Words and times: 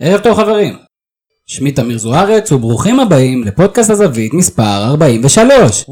ערב 0.00 0.20
טוב 0.20 0.36
חברים. 0.36 0.74
שמי 1.46 1.72
תמיר 1.72 1.98
זוארץ 1.98 2.52
וברוכים 2.52 3.00
הבאים 3.00 3.44
לפודקאסט 3.44 3.90
הזווית 3.90 4.34
מספר 4.34 4.84
43. 4.84 5.84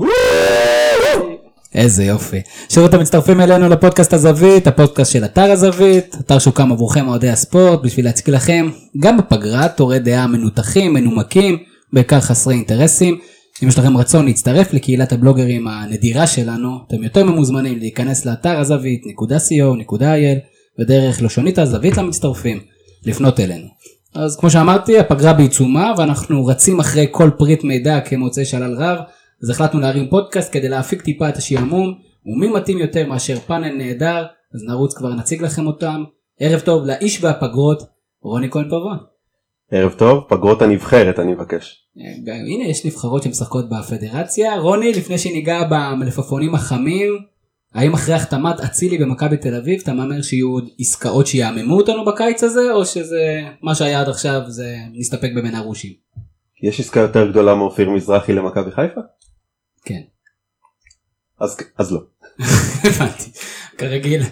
איזה 1.75 2.05
יופי. 2.05 2.41
שוב 2.69 2.85
אתם 2.85 3.01
מצטרפים 3.01 3.41
אלינו 3.41 3.69
לפודקאסט 3.69 4.13
הזווית, 4.13 4.67
הפודקאסט 4.67 5.13
של 5.13 5.25
אתר 5.25 5.51
הזווית, 5.51 6.17
אתר 6.21 6.39
שהוקם 6.39 6.73
עבורכם 6.73 7.09
אוהדי 7.09 7.29
הספורט 7.31 7.81
בשביל 7.83 8.05
להציג 8.05 8.31
לכם 8.31 8.71
גם 9.01 9.19
בפגרה 9.19 9.69
תורי 9.69 9.99
דעה 9.99 10.27
מנותחים, 10.27 10.95
מנומקים, 10.95 11.59
בעיקר 11.93 12.21
חסרי 12.21 12.55
אינטרסים. 12.55 13.19
אם 13.63 13.69
יש 13.69 13.79
לכם 13.79 13.97
רצון 13.97 14.27
להצטרף 14.27 14.73
לקהילת 14.73 15.13
הבלוגרים 15.13 15.69
הנדירה 15.69 16.27
שלנו, 16.27 16.79
אתם 16.89 17.03
יותר 17.03 17.25
ממוזמנים 17.25 17.79
להיכנס 17.79 18.27
לאתר 18.27 18.61
הזווית.co.il 18.61 20.39
ודרך 20.79 21.23
לשונית 21.23 21.59
הזווית 21.59 21.97
למצטרפים, 21.97 22.61
לפנות 23.07 23.41
אלינו. 23.41 23.84
אז 24.15 24.37
כמו 24.37 24.51
שאמרתי, 24.51 24.99
הפגרה 24.99 25.33
בעיצומה 25.33 25.95
ואנחנו 25.99 26.47
רצים 26.47 26.81
אחרי 26.81 27.07
כל 27.11 27.31
פריט 27.39 27.65
מידע 27.65 28.01
כמוצאי 28.01 28.45
שלל 28.45 28.75
רב, 28.79 28.99
אז 29.43 29.51
החלטנו 29.51 29.81
להרים 29.81 30.11
פודקאסט 30.11 30.53
כדי 30.53 30.69
להפיק 30.69 31.03
טיפה 31.03 31.29
את 31.29 31.37
השעמום, 31.37 31.95
ומי 32.27 32.49
מתאים 32.49 32.79
יותר 32.79 33.07
מאשר 33.07 33.37
פאנל 33.39 33.73
נהדר, 33.73 34.25
אז 34.55 34.63
נרוץ 34.69 34.95
כבר 34.95 35.15
נציג 35.15 35.43
לכם 35.43 35.67
אותם. 35.67 36.05
ערב 36.41 36.61
טוב 36.61 36.87
לאיש 36.87 37.25
והפגרות, 37.25 37.83
רוני 38.23 38.51
כהן 38.51 38.65
פבון. 38.65 38.99
ערב 39.71 39.93
טוב, 39.93 40.25
פגרות 40.29 40.63
הנבחרת 40.63 41.19
אני 41.19 41.33
מבקש. 41.33 41.87
הנה 42.27 42.65
יש 42.65 42.87
נבחרות 42.87 43.23
שמשחקות 43.23 43.65
בפדרציה. 43.69 44.59
רוני, 44.59 44.93
לפני 44.93 45.19
שניגע 45.19 45.61
במלפפונים 45.71 46.55
החמים, 46.55 47.19
האם 47.75 47.95
אחרי 47.95 48.15
החתמת 48.15 48.61
אצילי 48.61 48.99
במכבי 48.99 49.37
תל 49.37 49.55
אביב 49.55 49.81
אתה 49.83 49.93
מהמר 49.93 50.23
שיהיו 50.23 50.49
עוד 50.49 50.69
עסקאות 50.79 51.27
שיעממו 51.27 51.77
אותנו 51.77 52.05
בקיץ 52.05 52.45
הזה, 52.45 52.73
או 52.73 52.87
שזה 52.87 53.41
מה 53.63 53.75
שהיה 53.75 54.01
עד 54.01 54.09
עכשיו 54.09 54.41
זה 54.47 54.77
נסתפק 54.93 55.31
במנה 55.37 55.61
רושי? 55.61 55.97
יש 56.63 56.81
עסקה 56.81 57.01
יותר 57.01 57.31
גדולה 57.31 57.55
מאופיר 57.55 57.91
מזרחי 57.91 58.33
למכבי 58.33 58.71
חיפה? 58.71 59.01
כן. 59.85 60.01
אז, 61.41 61.57
אז 61.79 61.93
לא. 61.93 62.01
הבנתי. 62.85 63.31
כרגיל 63.79 64.23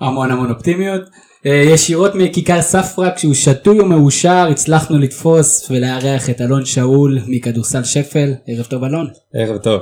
המון 0.00 0.30
המון 0.30 0.50
אופטימיות. 0.50 1.02
אה, 1.46 1.62
ישירות 1.66 2.12
מכיכר 2.14 2.62
ספרא 2.62 3.10
כשהוא 3.16 3.34
שתוי 3.34 3.80
ומאושר 3.80 4.48
הצלחנו 4.50 4.98
לתפוס 4.98 5.70
ולארח 5.70 6.30
את 6.30 6.40
אלון 6.40 6.64
שאול 6.64 7.18
מכדורסל 7.26 7.84
שפל. 7.84 8.34
ערב 8.46 8.66
טוב 8.66 8.84
אלון. 8.84 9.10
ערב 9.34 9.58
טוב. 9.58 9.80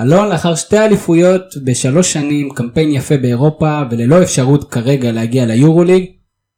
אלון 0.00 0.28
לאחר 0.28 0.54
שתי 0.54 0.78
אליפויות 0.78 1.42
בשלוש 1.64 2.12
שנים 2.12 2.50
קמפיין 2.50 2.90
יפה 2.90 3.16
באירופה 3.16 3.80
וללא 3.90 4.22
אפשרות 4.22 4.70
כרגע 4.70 5.12
להגיע 5.12 5.46
ליורוליג. 5.46 6.06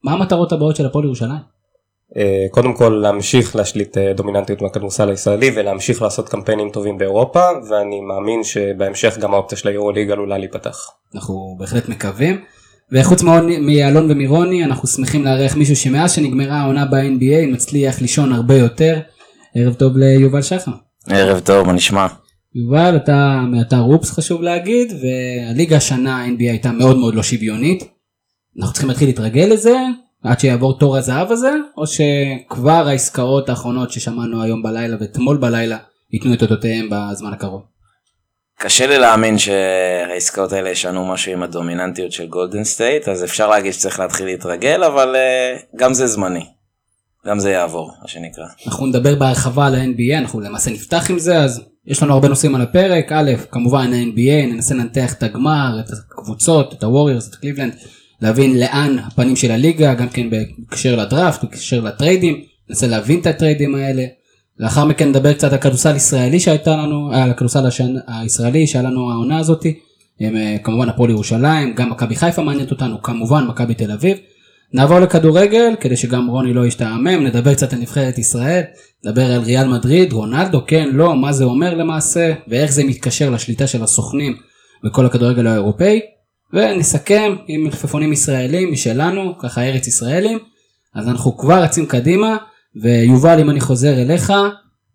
מה 0.04 0.12
המטרות 0.12 0.52
הבאות 0.52 0.76
של 0.76 0.86
הפועל 0.86 1.04
ירושלים? 1.04 1.54
אה, 2.16 2.46
קודם 2.50 2.74
כל 2.74 2.98
להמשיך 3.02 3.56
להשליט 3.56 3.98
אה, 3.98 4.12
דומיננטיות 4.12 4.62
מהכדורסל 4.62 5.10
הישראלי 5.10 5.50
ולהמשיך 5.56 6.02
לעשות 6.02 6.28
קמפיינים 6.28 6.70
טובים 6.70 6.98
באירופה 6.98 7.40
ואני 7.68 8.00
מאמין 8.00 8.44
שבהמשך 8.44 9.18
גם 9.18 9.34
האופציה 9.34 9.58
של 9.58 9.68
היורוליג 9.68 10.10
עלולה 10.10 10.38
להיפתח. 10.38 10.76
אנחנו 11.14 11.56
בהחלט 11.58 11.88
מקווים. 11.88 12.40
וחוץ 12.92 13.22
מאלון 13.60 14.10
ומירוני 14.10 14.64
אנחנו 14.64 14.88
שמחים 14.88 15.24
לארח 15.24 15.56
מישהו 15.56 15.76
שמאז 15.76 16.12
שנגמרה 16.12 16.60
העונה 16.60 16.84
ב-NBA 16.84 17.52
מצליח 17.52 18.00
לישון 18.00 18.32
הרבה 18.32 18.54
יותר. 18.54 19.00
ערב 19.54 19.74
טוב 19.74 19.96
ליובל 19.96 20.42
שחר. 20.42 20.72
ערב 21.10 21.40
טוב, 21.40 21.66
מה 21.66 21.72
נשמע? 21.72 22.06
יובל 22.54 22.96
אתה 22.96 23.40
מאתר 23.50 23.80
הופס 23.80 24.10
חשוב 24.10 24.42
להגיד 24.42 24.92
והליגה 25.02 25.76
השנה 25.76 26.16
ה-NBA 26.16 26.50
הייתה 26.50 26.72
מאוד 26.72 26.96
מאוד 26.96 27.14
לא 27.14 27.22
שוויונית. 27.22 27.84
אנחנו 28.58 28.72
צריכים 28.72 28.88
להתחיל 28.88 29.08
להתרגל 29.08 29.48
לזה 29.50 29.76
עד 30.22 30.40
שיעבור 30.40 30.78
תור 30.78 30.96
הזהב 30.96 31.32
הזה 31.32 31.52
או 31.76 31.84
שכבר 31.86 32.88
העסקאות 32.88 33.48
האחרונות 33.48 33.90
ששמענו 33.90 34.42
היום 34.42 34.62
בלילה 34.62 34.96
ואתמול 35.00 35.36
בלילה 35.36 35.78
ייתנו 36.12 36.34
את 36.34 36.42
אותותיהם 36.42 36.88
בזמן 36.90 37.32
הקרוב. 37.32 37.62
קשה 38.58 38.86
לי 38.86 38.98
להאמין 38.98 39.38
שהעסקאות 39.38 40.52
האלה 40.52 40.70
ישנו 40.70 41.12
משהו 41.12 41.32
עם 41.32 41.42
הדומיננטיות 41.42 42.12
של 42.12 42.26
גולדן 42.26 42.64
סטייט 42.64 43.08
אז 43.08 43.24
אפשר 43.24 43.48
להגיד 43.48 43.72
שצריך 43.72 44.00
להתחיל 44.00 44.26
להתרגל 44.26 44.84
אבל 44.84 45.14
uh, 45.14 45.76
גם 45.76 45.94
זה 45.94 46.06
זמני. 46.06 46.46
גם 47.26 47.38
זה 47.38 47.50
יעבור 47.50 47.90
מה 48.02 48.08
שנקרא. 48.08 48.44
אנחנו 48.66 48.86
נדבר 48.86 49.14
בהרחבה 49.14 49.66
על 49.66 49.74
ה-NBA 49.74 50.18
אנחנו 50.18 50.40
למעשה 50.40 50.70
נפתח 50.70 51.10
עם 51.10 51.18
זה 51.18 51.36
אז 51.36 51.73
יש 51.86 52.02
לנו 52.02 52.12
הרבה 52.12 52.28
נושאים 52.28 52.54
על 52.54 52.60
הפרק 52.60 53.12
א' 53.12 53.32
כמובן 53.50 53.92
ה-NBA 53.92 54.52
ננסה 54.52 54.74
לנתח 54.74 55.12
את 55.12 55.22
הגמר 55.22 55.80
את 55.80 55.90
הקבוצות 55.92 56.72
את 56.72 56.82
הווריורס 56.82 57.28
את 57.28 57.34
קליבלנד 57.34 57.72
להבין 58.22 58.60
לאן 58.60 58.96
הפנים 58.98 59.36
של 59.36 59.50
הליגה 59.50 59.94
גם 59.94 60.08
כן 60.08 60.26
בקשר 60.30 60.96
לדראפט 60.96 61.44
בקשר 61.44 61.80
לטריידים 61.80 62.40
ננסה 62.68 62.86
להבין 62.86 63.20
את 63.20 63.26
הטריידים 63.26 63.74
האלה. 63.74 64.04
לאחר 64.58 64.84
מכן 64.84 65.08
נדבר 65.08 65.32
קצת 65.32 65.52
על 65.52 65.58
כדורסל 65.58 65.96
ישראלי 65.96 66.40
שהייתה 66.40 66.76
לנו 66.76 67.12
על 67.12 67.30
הכדורסל 67.30 67.66
השנ... 67.66 67.94
הישראלי 68.06 68.66
שהיה 68.66 68.82
לנו 68.82 69.12
העונה 69.12 69.38
הזאתי. 69.38 69.78
אה, 70.22 70.56
כמובן 70.62 70.88
הפועל 70.88 71.10
ירושלים 71.10 71.74
גם 71.74 71.90
מכבי 71.90 72.16
חיפה 72.16 72.42
מעניינת 72.42 72.70
אותנו 72.70 73.02
כמובן 73.02 73.44
מכבי 73.44 73.74
תל 73.74 73.92
אביב. 73.92 74.18
נעבור 74.74 74.98
לכדורגל 74.98 75.74
כדי 75.80 75.96
שגם 75.96 76.28
רוני 76.28 76.54
לא 76.54 76.66
ישתעמם 76.66 77.26
נדבר 77.26 77.54
קצת 77.54 77.72
על 77.72 77.78
נבחרת 77.78 78.18
ישראל 78.18 78.62
נדבר 79.04 79.32
על 79.32 79.40
ריאל 79.40 79.68
מדריד 79.68 80.12
רונלדו 80.12 80.60
כן 80.66 80.88
לא 80.92 81.16
מה 81.16 81.32
זה 81.32 81.44
אומר 81.44 81.74
למעשה 81.74 82.32
ואיך 82.48 82.72
זה 82.72 82.84
מתקשר 82.84 83.30
לשליטה 83.30 83.66
של 83.66 83.82
הסוכנים 83.82 84.36
בכל 84.84 85.06
הכדורגל 85.06 85.46
האירופאי 85.46 86.00
ונסכם 86.52 87.36
עם 87.46 87.64
מלפפונים 87.64 88.12
ישראלים 88.12 88.72
משלנו 88.72 89.38
ככה 89.38 89.62
ארץ 89.62 89.86
ישראלים 89.86 90.38
אז 90.94 91.08
אנחנו 91.08 91.36
כבר 91.36 91.62
רצים 91.62 91.86
קדימה 91.86 92.36
ויובל 92.82 93.40
אם 93.40 93.50
אני 93.50 93.60
חוזר 93.60 94.02
אליך 94.02 94.32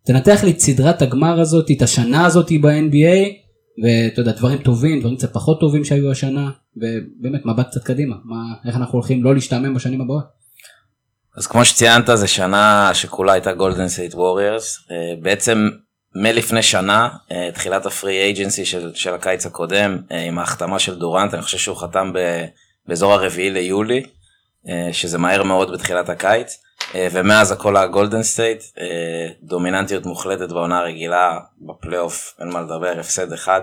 תנתח 0.05 0.43
לי 0.43 0.51
את 0.51 0.59
סדרת 0.59 1.01
הגמר 1.01 1.39
הזאת 1.39 1.71
את 1.71 1.81
השנה 1.81 2.25
הזאת 2.25 2.51
ב-NBA 2.61 3.48
ואתה 3.83 4.21
יודע 4.21 4.31
דברים 4.31 4.57
טובים 4.57 4.99
דברים 4.99 5.17
קצת 5.17 5.33
פחות 5.33 5.59
טובים 5.59 5.83
שהיו 5.83 6.11
השנה 6.11 6.49
ובאמת 6.77 7.45
מבט 7.45 7.67
קצת 7.67 7.83
קדימה 7.83 8.15
מה 8.23 8.35
איך 8.65 8.75
אנחנו 8.75 8.93
הולכים 8.93 9.23
לא 9.23 9.33
להשתעמם 9.33 9.73
בשנים 9.73 10.01
הבאות. 10.01 10.23
אז 11.37 11.47
כמו 11.47 11.65
שציינת 11.65 12.09
זה 12.13 12.27
שנה 12.27 12.91
שכולה 12.93 13.33
הייתה 13.33 13.53
גולדן 13.53 13.87
סטייט 13.87 14.15
ווריורס 14.15 14.87
בעצם 15.21 15.69
מלפני 16.15 16.63
שנה 16.63 17.09
אה, 17.31 17.49
תחילת 17.53 17.85
ה 17.85 17.93
free 17.93 18.21
agency 18.21 18.65
של, 18.65 18.91
של 18.95 19.13
הקיץ 19.13 19.45
הקודם 19.45 19.97
אה, 20.11 20.21
עם 20.21 20.39
ההחתמה 20.39 20.79
של 20.79 20.99
דורנט 20.99 21.33
אני 21.33 21.41
חושב 21.41 21.57
שהוא 21.57 21.77
חתם 21.77 22.11
באזור 22.87 23.13
הרביעי 23.13 23.49
ליולי 23.49 24.03
אה, 24.69 24.89
שזה 24.93 25.17
מהר 25.17 25.43
מאוד 25.43 25.71
בתחילת 25.71 26.09
הקיץ 26.09 26.57
ומאז 26.95 27.51
הכל 27.51 27.77
הגולדן 27.77 28.23
סטייט 28.23 28.63
דומיננטיות 29.43 30.05
מוחלטת 30.05 30.49
בעונה 30.49 30.79
הרגילה 30.79 31.39
בפלייאוף 31.61 32.35
אין 32.39 32.49
מה 32.49 32.61
לדבר 32.61 32.99
הפסד 32.99 33.33
אחד. 33.33 33.61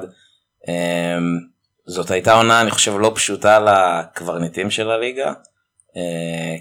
זאת 1.87 2.11
הייתה 2.11 2.33
עונה 2.33 2.61
אני 2.61 2.71
חושב 2.71 2.99
לא 2.99 3.13
פשוטה 3.15 3.59
לקברניטים 3.61 4.71
של 4.71 4.91
הליגה 4.91 5.33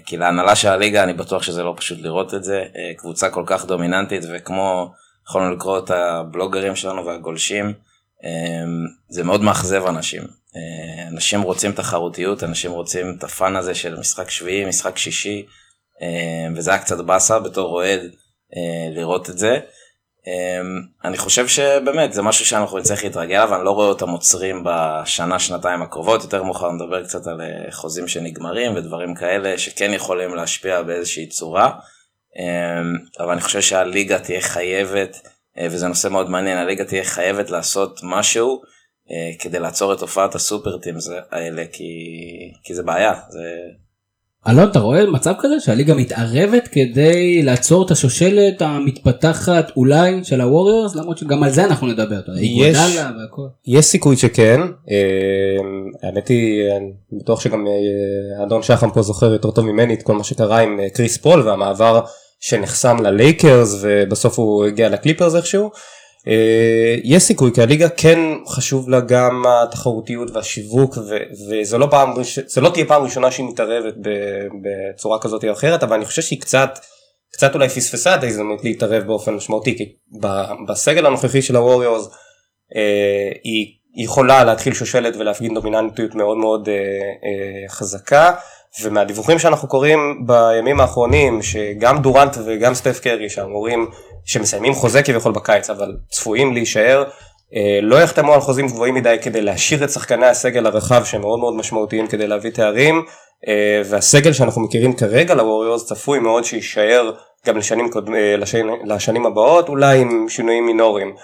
כי 0.06 0.16
להנהלה 0.16 0.56
של 0.56 0.68
הליגה 0.68 1.02
אני 1.02 1.12
בטוח 1.12 1.42
שזה 1.42 1.62
לא 1.62 1.74
פשוט 1.76 1.98
לראות 2.02 2.34
את 2.34 2.44
זה 2.44 2.64
קבוצה 2.96 3.30
כל 3.30 3.44
כך 3.46 3.64
דומיננטית 3.64 4.24
וכמו. 4.34 4.92
יכולנו 5.28 5.54
לקרוא 5.54 5.78
את 5.78 5.90
הבלוגרים 5.90 6.76
שלנו 6.76 7.06
והגולשים, 7.06 7.72
זה 9.08 9.24
מאוד 9.24 9.42
מאכזב 9.42 9.86
אנשים. 9.86 10.22
אה, 10.56 11.08
אנשים 11.08 11.42
רוצים 11.42 11.72
תחרותיות, 11.72 12.44
אנשים 12.44 12.72
רוצים 12.72 13.16
את 13.18 13.24
הפאן 13.24 13.56
הזה 13.56 13.74
של 13.74 13.98
משחק 13.98 14.30
שביעי, 14.30 14.64
משחק 14.64 14.98
שישי, 14.98 15.46
וזה 16.56 16.70
היה 16.70 16.80
קצת 16.80 16.98
באסה 16.98 17.38
בתור 17.38 17.72
אוהד 17.72 18.00
אה, 18.56 18.94
לראות 18.94 19.30
את 19.30 19.38
זה. 19.38 19.58
אמ, 20.26 20.82
אני 21.04 21.16
חושב 21.16 21.48
שבאמת 21.48 22.12
זה 22.12 22.22
משהו 22.22 22.46
שאנחנו 22.46 22.78
נצטרך 22.78 23.04
להתרגל 23.04 23.40
אבל 23.40 23.56
אני 23.56 23.64
לא 23.64 23.70
רואה 23.70 23.88
אותם 23.88 24.08
עוצרים 24.08 24.64
בשנה 24.64 25.38
שנתיים 25.38 25.82
הקרובות 25.82 26.22
יותר 26.22 26.42
מאוחר 26.42 26.72
נדבר 26.72 27.04
קצת 27.04 27.26
על 27.26 27.40
אה, 27.40 27.72
חוזים 27.72 28.08
שנגמרים 28.08 28.76
ודברים 28.76 29.14
כאלה 29.14 29.58
שכן 29.58 29.92
יכולים 29.92 30.34
להשפיע 30.34 30.82
באיזושהי 30.82 31.26
צורה. 31.26 31.78
אמ, 32.38 32.96
אבל 33.20 33.32
אני 33.32 33.40
חושב 33.40 33.60
שהליגה 33.60 34.18
תהיה 34.18 34.40
חייבת, 34.40 35.28
אה, 35.58 35.66
וזה 35.70 35.88
נושא 35.88 36.08
מאוד 36.08 36.30
מעניין, 36.30 36.58
הליגה 36.58 36.84
תהיה 36.84 37.04
חייבת 37.04 37.50
לעשות 37.50 38.00
משהו 38.02 38.62
כדי 39.38 39.58
לעצור 39.58 39.92
את 39.92 39.98
תופעת 39.98 40.34
הסופר 40.34 40.76
האלה, 41.30 41.64
כי, 41.72 41.84
כי 42.64 42.74
זה 42.74 42.82
בעיה. 42.82 43.14
זה... 43.28 43.40
אלון, 44.48 44.68
אתה 44.68 44.78
רואה 44.78 45.06
מצב 45.06 45.32
כזה 45.38 45.60
שהליגה 45.60 45.94
מתערבת 45.94 46.68
כדי 46.68 47.42
לעצור 47.42 47.86
את 47.86 47.90
השושלת 47.90 48.62
המתפתחת 48.62 49.72
אולי 49.76 50.24
של 50.24 50.40
הווריורס 50.40 50.94
למרות 50.94 51.18
שגם 51.18 51.42
על 51.42 51.50
זה 51.50 51.64
אנחנו 51.64 51.86
נדבר. 51.86 52.20
יש, 52.40 52.76
יש 53.66 53.84
סיכוי 53.84 54.16
שכן, 54.16 54.60
אמ, 54.60 55.90
האמת 56.02 56.28
היא 56.28 56.62
אני 56.76 56.92
בטוח 57.12 57.40
שגם 57.40 57.66
אה, 57.66 58.44
אדון 58.44 58.62
שחם 58.62 58.90
פה 58.90 59.02
זוכר 59.02 59.32
יותר 59.32 59.50
טוב 59.50 59.66
ממני 59.66 59.94
את 59.94 60.02
כל 60.02 60.14
מה 60.14 60.24
שקרה 60.24 60.58
עם 60.58 60.80
קריס 60.94 61.16
פול 61.16 61.40
והמעבר 61.42 62.00
שנחסם 62.40 62.96
ללייקרס 63.02 63.78
ובסוף 63.80 64.38
הוא 64.38 64.64
הגיע 64.64 64.88
לקליפרס 64.88 65.34
איכשהו. 65.34 65.70
אה, 66.28 66.96
יש 67.04 67.22
סיכוי 67.22 67.50
כי 67.54 67.62
הליגה 67.62 67.88
כן 67.88 68.18
חשוב 68.48 68.88
לה 68.88 69.00
גם 69.00 69.42
התחרותיות 69.46 70.30
והשיווק 70.30 70.96
ו- 70.96 71.50
וזה 71.50 71.78
לא 71.78 71.88
פעם 71.90 72.12
זה 72.46 72.60
לא 72.60 72.70
תהיה 72.70 72.86
פעם 72.86 73.02
ראשונה 73.02 73.30
שהיא 73.30 73.46
מתערבת 73.46 73.94
בצורה 74.62 75.18
כזאת 75.18 75.44
או 75.44 75.52
אחרת 75.52 75.82
אבל 75.82 75.96
אני 75.96 76.04
חושב 76.04 76.22
שהיא 76.22 76.40
קצת 76.40 76.78
קצת 77.32 77.54
אולי 77.54 77.68
פספסה 77.68 78.14
את 78.14 78.22
ההזדמנות 78.22 78.64
להתערב 78.64 79.02
באופן 79.02 79.34
משמעותי 79.34 79.76
כי 79.78 79.84
בסגל 80.68 81.06
הנוכחי 81.06 81.42
של 81.42 81.56
הווריורס 81.56 82.08
אה, 82.76 83.30
היא 83.44 83.76
יכולה 84.04 84.44
להתחיל 84.44 84.74
שושלת 84.74 85.16
ולהפגין 85.16 85.54
דומיננטיות 85.54 86.14
מאוד 86.14 86.36
מאוד 86.36 86.68
אה, 86.68 87.68
חזקה 87.68 88.32
ומהדיווחים 88.82 89.38
שאנחנו 89.38 89.68
קוראים 89.68 90.26
בימים 90.26 90.80
האחרונים 90.80 91.42
שגם 91.42 91.98
דורנט 91.98 92.36
וגם 92.44 92.74
סטף 92.74 93.00
קרי 93.00 93.28
שאמורים 93.28 93.86
שמסיימים 94.24 94.74
חוזה 94.74 95.02
כביכול 95.02 95.32
בקיץ 95.32 95.70
אבל 95.70 95.96
צפויים 96.10 96.52
להישאר 96.52 97.04
אה, 97.54 97.78
לא 97.82 97.96
יחתמו 97.96 98.34
על 98.34 98.40
חוזים 98.40 98.66
גבוהים 98.66 98.94
מדי 98.94 99.16
כדי 99.22 99.42
להשאיר 99.42 99.84
את 99.84 99.90
שחקני 99.90 100.26
הסגל 100.26 100.66
הרחב 100.66 101.04
שהם 101.04 101.20
מאוד 101.20 101.38
מאוד 101.38 101.54
משמעותיים 101.54 102.06
כדי 102.06 102.26
להביא 102.26 102.50
תארים 102.50 103.02
אה, 103.48 103.82
והסגל 103.84 104.32
שאנחנו 104.32 104.62
מכירים 104.62 104.92
כרגע 104.92 105.34
לווריורס 105.34 105.86
צפוי 105.86 106.18
מאוד 106.18 106.44
שיישאר 106.44 107.10
גם 107.46 107.56
לשנים, 107.56 107.90
קוד... 107.90 108.10
אה, 108.14 108.36
לשנים, 108.36 108.74
לשנים 108.84 109.26
הבאות 109.26 109.68
אולי 109.68 109.98
עם 109.98 110.26
שינויים 110.28 110.66
מינוריים 110.66 111.14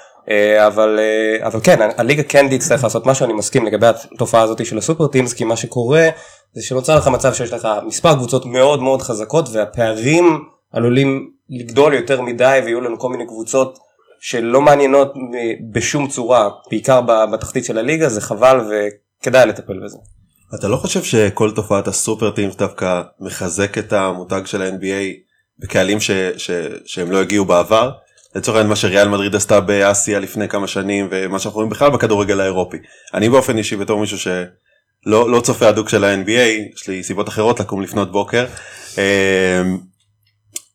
אבל 0.66 0.98
אה, 0.98 1.46
אבל 1.46 1.60
כן 1.62 1.88
הליגה 1.96 2.22
כן 2.22 2.56
תצטרך 2.56 2.84
לעשות 2.84 3.06
משהו 3.06 3.24
אני 3.24 3.32
מסכים 3.32 3.66
לגבי 3.66 3.86
התופעה 3.86 4.42
הזאת 4.42 4.66
של 4.66 4.78
הסופר 4.78 5.06
טימס 5.06 5.32
כי 5.32 5.44
מה 5.44 5.56
שקורה 5.56 6.08
זה 6.52 6.62
שנוצר 6.62 6.96
לך 6.96 7.08
מצב 7.08 7.34
שיש 7.34 7.52
לך 7.52 7.68
מספר 7.86 8.14
קבוצות 8.14 8.46
מאוד 8.46 8.82
מאוד 8.82 9.02
חזקות 9.02 9.48
והפערים 9.52 10.44
עלולים 10.72 11.30
לגדול 11.50 11.94
יותר 11.94 12.22
מדי 12.22 12.60
ויהיו 12.64 12.80
לנו 12.80 12.98
כל 12.98 13.08
מיני 13.08 13.26
קבוצות 13.26 13.78
שלא 14.20 14.60
מעניינות 14.60 15.14
בשום 15.72 16.08
צורה 16.08 16.50
בעיקר 16.70 17.00
בתחתית 17.32 17.64
של 17.64 17.78
הליגה 17.78 18.08
זה 18.08 18.20
חבל 18.20 18.60
וכדאי 18.60 19.46
לטפל 19.46 19.80
בזה. 19.84 19.98
אתה 20.58 20.68
לא 20.68 20.76
חושב 20.76 21.02
שכל 21.02 21.50
תופעת 21.50 21.88
הסופר 21.88 22.30
טימס 22.30 22.56
דווקא 22.56 23.02
מחזק 23.20 23.78
את 23.78 23.92
המותג 23.92 24.42
של 24.44 24.62
ה-NBA 24.62 25.32
בקהלים 25.58 26.00
ש, 26.00 26.10
ש, 26.36 26.50
שהם 26.86 27.10
לא 27.10 27.20
הגיעו 27.20 27.44
בעבר? 27.44 27.90
לצורך 28.34 28.56
העניין 28.56 28.68
מה 28.68 28.76
שריאל 28.76 29.08
מדריד 29.08 29.34
עשתה 29.34 29.60
באסיה 29.60 30.18
לפני 30.18 30.48
כמה 30.48 30.66
שנים 30.66 31.08
ומה 31.10 31.38
שאנחנו 31.38 31.56
רואים 31.56 31.70
בכלל 31.70 31.90
בכדורגל 31.90 32.40
האירופי. 32.40 32.76
אני 33.14 33.28
באופן 33.28 33.58
אישי 33.58 33.76
בתור 33.76 34.00
מישהו 34.00 34.18
שלא 34.18 35.30
לא 35.30 35.40
צופה 35.40 35.68
הדוק 35.68 35.88
של 35.88 36.04
ה-NBA 36.04 36.74
יש 36.74 36.88
לי 36.88 37.02
סיבות 37.02 37.28
אחרות 37.28 37.60
לקום 37.60 37.82
לפנות 37.82 38.12
בוקר. 38.12 38.46
אמ, 38.98 39.78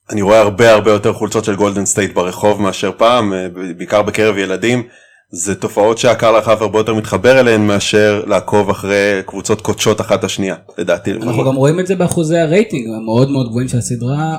אני 0.09 0.21
רואה 0.21 0.39
הרבה 0.39 0.73
הרבה 0.73 0.91
יותר 0.91 1.13
חולצות 1.13 1.45
של 1.45 1.55
גולדן 1.55 1.85
סטייט 1.85 2.13
ברחוב 2.13 2.61
מאשר 2.61 2.91
פעם 2.97 3.33
אה, 3.33 3.47
בעיקר 3.77 4.01
בקרב 4.01 4.37
ילדים. 4.37 4.87
זה 5.29 5.55
תופעות 5.55 5.97
שהקהל 5.97 6.35
הרחב 6.35 6.61
הרבה 6.61 6.79
יותר 6.79 6.93
מתחבר 6.93 7.39
אליהן 7.39 7.67
מאשר 7.67 8.23
לעקוב 8.27 8.69
אחרי 8.69 9.21
קבוצות 9.25 9.61
קודשות 9.61 10.01
אחת 10.01 10.23
השנייה 10.23 10.55
לדעתי. 10.77 11.11
אנחנו 11.11 11.45
גם 11.45 11.55
רואים 11.55 11.79
את 11.79 11.87
זה 11.87 11.95
באחוזי 11.95 12.37
הרייטינג 12.37 12.87
המאוד 13.01 13.29
מאוד 13.29 13.49
גבוהים 13.49 13.67
של 13.67 13.77
הסדרה, 13.77 14.37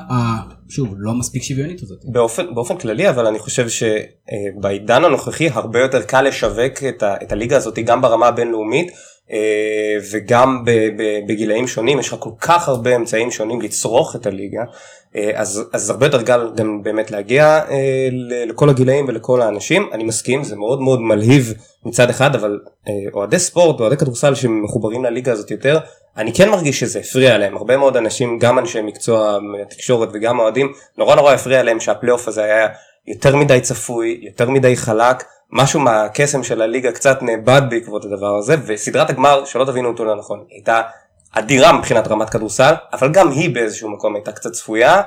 שוב, 0.69 0.93
לא 0.97 1.13
מספיק 1.13 1.43
שוויונית 1.43 1.83
הזאת. 1.83 1.97
באופן, 2.11 2.55
באופן 2.55 2.77
כללי 2.77 3.09
אבל 3.09 3.27
אני 3.27 3.39
חושב 3.39 3.67
שבעידן 3.69 5.05
הנוכחי 5.05 5.49
הרבה 5.49 5.79
יותר 5.79 6.01
קל 6.01 6.21
לשווק 6.21 6.83
את, 6.89 7.03
ה, 7.03 7.15
את 7.23 7.31
הליגה 7.31 7.57
הזאת 7.57 7.79
גם 7.79 8.01
ברמה 8.01 8.27
הבינלאומית 8.27 8.91
וגם 10.11 10.65
ב, 10.65 10.71
ב, 10.71 11.19
בגילאים 11.27 11.67
שונים 11.67 11.99
יש 11.99 12.07
לך 12.07 12.15
כל 12.19 12.29
כך 12.41 12.69
הרבה 12.69 12.95
אמצעים 12.95 13.31
שונים 13.31 13.61
לצרוך 13.61 14.15
את 14.15 14.25
הליגה 14.25 14.63
אה, 15.15 15.31
אז, 15.35 15.63
אז 15.73 15.89
הרבה 15.89 16.05
יותר 16.05 16.23
קל 16.23 16.51
גם 16.55 16.83
באמת 16.83 17.11
להגיע 17.11 17.61
אה, 17.69 18.09
לכל 18.47 18.69
הגילאים 18.69 19.05
ולכל 19.07 19.41
האנשים. 19.41 19.89
אני 19.93 20.03
מסכים 20.03 20.43
זה 20.43 20.55
מאוד 20.55 20.81
מאוד 20.81 21.01
מלהיב 21.01 21.53
מצד 21.85 22.09
אחד 22.09 22.35
אבל 22.35 22.59
אה, 22.87 22.93
אוהדי 23.13 23.39
ספורט 23.39 23.79
אוהדי 23.79 23.97
כדורסל 23.97 24.35
שמחוברים 24.35 25.03
לליגה 25.03 25.31
הזאת 25.31 25.51
יותר 25.51 25.79
אני 26.17 26.33
כן 26.33 26.49
מרגיש 26.49 26.79
שזה 26.79 26.99
הפריע 26.99 27.37
להם. 27.37 27.57
הרבה 27.57 27.77
מאוד 27.77 27.97
אנשים 27.97 28.39
גם 28.39 28.59
אנשי 28.59 28.81
מקצוע 28.81 29.39
מהתקשורת 29.39 30.09
וגם 30.13 30.39
אוהדים 30.39 30.73
נורא 30.97 31.15
נורא 31.15 31.33
הפריע 31.33 31.63
להם 31.63 31.79
שהפלייאוף 31.79 32.27
הזה 32.27 32.43
היה 32.43 32.67
יותר 33.07 33.35
מדי 33.35 33.61
צפוי 33.61 34.19
יותר 34.21 34.49
מדי 34.49 34.75
חלק 34.77 35.23
משהו 35.51 35.79
מהקסם 35.79 36.43
של 36.43 36.61
הליגה 36.61 36.91
קצת 36.91 37.21
נאבד 37.21 37.61
בעקבות 37.69 38.05
הדבר 38.05 38.35
הזה 38.35 38.55
וסדרת 38.65 39.09
הגמר 39.09 39.45
שלא 39.45 39.65
תבינו 39.65 39.89
אותו 39.89 40.05
לא 40.05 40.15
נכון 40.15 40.43
הייתה 40.49 40.81
אדירה 41.31 41.73
מבחינת 41.73 42.07
רמת 42.07 42.29
כדורסל 42.29 42.73
אבל 42.93 43.11
גם 43.11 43.31
היא 43.31 43.55
באיזשהו 43.55 43.89
מקום 43.89 44.15
הייתה 44.15 44.31
קצת 44.31 44.51
צפויה. 44.51 45.01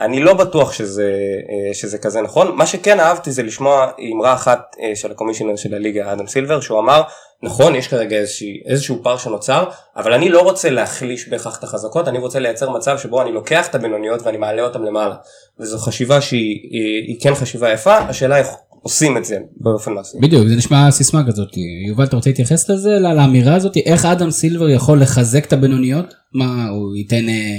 אני 0.00 0.20
לא 0.20 0.34
בטוח 0.34 0.72
שזה, 0.72 1.12
אה, 1.50 1.74
שזה 1.74 1.98
כזה 1.98 2.20
נכון. 2.20 2.56
מה 2.56 2.66
שכן 2.66 3.00
אהבתי 3.00 3.32
זה 3.32 3.42
לשמוע 3.42 3.90
אמרה 4.12 4.32
אחת 4.32 4.76
אה, 4.80 4.96
של 4.96 5.10
הקומישיונר 5.10 5.56
של 5.56 5.74
הליגה 5.74 6.12
אדם 6.12 6.26
סילבר 6.26 6.60
שהוא 6.60 6.80
אמר 6.80 7.02
נכון 7.42 7.74
יש 7.74 7.88
כרגע 7.88 8.16
איזושהי, 8.16 8.62
איזשהו 8.66 9.02
פער 9.02 9.16
שנוצר 9.16 9.64
אבל 9.96 10.12
אני 10.12 10.28
לא 10.28 10.40
רוצה 10.40 10.70
להחליש 10.70 11.28
בהכרח 11.28 11.58
את 11.58 11.64
החזקות 11.64 12.08
אני 12.08 12.18
רוצה 12.18 12.38
לייצר 12.38 12.70
מצב 12.70 12.98
שבו 12.98 13.22
אני 13.22 13.32
לוקח 13.32 13.68
את 13.68 13.74
הבינוניות 13.74 14.22
ואני 14.22 14.36
מעלה 14.36 14.62
אותן 14.62 14.82
למעלה. 14.82 15.14
וזו 15.60 15.78
חשיבה 15.78 16.20
שהיא 16.20 16.60
היא, 16.70 17.08
היא 17.08 17.20
כן 17.20 17.34
חשיבה 17.34 17.72
יפה. 17.72 17.96
השאלה 17.96 18.38
איך 18.38 18.48
עושים 18.88 19.16
את 19.16 19.24
זה 19.24 19.36
באופן 19.56 19.92
מעשי. 19.92 20.18
בדיוק, 20.20 20.48
זה 20.48 20.56
נשמע 20.56 20.90
סיסמה 20.90 21.26
כזאת. 21.26 21.48
יובל, 21.88 22.04
אתה 22.04 22.16
רוצה 22.16 22.30
להתייחס 22.30 22.70
לזה, 22.70 22.98
לאמירה 22.98 23.54
הזאת? 23.54 23.76
איך 23.76 24.04
אדם 24.04 24.30
סילבר 24.30 24.68
יכול 24.68 25.00
לחזק 25.02 25.44
את 25.44 25.52
הבינוניות? 25.52 26.14
מה, 26.34 26.68
הוא 26.68 26.96
ייתן 26.96 27.28
אה, 27.28 27.58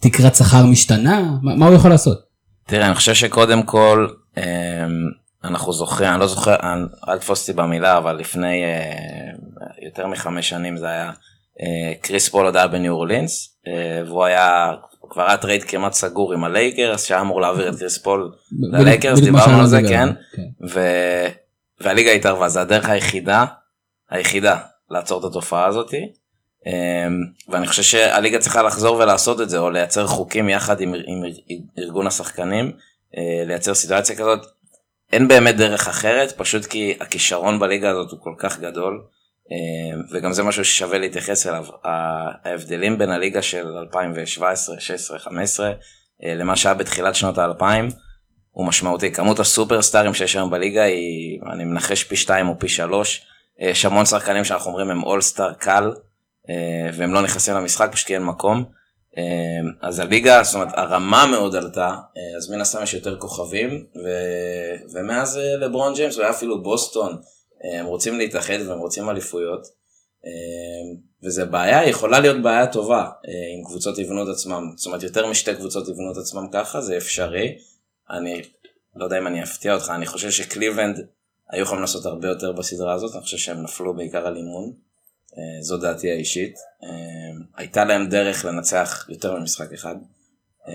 תקרת 0.00 0.34
שכר 0.34 0.66
משתנה? 0.66 1.20
מה, 1.42 1.54
מה 1.54 1.66
הוא 1.66 1.74
יכול 1.74 1.90
לעשות? 1.90 2.18
תראה, 2.66 2.86
אני 2.86 2.94
חושב 2.94 3.14
שקודם 3.14 3.62
כל, 3.62 4.06
אמ, 4.38 4.42
אנחנו 5.44 5.72
זוכרים, 5.72 6.10
אני 6.10 6.20
לא 6.20 6.26
זוכר, 6.26 6.54
אני- 6.62 6.84
אל 7.08 7.18
תפוס 7.18 7.40
אותי 7.40 7.52
במילה, 7.52 7.98
אבל 7.98 8.16
לפני 8.16 8.64
אה, 8.64 8.92
יותר 9.86 10.06
מחמש 10.06 10.48
שנים 10.48 10.76
זה 10.76 10.86
היה, 10.86 11.10
אה, 11.62 11.92
קריס 12.00 12.28
פול 12.28 12.44
עוד 12.46 12.56
היה 12.56 12.66
בניו 12.68 12.92
אורלינס, 12.92 13.56
אה, 13.66 14.02
והוא 14.06 14.24
היה, 14.24 14.70
כבר 15.10 15.28
היה 15.28 15.36
טרייד 15.36 15.64
כמעט 15.64 15.92
סגור 15.92 16.32
עם 16.32 16.44
הלייקרס, 16.44 17.04
שהיה 17.04 17.20
אמור 17.20 17.40
להעביר 17.40 17.68
את 17.68 17.78
קריס 17.78 17.98
פול 17.98 18.32
ללייקרס, 18.72 19.20
דיברנו 19.20 19.60
על 19.60 19.66
זה, 19.66 19.80
כן, 19.88 20.08
כן. 20.32 20.42
והליגה 21.80 22.10
התערבה, 22.10 22.48
זה 22.48 22.60
הדרך 22.60 22.88
היחידה, 22.88 23.44
היחידה 24.10 24.58
לעצור 24.90 25.20
את 25.20 25.24
התופעה 25.24 25.66
הזאתי. 25.66 26.12
אמ, 26.66 26.72
ואני 27.48 27.66
חושב 27.66 27.82
שהליגה 27.82 28.38
צריכה 28.38 28.62
לחזור 28.62 28.96
ולעשות 28.96 29.40
את 29.40 29.50
זה, 29.50 29.58
או 29.58 29.70
לייצר 29.70 30.06
חוקים 30.06 30.48
יחד 30.48 30.80
עם, 30.80 30.94
עם 30.94 31.22
ארגון 31.78 32.06
השחקנים, 32.06 32.72
אה, 33.16 33.44
לייצר 33.46 33.74
סיטואציה 33.74 34.16
כזאת. 34.16 34.46
אין 35.12 35.28
באמת 35.28 35.56
דרך 35.56 35.88
אחרת, 35.88 36.32
פשוט 36.32 36.66
כי 36.66 36.96
הכישרון 37.00 37.58
בליגה 37.58 37.90
הזאת 37.90 38.10
הוא 38.10 38.20
כל 38.22 38.34
כך 38.38 38.60
גדול, 38.60 39.02
וגם 40.12 40.32
זה 40.32 40.42
משהו 40.42 40.64
ששווה 40.64 40.98
להתייחס 40.98 41.46
אליו. 41.46 41.64
ההבדלים 41.84 42.98
בין 42.98 43.10
הליגה 43.10 43.42
של 43.42 43.66
2017, 43.66 44.80
16, 44.80 45.18
15, 45.18 45.72
אה, 46.24 46.34
למה 46.34 46.56
שהיה 46.56 46.74
בתחילת 46.74 47.14
שנות 47.14 47.38
האלפיים, 47.38 47.88
הוא 48.50 48.66
משמעותי. 48.66 49.12
כמות 49.12 49.38
הסופרסטארים 49.38 50.14
שיש 50.14 50.36
היום 50.36 50.50
בליגה 50.50 50.82
היא, 50.82 51.40
אני 51.52 51.64
מנחש 51.64 52.04
פי 52.04 52.16
2 52.16 52.48
או 52.48 52.58
פי 52.58 52.68
3. 52.68 53.26
יש 53.58 53.84
המון 53.84 54.06
שחקנים 54.06 54.44
שאנחנו 54.44 54.70
אומרים 54.70 54.90
הם 54.90 55.02
אולסטאר 55.02 55.52
קל, 55.52 55.92
אה, 56.50 56.90
והם 56.94 57.14
לא 57.14 57.22
נכנסים 57.22 57.54
למשחק 57.54 57.92
פשוט 57.92 58.06
כי 58.06 58.14
אין 58.14 58.24
מקום. 58.24 58.64
אה, 59.18 59.88
אז 59.88 59.98
הליגה, 59.98 60.42
זאת 60.42 60.54
אומרת, 60.54 60.68
הרמה 60.72 61.26
מאוד 61.26 61.54
עלתה, 61.54 61.88
אה, 61.88 62.36
אז 62.36 62.50
מן 62.50 62.60
הסתם 62.60 62.82
יש 62.82 62.94
יותר 62.94 63.18
כוכבים, 63.18 63.84
ו... 64.04 64.08
ומאז 64.92 65.38
אה, 65.38 65.56
לברון 65.56 65.94
ג'יימס, 65.94 66.18
והיה 66.18 66.30
אפילו 66.30 66.62
בוסטון, 66.62 67.12
אה, 67.12 67.18
הם 67.64 67.86
רוצים 67.86 68.18
להתאחד 68.18 68.58
והם 68.66 68.78
רוצים 68.78 69.10
אליפויות. 69.10 69.66
אה, 70.26 70.98
וזה 71.22 71.44
בעיה, 71.44 71.88
יכולה 71.88 72.20
להיות 72.20 72.42
בעיה 72.42 72.66
טובה 72.66 73.00
אה, 73.00 73.58
אם 73.58 73.64
קבוצות 73.64 73.98
יבנו 73.98 74.22
את 74.22 74.28
עצמם, 74.28 74.72
זאת 74.76 74.86
אומרת 74.86 75.02
יותר 75.02 75.26
משתי 75.30 75.54
קבוצות 75.54 75.88
יבנו 75.88 76.12
את 76.12 76.16
עצמם 76.16 76.46
ככה, 76.52 76.80
זה 76.80 76.96
אפשרי. 76.96 77.58
אני 78.10 78.42
לא 78.96 79.04
יודע 79.04 79.18
אם 79.18 79.26
אני 79.26 79.42
אפתיע 79.42 79.74
אותך, 79.74 79.92
אני 79.94 80.06
חושב 80.06 80.30
שקליבלנד 80.30 81.06
היו 81.50 81.62
יכולים 81.62 81.80
לעשות 81.80 82.06
הרבה 82.06 82.28
יותר 82.28 82.52
בסדרה 82.52 82.94
הזאת, 82.94 83.14
אני 83.14 83.22
חושב 83.22 83.36
שהם 83.36 83.62
נפלו 83.62 83.96
בעיקר 83.96 84.26
על 84.26 84.36
אימון, 84.36 84.72
אה, 85.38 85.62
זו 85.62 85.78
דעתי 85.78 86.10
האישית. 86.10 86.54
אה, 86.82 86.88
הייתה 87.56 87.84
להם 87.84 88.08
דרך 88.08 88.44
לנצח 88.44 89.06
יותר 89.08 89.38
ממשחק 89.38 89.72
אחד. 89.72 89.94
אה, 90.68 90.72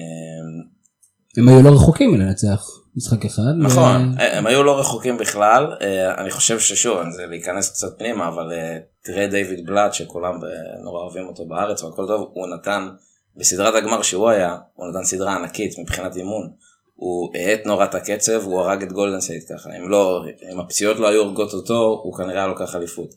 הם 1.38 1.50
היו 1.50 1.62
לא 1.62 1.70
רחוקים 1.70 2.12
מלנצח 2.12 2.83
משחק 2.96 3.26
אחד. 3.26 3.42
ו- 3.42 3.64
נכון, 3.64 4.16
הם 4.18 4.46
היו 4.46 4.64
לא 4.64 4.80
רחוקים 4.80 5.18
בכלל, 5.18 5.68
אה, 5.82 6.22
אני 6.22 6.32
חושב 6.32 6.60
ששוב, 6.60 6.98
זה 7.16 7.26
להיכנס 7.26 7.70
קצת 7.70 8.00
פנימה, 8.00 8.28
אבל 8.28 8.52
אה, 8.54 8.78
תראה 9.04 9.28
דיוויד 9.28 9.66
בלאט 9.66 9.94
שכולם 9.94 10.34
אה, 10.34 10.84
נורא 10.84 11.02
אוהבים 11.02 11.28
אותו 11.28 11.46
בארץ 11.46 11.84
והכל 11.84 12.08
טוב, 12.08 12.32
הוא 12.34 12.48
נתן, 12.48 12.90
בסדרת 13.38 13.76
הגמר 13.76 14.02
שהוא 14.02 14.30
היה, 14.30 14.58
הוא 14.74 14.88
נתן 14.88 15.04
סדרה 15.04 15.36
ענקית 15.36 15.80
מבחינת 15.80 16.16
אימון. 16.16 16.50
הוא 16.96 17.32
האט 17.36 17.66
נורא 17.66 17.86
את 17.86 17.96
הקצב, 17.96 18.44
הוא 18.44 18.60
הרג 18.62 18.84
את 18.84 18.92
גולדן 18.92 19.20
סטייט 19.22 19.44
ככה, 19.54 19.70
אם 19.78 19.90
לא, 19.90 20.24
אם 20.54 20.60
הפציעות 20.60 20.98
לא 21.00 21.08
היו 21.08 21.22
הורגות 21.22 21.54
אותו, 21.54 22.02
הוא 22.04 22.18
כנראה 22.18 22.38
היה 22.38 22.48
לוקח 22.48 22.76
אליפות. 22.76 23.14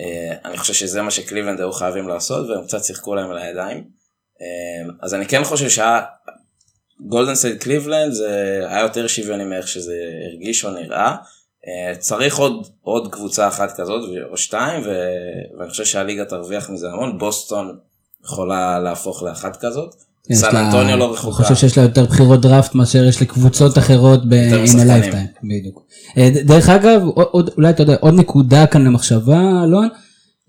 אה, 0.00 0.34
אני 0.44 0.58
חושב 0.58 0.72
שזה 0.72 1.02
מה 1.02 1.10
שקליבלנד 1.10 1.60
היו 1.60 1.72
חייבים 1.72 2.08
לעשות, 2.08 2.48
והם 2.48 2.64
קצת 2.66 2.84
שיחקו 2.84 3.14
להם. 3.14 3.30
אה, 3.30 3.76
אז 5.02 5.14
אני 5.14 5.26
כן 5.26 5.44
חושב 5.44 5.68
שה... 5.68 6.00
גולדן 7.00 7.34
סטייט 7.34 7.56
קליבלנד 7.58 8.12
זה 8.12 8.28
היה 8.68 8.80
יותר 8.82 9.06
שוויוני 9.06 9.44
מאיך 9.44 9.68
שזה 9.68 9.94
הרגיש 10.30 10.64
או 10.64 10.70
נראה. 10.70 11.14
אה, 11.68 11.96
צריך 11.98 12.36
עוד, 12.38 12.52
עוד 12.82 13.08
קבוצה 13.12 13.48
אחת 13.48 13.80
כזאת 13.80 14.00
או 14.30 14.36
שתיים 14.36 14.82
ו, 14.84 14.90
ואני 15.58 15.70
חושב 15.70 15.84
שהליגה 15.84 16.24
תרוויח 16.24 16.70
מזה 16.70 16.86
המון, 16.88 17.18
בוסטון 17.18 17.76
יכולה 18.24 18.80
להפוך 18.80 19.22
לאחת 19.22 19.56
כזאת. 19.60 19.94
סן 20.32 20.56
אנטוניו 20.56 20.96
לא 20.96 21.04
אני 21.04 21.12
רחוקה. 21.12 21.36
חושב 21.42 21.54
שיש 21.54 21.78
לה 21.78 21.84
יותר 21.84 22.04
בחירות 22.04 22.40
דראפט 22.40 22.74
מאשר 22.74 23.04
יש 23.04 23.22
לקבוצות 23.22 23.78
אחרות 23.78 24.28
ב- 24.28 24.32
יותר 24.32 24.64
in 24.64 24.76
a 24.76 24.80
lifetime. 24.80 25.38
בדיוק. 25.44 25.82
אה, 26.18 26.28
דרך 26.44 26.68
אגב, 26.68 27.02
עוד- 27.14 27.50
אולי 27.56 27.70
אתה 27.70 27.82
יודע, 27.82 27.96
עוד 28.00 28.14
נקודה 28.14 28.66
כאן 28.66 28.84
למחשבה, 28.84 29.40
אלון, 29.64 29.88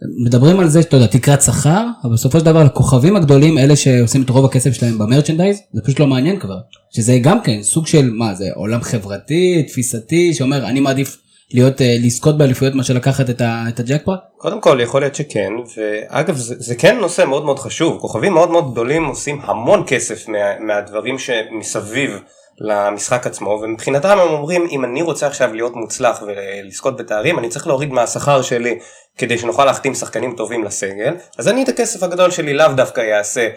מדברים 0.02 0.60
על 0.60 0.68
זה 0.68 0.82
שאתה 0.82 0.96
יודע, 0.98 1.08
תקרת 1.08 1.42
שכר, 1.42 1.86
אבל 2.04 2.14
בסופו 2.14 2.40
של 2.40 2.46
דבר 2.46 2.64
לכוכבים 2.64 3.16
הגדולים, 3.16 3.58
אלה 3.58 3.76
שעושים 3.76 4.22
את 4.22 4.30
רוב 4.30 4.46
הכסף 4.46 4.74
שלהם 4.74 4.98
ב 4.98 5.03
merchandise, 5.03 5.62
זה 5.74 5.82
פשוט 5.82 6.00
לא 6.00 6.08
מעניין 6.08 6.40
כבר. 6.40 6.58
שזה 6.92 7.20
גם 7.22 7.42
כן 7.42 7.64
סוג 7.64 7.88
של, 7.88 8.10
מה 8.14 8.36
זה, 8.36 8.46
עולם 8.56 8.82
חברתי, 8.82 9.64
תפיסתי, 9.68 10.34
שאומר, 10.34 10.66
אני 10.66 10.80
מעדיף 10.80 11.18
להיות, 11.54 11.82
אה, 11.82 11.98
לזכות 12.00 12.38
באליפויות 12.38 12.76
מאשר 12.76 12.94
לקחת 12.94 13.30
את 13.30 13.42
את 13.42 13.80
הג'קפוט. 13.80 14.20
קודם 14.38 14.62
כל 14.62 14.80
יכול 14.84 15.02
להיות 15.02 15.16
שכן 15.16 15.52
ואגב 15.78 16.36
זה, 16.36 16.56
זה 16.58 16.76
כן 16.76 16.98
נושא 16.98 17.26
מאוד 17.26 17.46
מאוד 17.46 17.60
חשוב 17.60 18.00
כוכבים 18.02 18.34
מאוד 18.34 18.52
מאוד 18.52 18.72
גדולים 18.72 19.06
עושים 19.06 19.40
המון 19.44 19.84
כסף 19.88 20.28
מה, 20.28 20.60
מהדברים 20.60 21.18
שמסביב 21.20 22.12
למשחק 22.60 23.28
עצמו 23.28 23.60
ומבחינתם 23.62 24.18
הם 24.20 24.30
אומרים 24.30 24.68
אם 24.72 24.86
אני 24.86 25.02
רוצה 25.02 25.28
עכשיו 25.28 25.54
להיות 25.54 25.76
מוצלח 25.76 26.24
ולזכות 26.28 26.98
בתארים 26.98 27.40
אני 27.40 27.50
צריך 27.50 27.68
להוריד 27.68 27.92
מהשכר 27.92 28.42
שלי 28.42 28.80
כדי 29.18 29.38
שנוכל 29.38 29.66
להחתים 29.66 29.96
שחקנים 29.96 30.36
טובים 30.36 30.64
לסגל 30.64 31.16
אז 31.38 31.48
אני 31.48 31.64
את 31.64 31.70
הכסף 31.70 32.04
הגדול 32.04 32.32
שלי 32.32 32.54
לאו 32.54 32.74
דווקא 32.74 33.02
יעשה 33.02 33.50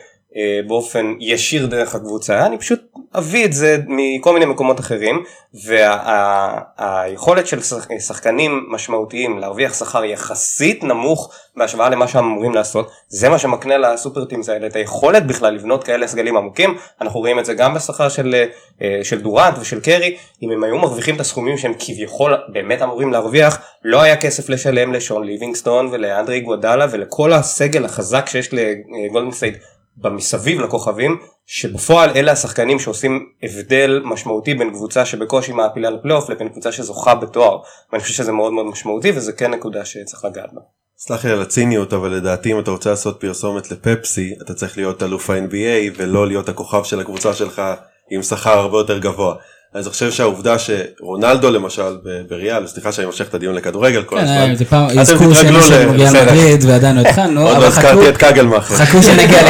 באופן 0.66 1.14
ישיר 1.20 1.66
דרך 1.66 1.94
הקבוצה. 1.94 2.46
אני 2.46 2.58
פשוט 2.58 2.80
אביא 3.14 3.44
את 3.44 3.52
זה 3.52 3.78
מכל 3.86 4.32
מיני 4.34 4.44
מקומות 4.44 4.80
אחרים 4.80 5.22
והיכולת 6.78 7.46
של 7.46 7.62
שח- 7.62 7.88
שחקנים 7.98 8.66
משמעותיים 8.70 9.38
להרוויח 9.38 9.74
שכר 9.78 10.04
יחסית 10.04 10.84
נמוך 10.84 11.32
בהשוואה 11.56 11.88
למה 11.88 12.08
שהם 12.08 12.24
אמורים 12.24 12.54
לעשות 12.54 12.90
זה 13.08 13.28
מה 13.28 13.38
שמקנה 13.38 13.78
ל 13.78 13.86
super 13.86 14.24
teams 14.24 14.48
האלה 14.48 14.66
את 14.66 14.76
היכולת 14.76 15.26
בכלל 15.26 15.54
לבנות 15.54 15.84
כאלה 15.84 16.06
סגלים 16.06 16.36
עמוקים. 16.36 16.76
אנחנו 17.00 17.20
רואים 17.20 17.38
את 17.38 17.44
זה 17.44 17.54
גם 17.54 17.74
בשכר 17.74 18.08
של, 18.08 18.44
אה, 18.82 19.00
של 19.02 19.20
דורנט 19.20 19.58
ושל 19.60 19.80
קרי. 19.80 20.16
אם 20.42 20.50
הם 20.50 20.64
היו 20.64 20.78
מרוויחים 20.78 21.14
את 21.14 21.20
הסכומים 21.20 21.58
שהם 21.58 21.72
כביכול 21.78 22.34
באמת 22.48 22.82
אמורים 22.82 23.12
להרוויח 23.12 23.58
לא 23.84 24.02
היה 24.02 24.16
כסף 24.16 24.48
לשלם 24.48 24.92
לשון 24.92 25.24
ליבינגסטון 25.24 25.88
ולאנדרה 25.92 26.40
איגודלה 26.40 26.86
ולכל 26.90 27.32
הסגל 27.32 27.84
החזק 27.84 28.28
שיש 28.28 28.50
לגולדן 28.52 29.30
סטייט 29.30 29.56
במסביב 29.96 30.60
לכוכבים 30.60 31.18
שבפועל 31.46 32.10
אלה 32.10 32.32
השחקנים 32.32 32.78
שעושים 32.78 33.26
הבדל 33.42 34.02
משמעותי 34.04 34.54
בין 34.54 34.70
קבוצה 34.70 35.06
שבקושי 35.06 35.52
מעפילה 35.52 35.90
לפלייאוף 35.90 36.30
לבין 36.30 36.48
קבוצה 36.48 36.72
שזוכה 36.72 37.14
בתואר 37.14 37.58
ואני 37.92 38.02
חושב 38.02 38.14
שזה 38.14 38.32
מאוד 38.32 38.52
מאוד 38.52 38.66
משמעותי 38.66 39.12
וזה 39.14 39.32
כן 39.32 39.50
נקודה 39.50 39.84
שצריך 39.84 40.24
לגעת 40.24 40.52
בה. 40.52 40.60
סלח 40.98 41.24
לי 41.24 41.30
על 41.30 41.42
הציניות 41.42 41.92
אבל 41.92 42.10
לדעתי 42.10 42.52
אם 42.52 42.58
אתה 42.58 42.70
רוצה 42.70 42.90
לעשות 42.90 43.20
פרסומת 43.20 43.70
לפפסי 43.70 44.34
אתה 44.42 44.54
צריך 44.54 44.76
להיות 44.76 45.02
אלוף 45.02 45.30
ה-NBA 45.30 45.92
ולא 45.96 46.26
להיות 46.26 46.48
הכוכב 46.48 46.84
של 46.84 47.00
הקבוצה 47.00 47.34
שלך 47.34 47.62
עם 48.10 48.22
שכר 48.22 48.58
הרבה 48.58 48.78
יותר 48.78 48.98
גבוה. 48.98 49.34
אז 49.74 49.86
אני 49.86 49.92
חושב 49.92 50.10
שהעובדה 50.10 50.56
שרונלדו 50.58 51.50
למשל 51.50 51.96
בריאל 52.28 52.66
סליחה 52.66 52.92
שאני 52.92 53.06
מושך 53.06 53.28
את 53.28 53.34
הדיון 53.34 53.54
לכדורגל 53.54 54.02
כל 54.02 54.16
כן, 54.16 54.22
הזמן. 54.22 54.50
אה, 54.50 54.54
זה 54.54 54.64
פעם, 54.64 54.98
אזכור 54.98 55.32
תתרגלו 55.32 55.62
שני 55.62 55.62
של 55.62 55.86
ל- 55.86 55.90
ריאל 55.90 56.06
בסדר. 56.06 56.32
מדריד 56.32 56.64
ועדיין 56.64 56.96
לא 56.96 57.00
התחלנו, 57.00 57.42
עוד 57.48 57.56
לא 57.56 57.60
חכו, 57.60 57.66
הזכרתי 57.66 58.08
את 58.08 58.16
קגלמאכר. 58.16 58.74
חכו 58.74 59.02
שנגיע 59.02 59.42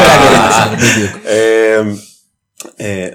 בדיוק. 0.72 1.10
אמ, 1.24 1.94
אה, 2.80 3.08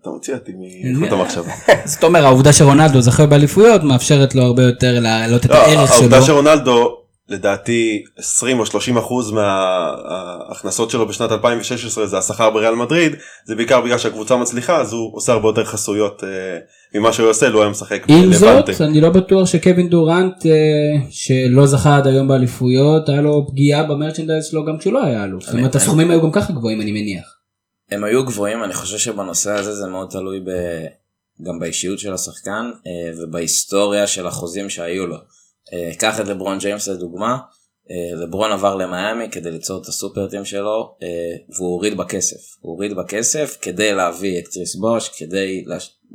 אתה 0.00 0.10
מוציא 0.10 0.34
אותי 0.34 0.52
מחוט 0.84 1.12
המחשבה. 1.12 1.52
זאת 1.84 2.04
אומרת, 2.04 2.24
העובדה 2.24 2.52
שרונלדו 2.52 3.00
זכה 3.00 3.26
באליפויות 3.26 3.82
מאפשרת 3.84 4.34
לו 4.34 4.42
הרבה 4.42 4.62
יותר 4.62 5.00
להעלות 5.00 5.46
את 5.46 5.50
לא, 5.50 5.56
הערך 5.56 5.88
שלו. 5.88 5.96
העובדה 5.96 6.22
שרונלדו 6.22 6.96
לדעתי 7.28 8.02
20 8.16 8.60
או 8.60 8.66
30 8.66 8.96
אחוז 8.96 9.30
מההכנסות 9.30 10.90
שלו 10.90 11.08
בשנת 11.08 11.32
2016 11.32 12.06
זה 12.06 12.18
השכר 12.18 12.50
בריאל 12.50 12.74
מדריד 12.74 13.12
זה 13.44 13.54
בעיקר 13.54 13.80
בגלל 13.80 13.98
שהקבוצה 13.98 14.36
מצליחה 14.36 14.80
אז 14.80 14.92
הוא 14.92 15.16
עושה 15.16 15.32
הרבה 15.32 15.48
יותר 15.48 15.64
חסויות 15.64 16.24
אה, 16.24 16.58
ממה 16.94 17.12
שהוא 17.12 17.28
עושה 17.28 17.48
לו 17.48 17.62
היה 17.62 17.70
משחק 17.70 18.04
עם 18.08 18.30
בלבנטה. 18.30 18.72
זאת, 18.72 18.80
אני 18.80 19.00
לא 19.00 19.10
בטוח 19.10 19.48
שקווין 19.48 19.88
דורנט, 19.88 20.46
אה, 20.46 20.52
שלא 21.10 21.66
זכה 21.66 21.96
עד 21.96 22.06
היום 22.06 22.28
באליפויות, 22.28 23.08
היה 23.08 23.20
לו 23.20 23.46
פגיעה 23.48 23.84
במרצ'נדייז 23.84 24.46
שלו 24.46 24.64
גם 24.64 24.78
כשהוא 24.78 24.92
לא 24.92 25.04
היה 25.04 25.24
אלוף. 25.24 25.44
זאת 25.44 25.54
אומרת, 25.54 25.74
הסכומים 25.74 26.10
היו 26.10 26.22
גם 26.22 26.32
ככה 26.32 26.52
גבוהים, 26.52 26.80
אני 26.80 26.92
מניח. 26.92 27.24
הם 27.90 28.04
היו 28.04 28.24
גבוהים, 28.24 28.64
אני 28.64 28.74
חושב 28.74 28.98
שבנושא 28.98 29.50
הזה 29.50 29.74
זה 29.74 29.86
מאוד 29.86 30.08
תלוי 30.10 30.40
ב... 30.40 30.50
גם 31.42 31.58
באישיות 31.58 31.98
של 31.98 32.14
השחקן 32.14 32.70
אה, 32.86 33.22
ובהיסטוריה 33.22 34.06
של 34.06 34.26
החוזים 34.26 34.70
שהיו 34.70 35.06
לו. 35.06 35.16
אה, 35.72 35.90
קח 35.98 36.20
את 36.20 36.28
לברון 36.28 36.58
ג'יימס 36.58 36.88
לדוגמה, 36.88 37.38
אה, 37.90 38.16
לברון 38.26 38.52
עבר 38.52 38.74
למיאמי 38.74 39.30
כדי 39.30 39.50
ליצור 39.50 39.82
את 39.82 39.86
הסופר 39.86 40.28
טים 40.28 40.44
שלו 40.44 40.96
אה, 41.02 41.08
והוא 41.56 41.68
הוריד 41.68 41.96
בכסף. 41.96 42.56
הוא 42.60 42.72
הוריד 42.72 42.96
בכסף 42.96 43.58
כדי 43.62 43.94
להביא 43.94 44.38
את 44.38 44.48
קריס 44.48 44.76
בוש, 44.76 45.08
כדי. 45.08 45.64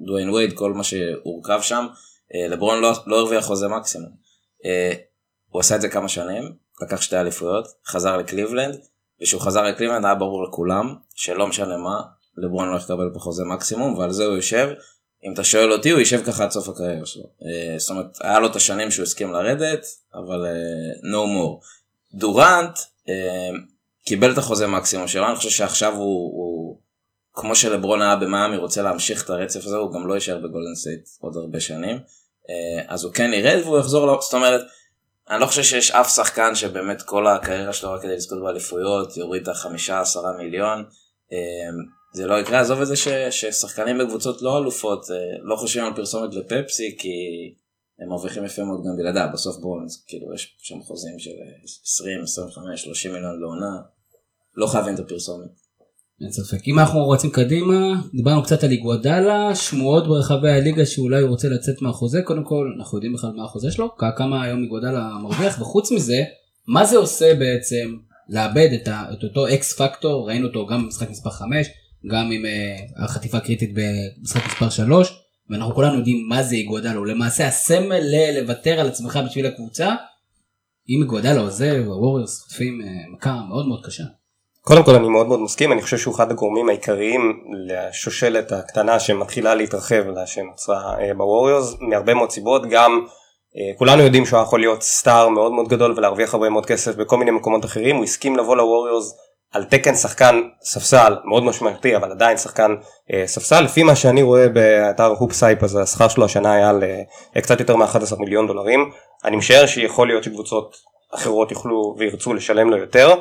דוויין 0.05 0.29
וייד, 0.29 0.53
כל 0.53 0.73
מה 0.73 0.83
שהורכב 0.83 1.59
שם. 1.61 1.87
לברון 2.49 2.81
לא, 2.81 2.91
לא 3.05 3.19
הרוויח 3.19 3.45
חוזה 3.45 3.67
מקסימום. 3.67 4.09
הוא 5.49 5.59
עשה 5.59 5.75
את 5.75 5.81
זה 5.81 5.89
כמה 5.89 6.09
שנים, 6.09 6.43
לקח 6.81 7.01
שתי 7.01 7.17
אליפויות, 7.17 7.67
חזר 7.87 8.17
לקליבלנד, 8.17 8.77
וכשהוא 9.21 9.41
חזר 9.41 9.63
לקליבלנד 9.63 10.05
היה 10.05 10.15
ברור 10.15 10.43
לכולם 10.43 10.95
שלא 11.15 11.47
משנה 11.47 11.77
מה, 11.77 12.01
לברון 12.37 12.69
הולך 12.69 12.75
לקבל 12.75 13.09
פה 13.13 13.19
חוזה 13.19 13.43
מקסימום 13.43 13.97
ועל 13.97 14.11
זה 14.11 14.25
הוא 14.25 14.35
יושב. 14.35 14.69
אם 15.23 15.33
אתה 15.33 15.43
שואל 15.43 15.71
אותי 15.71 15.89
הוא 15.89 15.99
יישב 15.99 16.23
ככה 16.25 16.43
עד 16.43 16.51
סוף 16.51 16.69
הקריירה 16.69 17.05
שלו. 17.05 17.23
אה, 17.23 17.79
זאת 17.79 17.89
אומרת 17.89 18.17
היה 18.21 18.39
לו 18.39 18.47
את 18.47 18.55
השנים 18.55 18.91
שהוא 18.91 19.03
הסכים 19.03 19.31
לרדת 19.31 19.85
אבל 20.13 20.45
אה, 20.45 21.11
no 21.11 21.25
more. 21.25 21.65
דורנט 22.13 22.79
אה, 23.09 23.49
קיבל 24.05 24.31
את 24.33 24.37
החוזה 24.37 24.67
מקסימום 24.67 25.07
שלו 25.07 25.27
אני 25.27 25.35
חושב 25.35 25.49
שעכשיו 25.49 25.95
הוא, 25.95 26.31
הוא 26.33 26.77
כמו 27.33 27.55
שלברון 27.55 28.01
היה 28.01 28.15
במיאמי 28.15 28.57
רוצה 28.57 28.81
להמשיך 28.81 29.25
את 29.25 29.29
הרצף 29.29 29.65
הזה 29.65 29.77
הוא 29.77 29.93
גם 29.93 30.07
לא 30.07 30.13
יישאר 30.13 30.37
בגולדן 30.37 30.75
סטייט 30.75 31.09
עוד 31.19 31.37
הרבה 31.37 31.59
שנים. 31.59 31.99
אז 32.87 33.03
הוא 33.03 33.13
כן 33.13 33.33
ירד 33.33 33.61
והוא 33.63 33.79
יחזור 33.79 34.07
ל... 34.07 34.21
זאת 34.21 34.33
אומרת 34.33 34.61
אני 35.29 35.41
לא 35.41 35.45
חושב 35.45 35.63
שיש 35.63 35.91
אף 35.91 36.09
שחקן 36.15 36.55
שבאמת 36.55 37.01
כל 37.01 37.27
הקריירה 37.27 37.73
שלו 37.73 37.91
רק 37.91 38.01
כדי 38.01 38.15
לזכות 38.15 38.41
באליפויות 38.41 39.17
יוריד 39.17 39.41
את 39.41 39.47
החמישה 39.47 39.99
עשרה 39.99 40.31
מיליון. 40.37 40.85
זה 42.13 42.27
לא 42.27 42.39
יקרה. 42.39 42.59
עזוב 42.59 42.81
את 42.81 42.87
זה 42.87 42.95
ש, 42.95 43.07
ששחקנים 43.29 43.97
בקבוצות 43.97 44.41
לא 44.41 44.57
אלופות 44.57 45.11
אה, 45.11 45.15
לא 45.41 45.55
חושבים 45.55 45.85
על 45.85 45.95
פרסומת 45.95 46.33
לפפסי 46.33 46.95
כי 46.99 47.09
הם 47.99 48.09
מרוויחים 48.09 48.45
יפה 48.45 48.63
מאוד 48.63 48.79
גם 48.79 48.97
בלעדיו. 48.97 49.27
בסוף 49.33 49.57
בואו 49.57 49.79
כאילו 50.07 50.33
יש 50.33 50.55
שם 50.59 50.81
חוזים 50.81 51.19
של 51.19 51.29
אה, 51.29 51.63
20 51.83 52.23
25 52.23 52.83
30 52.83 53.13
מיליון 53.13 53.39
לעונה. 53.39 53.77
לא 54.55 54.67
חייבים 54.67 54.95
את 54.95 54.99
הפרסומת. 54.99 55.49
אין 56.21 56.31
ספק. 56.31 56.67
אם 56.67 56.79
אנחנו 56.79 56.99
רוצים 57.05 57.29
קדימה, 57.29 57.93
דיברנו 58.13 58.43
קצת 58.43 58.63
על 58.63 58.71
איגוודלה, 58.71 59.55
שמועות 59.55 60.07
ברחבי 60.07 60.51
הליגה 60.51 60.85
שאולי 60.85 61.21
הוא 61.21 61.29
רוצה 61.29 61.49
לצאת 61.49 61.81
מהחוזה, 61.81 62.21
קודם 62.21 62.43
כל 62.43 62.73
אנחנו 62.77 62.97
יודעים 62.97 63.13
בכלל 63.13 63.31
מה 63.35 63.43
החוזה 63.43 63.71
שלו, 63.71 63.95
כמה 64.17 64.43
היום 64.43 64.63
איגוודלה 64.63 65.09
מרוויח, 65.21 65.61
וחוץ 65.61 65.91
מזה, 65.91 66.23
מה 66.67 66.85
זה 66.85 66.97
עושה 66.97 67.35
בעצם 67.35 67.97
לאבד 68.29 68.69
את, 68.81 68.87
ה, 68.87 69.03
את 69.13 69.23
אותו 69.23 69.47
אקס 69.47 69.81
פקטור, 69.81 70.27
ראינו 70.27 70.47
אותו 70.47 70.67
גם 70.67 70.83
במשחק 70.83 71.09
מספר 71.09 71.29
5, 71.29 71.67
גם 72.07 72.31
עם 72.31 72.41
uh, 72.45 73.03
החטיפה 73.03 73.37
הקריטית 73.37 73.69
במשחק 73.73 74.45
מספר 74.45 74.69
3, 74.69 75.19
ואנחנו 75.49 75.75
כולנו 75.75 75.97
יודעים 75.97 76.27
מה 76.29 76.43
זה 76.43 76.55
איגוודלה, 76.55 76.93
הוא 76.93 77.07
למעשה 77.07 77.47
הסמל 77.47 78.01
לוותר 78.39 78.79
על 78.79 78.87
עצמך 78.87 79.19
בשביל 79.25 79.45
הקבוצה, 79.45 79.95
אם 80.89 81.01
איגוודלה 81.01 81.41
עוזב, 81.41 81.83
הווריורס 81.85 82.41
חוטפים 82.41 82.81
uh, 82.81 83.15
מכה 83.15 83.41
מאוד 83.49 83.67
מאוד 83.67 83.85
קשה. 83.85 84.03
קודם 84.61 84.83
כל 84.83 84.95
אני 84.95 85.09
מאוד 85.09 85.27
מאוד 85.27 85.39
מסכים. 85.39 85.71
אני 85.71 85.81
חושב 85.81 85.97
שהוא 85.97 86.15
אחד 86.15 86.31
הגורמים 86.31 86.69
העיקריים 86.69 87.43
לשושלת 87.67 88.51
הקטנה 88.51 88.99
שמתחילה 88.99 89.55
להתרחב 89.55 90.07
לה 90.15 90.27
שנוצרה 90.27 90.95
אה, 90.99 91.13
בווריורס 91.13 91.75
מהרבה 91.79 92.13
מאוד 92.13 92.31
סיבות. 92.31 92.61
גם 92.69 93.05
אה, 93.57 93.77
כולנו 93.77 94.03
יודעים 94.03 94.25
שהוא 94.25 94.41
יכול 94.41 94.59
להיות 94.59 94.83
star 94.83 95.29
מאוד 95.29 95.51
מאוד 95.51 95.67
גדול 95.67 95.93
ולהרוויח 95.97 96.33
הרבה 96.33 96.49
מאוד 96.49 96.65
כסף 96.65 96.95
בכל 96.95 97.17
מיני 97.17 97.31
מקומות 97.31 97.65
אחרים. 97.65 97.95
הוא 97.95 98.03
הסכים 98.03 98.35
לבוא 98.35 98.57
לווריורס 98.57 99.13
על 99.53 99.63
תקן 99.63 99.95
שחקן 99.95 100.41
ספסל 100.63 101.15
מאוד 101.25 101.43
משמעותי 101.43 101.95
אבל 101.95 102.11
עדיין 102.11 102.37
שחקן 102.37 102.75
אה, 103.13 103.23
ספסל 103.27 103.61
לפי 103.61 103.83
מה 103.83 103.95
שאני 103.95 104.21
רואה 104.21 104.49
באתר 104.49 105.05
Hoops 105.19 105.33
Hype 105.33 105.63
אז 105.63 105.75
השכר 105.75 106.07
שלו 106.07 106.25
השנה 106.25 106.53
היה 106.53 106.69
על 106.69 106.83
אה, 107.35 107.41
קצת 107.41 107.59
יותר 107.59 107.75
מ-11 107.75 108.19
מיליון 108.19 108.47
דולרים 108.47 108.91
אני 109.25 109.35
משער 109.35 109.65
שיכול 109.65 110.07
להיות 110.07 110.23
שקבוצות 110.23 110.89
אחרות 111.15 111.51
יוכלו 111.51 111.95
וירצו 111.97 112.33
לשלם 112.33 112.69
לו 112.69 112.77
יותר. 112.77 113.13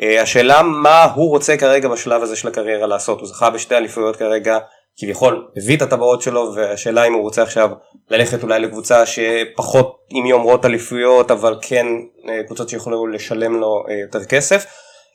אה, 0.00 0.22
השאלה 0.22 0.62
מה 0.62 1.04
הוא 1.04 1.30
רוצה 1.30 1.56
כרגע 1.56 1.88
בשלב 1.88 2.22
הזה 2.22 2.36
של 2.36 2.48
הקריירה 2.48 2.86
לעשות 2.86 3.20
הוא 3.20 3.28
זכה 3.28 3.50
בשתי 3.50 3.76
אליפויות 3.76 4.16
כרגע 4.16 4.58
כביכול 4.96 5.48
הביא 5.56 5.76
את 5.76 5.82
הטבעות 5.82 6.22
שלו 6.22 6.52
והשאלה 6.54 7.04
אם 7.04 7.12
הוא 7.12 7.22
רוצה 7.22 7.42
עכשיו 7.42 7.70
ללכת 8.10 8.42
אולי 8.42 8.60
לקבוצה 8.60 9.06
שפחות 9.06 9.96
עם 10.10 10.26
יומרות 10.26 10.64
אליפויות 10.64 11.30
אבל 11.30 11.58
כן 11.62 11.86
uh, 12.18 12.46
קבוצות 12.46 12.68
שיכולו 12.68 13.06
לשלם 13.06 13.60
לו 13.60 13.84
uh, 13.86 13.92
יותר 13.92 14.24
כסף. 14.24 14.64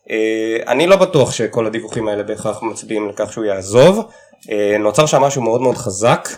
Uh, 0.07 0.67
אני 0.67 0.87
לא 0.87 0.95
בטוח 0.95 1.31
שכל 1.31 1.65
הדיווחים 1.65 2.07
האלה 2.07 2.23
בהכרח 2.23 2.63
מצביעים 2.63 3.09
לכך 3.09 3.33
שהוא 3.33 3.45
יעזוב 3.45 3.99
uh, 3.99 4.79
נוצר 4.79 5.05
שם 5.05 5.21
משהו 5.21 5.41
מאוד 5.41 5.61
מאוד 5.61 5.77
חזק. 5.77 6.29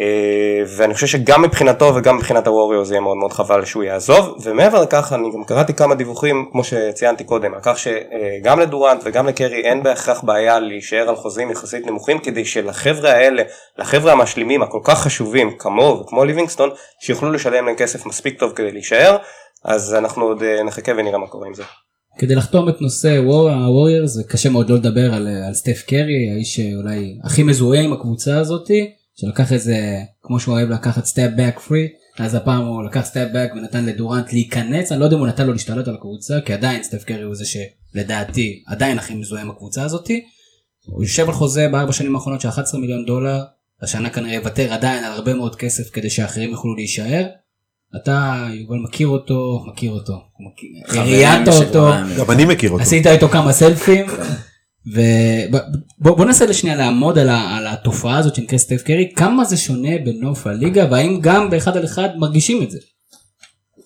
אה, 0.00 0.62
ואני 0.76 0.94
חושב 0.94 1.06
שגם 1.06 1.42
מבחינתו 1.42 1.92
וגם 1.94 2.16
מבחינת 2.16 2.46
הווריו 2.46 2.84
זה 2.84 2.94
יהיה 2.94 3.00
מאוד 3.00 3.16
מאוד 3.16 3.32
חבל 3.32 3.64
שהוא 3.64 3.82
יעזוב 3.82 4.36
ומעבר 4.42 4.82
לכך 4.82 5.12
אני 5.12 5.30
גם 5.32 5.44
קראתי 5.44 5.74
כמה 5.74 5.94
דיווחים 5.94 6.48
כמו 6.52 6.64
שציינתי 6.64 7.24
קודם 7.24 7.54
על 7.54 7.60
כך 7.62 7.78
שגם 7.78 8.60
לדורנט 8.60 9.00
וגם 9.04 9.26
לקרי 9.26 9.60
אין 9.60 9.82
בהכרח 9.82 10.20
בעיה 10.24 10.58
להישאר 10.58 11.08
על 11.08 11.16
חוזים 11.16 11.50
יחסית 11.50 11.86
נמוכים 11.86 12.18
כדי 12.18 12.44
שלחבר'ה 12.44 13.10
האלה 13.10 13.42
לחבר'ה 13.78 14.12
המשלימים 14.12 14.62
הכל 14.62 14.80
כך 14.84 14.98
חשובים 14.98 15.58
כמוהו 15.58 16.00
וכמו 16.00 16.24
ליבינגסטון 16.24 16.70
שיוכלו 17.00 17.32
לשלם 17.32 17.66
להם 17.66 17.76
כסף 17.76 18.06
מספיק 18.06 18.38
טוב 18.38 18.52
כדי 18.52 18.72
להישאר 18.72 19.16
אז 19.64 19.94
אנחנו 19.94 20.24
עוד 20.24 20.42
אה, 20.42 20.62
נחכה 20.62 20.92
ונראה 20.96 21.18
מה 21.18 21.26
קורה 21.26 21.46
עם 21.46 21.54
זה. 21.54 21.62
כדי 22.18 22.34
לחתום 22.34 22.68
את 22.68 22.80
נושא 22.80 23.16
הווריורס 23.16 24.10
זה 24.10 24.24
קשה 24.24 24.50
מאוד 24.50 24.70
לא 24.70 24.76
לדבר 24.76 25.14
על, 25.14 25.28
על 25.28 25.54
סטף 25.54 25.84
קרי 25.86 26.30
האיש 26.30 26.56
שאולי 26.56 27.18
הכי 27.24 27.42
מזוהה 27.42 27.80
עם 27.80 27.92
הקבוצה 27.92 28.38
הזאתי 28.38 28.90
שלקח 29.14 29.52
איזה 29.52 29.98
כמו 30.22 30.40
שהוא 30.40 30.54
אוהב 30.54 30.70
לקחת 30.70 31.04
step 31.04 31.30
back 31.36 31.58
three 31.58 31.88
אז 32.18 32.34
הפעם 32.34 32.66
הוא 32.66 32.84
לקח 32.84 33.04
step 33.04 33.28
back 33.32 33.52
ונתן 33.54 33.84
לדורנט 33.84 34.32
להיכנס 34.32 34.92
אני 34.92 35.00
לא 35.00 35.04
יודע 35.04 35.16
אם 35.16 35.20
הוא 35.20 35.28
נתן 35.28 35.46
לו 35.46 35.52
להשתלט 35.52 35.88
על 35.88 35.94
הקבוצה 35.94 36.40
כי 36.44 36.52
עדיין 36.52 36.82
סטף 36.82 37.04
קרי 37.04 37.22
הוא 37.22 37.34
זה 37.34 37.44
שלדעתי 37.44 38.62
עדיין 38.66 38.98
הכי 38.98 39.14
מזוהה 39.14 39.42
עם 39.42 39.50
הקבוצה 39.50 39.84
הזאתי. 39.84 40.24
הוא 40.86 41.02
יושב 41.02 41.26
על 41.26 41.32
חוזה 41.32 41.68
בארבע 41.68 41.92
שנים 41.92 42.14
האחרונות 42.14 42.40
של 42.40 42.48
11 42.48 42.80
מיליון 42.80 43.04
דולר 43.04 43.42
השנה 43.82 44.10
כנראה 44.10 44.34
יוותר 44.34 44.72
עדיין 44.72 45.04
על 45.04 45.12
הרבה 45.12 45.34
מאוד 45.34 45.56
כסף 45.56 45.90
כדי 45.90 46.10
שאחרים 46.10 46.50
יוכלו 46.50 46.74
להישאר. 46.74 47.26
אתה 47.96 48.46
יובל 48.52 48.76
מכיר 48.76 49.08
אותו 49.08 49.64
מכיר 49.66 49.92
אותו 49.92 50.14
ראיינת 50.88 51.48
אותו 51.48 51.90
גם 52.18 52.30
אני 52.30 52.44
מכיר 52.44 52.70
אותו. 52.70 52.82
עשית 52.82 53.06
איתו 53.06 53.28
כמה 53.28 53.52
סלפים. 53.52 54.06
ובוא 56.00 56.24
ננסה 56.24 56.46
לשנייה 56.46 56.76
לעמוד 56.76 57.18
על, 57.18 57.28
ה, 57.28 57.56
על 57.56 57.66
התופעה 57.66 58.18
הזאת 58.18 58.34
שנקראת 58.34 58.60
סטף 58.60 58.82
קרי 58.82 59.12
כמה 59.16 59.44
זה 59.44 59.56
שונה 59.56 59.98
בנוף 60.04 60.46
הליגה 60.46 60.86
והאם 60.90 61.18
גם 61.20 61.50
באחד 61.50 61.76
על 61.76 61.84
אחד 61.84 62.08
מרגישים 62.16 62.62
את 62.62 62.70
זה. 62.70 62.78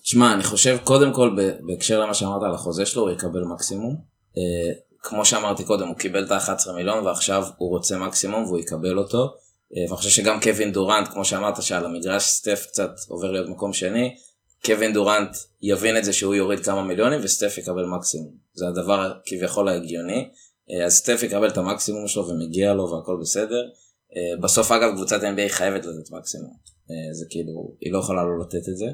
תשמע, 0.03 0.33
אני 0.35 0.43
חושב 0.43 0.79
קודם 0.85 1.13
כל 1.13 1.37
בהקשר 1.67 2.01
למה 2.01 2.15
שאמרת 2.15 2.43
על 2.43 2.55
החוזה 2.55 2.87
שלו, 2.87 3.03
הוא 3.03 3.11
יקבל 3.11 3.45
מקסימום. 3.53 3.97
אה, 4.37 4.73
כמו 5.03 5.25
שאמרתי 5.25 5.65
קודם, 5.65 5.89
הוא 5.89 5.97
קיבל 5.97 6.25
את 6.25 6.31
ה-11 6.31 6.73
מיליון 6.77 7.07
ועכשיו 7.07 7.45
הוא 7.57 7.71
רוצה 7.71 7.99
מקסימום 7.99 8.45
והוא 8.45 8.59
יקבל 8.59 8.99
אותו. 8.99 9.35
אה, 9.77 9.83
ואני 9.83 9.97
חושב 9.97 10.11
שגם 10.11 10.41
קווין 10.41 10.73
דורנט, 10.73 11.09
כמו 11.09 11.25
שאמרת, 11.25 11.63
שעל 11.63 11.85
המגרש 11.85 12.25
סטף 12.25 12.67
קצת 12.69 12.91
עובר 13.09 13.31
להיות 13.31 13.49
מקום 13.49 13.73
שני, 13.73 14.17
קווין 14.65 14.93
דורנט 14.93 15.37
יבין 15.63 15.97
את 15.97 16.05
זה 16.05 16.13
שהוא 16.13 16.35
יוריד 16.35 16.65
כמה 16.65 16.83
מיליונים 16.83 17.21
וסטף 17.23 17.59
יקבל 17.59 17.85
מקסימום. 17.85 18.33
זה 18.55 18.69
הדבר 18.69 19.13
כביכול 19.27 19.69
ההגיוני. 19.69 20.29
אה, 20.71 20.85
אז 20.85 20.95
סטף 20.95 21.23
יקבל 21.23 21.49
את 21.49 21.57
המקסימום 21.57 22.09
שלו 22.09 22.29
ומגיע 22.29 22.75
לו 22.75 22.91
והכל 22.91 23.19
בסדר. 23.21 23.69
אה, 24.17 24.41
בסוף 24.41 24.73
אגב 24.73 24.95
קבוצת 24.95 25.23
NBA 25.23 25.49
חייבת 25.49 25.85
לתת 25.85 26.11
מקסימום. 26.11 26.69
זה 27.13 27.27
כאילו, 27.31 27.75
היא 27.81 27.93
לא 27.93 27.99
יכולה 27.99 28.23
לא 28.23 28.39
לתת 28.41 28.69
את 28.69 28.77
זה. 28.77 28.87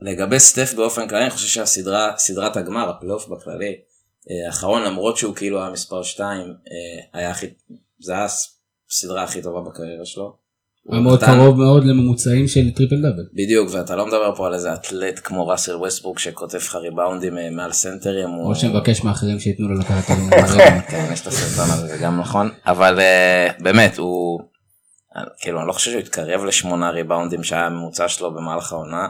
לגבי 0.00 0.40
סטף 0.40 0.74
באופן 0.74 1.08
כללי, 1.08 1.22
אני 1.22 1.30
חושב 1.30 1.48
שהסדרה, 1.48 2.12
סדרת 2.18 2.56
הגמר, 2.56 2.90
הפלייאוף 2.90 3.28
בכללי, 3.28 3.80
האחרון, 4.46 4.82
למרות 4.82 5.16
שהוא 5.16 5.34
כאילו 5.34 5.60
היה 5.60 5.70
מספר 5.70 6.02
2, 6.02 6.54
היה 7.12 7.30
הכי, 7.30 7.46
זה 8.00 8.12
היה 8.12 8.26
הסדרה 8.94 9.22
הכי 9.22 9.42
טובה 9.42 9.60
בקריירה 9.60 10.04
שלו. 10.04 10.36
הוא 10.82 10.96
מאוד 10.98 11.22
נתן- 11.24 11.34
קרוב 11.34 11.56
מאוד 11.58 11.84
לממוצעים 11.84 12.48
של 12.48 12.70
טריפל 12.70 12.96
דאבל. 13.02 13.24
בדיוק, 13.34 13.68
ואתה 13.72 13.96
לא 13.96 14.06
מדבר 14.06 14.34
פה 14.36 14.46
על 14.46 14.54
איזה 14.54 14.74
אתלט 14.74 15.20
כמו 15.24 15.46
ראסל 15.48 15.76
ווסטברוק 15.76 16.18
שכותב 16.18 16.58
לך 16.58 16.74
ריבאונדים 16.74 17.38
אה, 17.38 17.50
מעל 17.50 17.72
סנטרים. 17.72 18.28
הוא- 18.30 18.48
או 18.50 18.54
שמבקש 18.54 19.04
מאחרים 19.04 19.40
שייתנו 19.40 19.68
לו 19.68 19.74
לקחת 19.80 20.04
את 20.10 20.18
כן, 20.90 21.08
יש 21.12 21.20
את 21.22 21.26
הסרטון 21.26 21.70
הזה, 21.74 21.86
זה 21.86 21.96
גם 22.02 22.20
נכון, 22.20 22.50
אבל 22.66 23.00
אה, 23.00 23.48
באמת, 23.60 23.98
הוא, 23.98 24.40
כאילו, 25.40 25.60
אני 25.60 25.68
לא 25.68 25.72
חושב 25.72 25.90
שהוא 25.90 26.00
התקרב 26.00 26.44
לשמונה 26.44 26.90
ריבאונדים 26.90 27.42
שהיה 27.44 27.66
הממוצע 27.66 28.08
שלו 28.08 28.34
במהלך 28.34 28.72
העונה. 28.72 29.08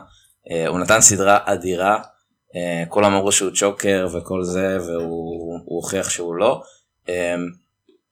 אה, 0.50 0.66
הוא 0.68 0.78
נתן 0.78 1.00
סדרה 1.00 1.38
אדירה, 1.44 1.98
אה, 2.56 2.84
כולם 2.88 3.12
אמרו 3.12 3.32
שהוא 3.32 3.50
צ'וקר 3.54 4.06
וכל 4.12 4.42
זה, 4.44 4.78
והוא 4.86 5.04
הוא 5.64 5.76
הוכיח 5.76 6.10
שהוא 6.10 6.34
לא. 6.34 6.62
אה, 7.08 7.34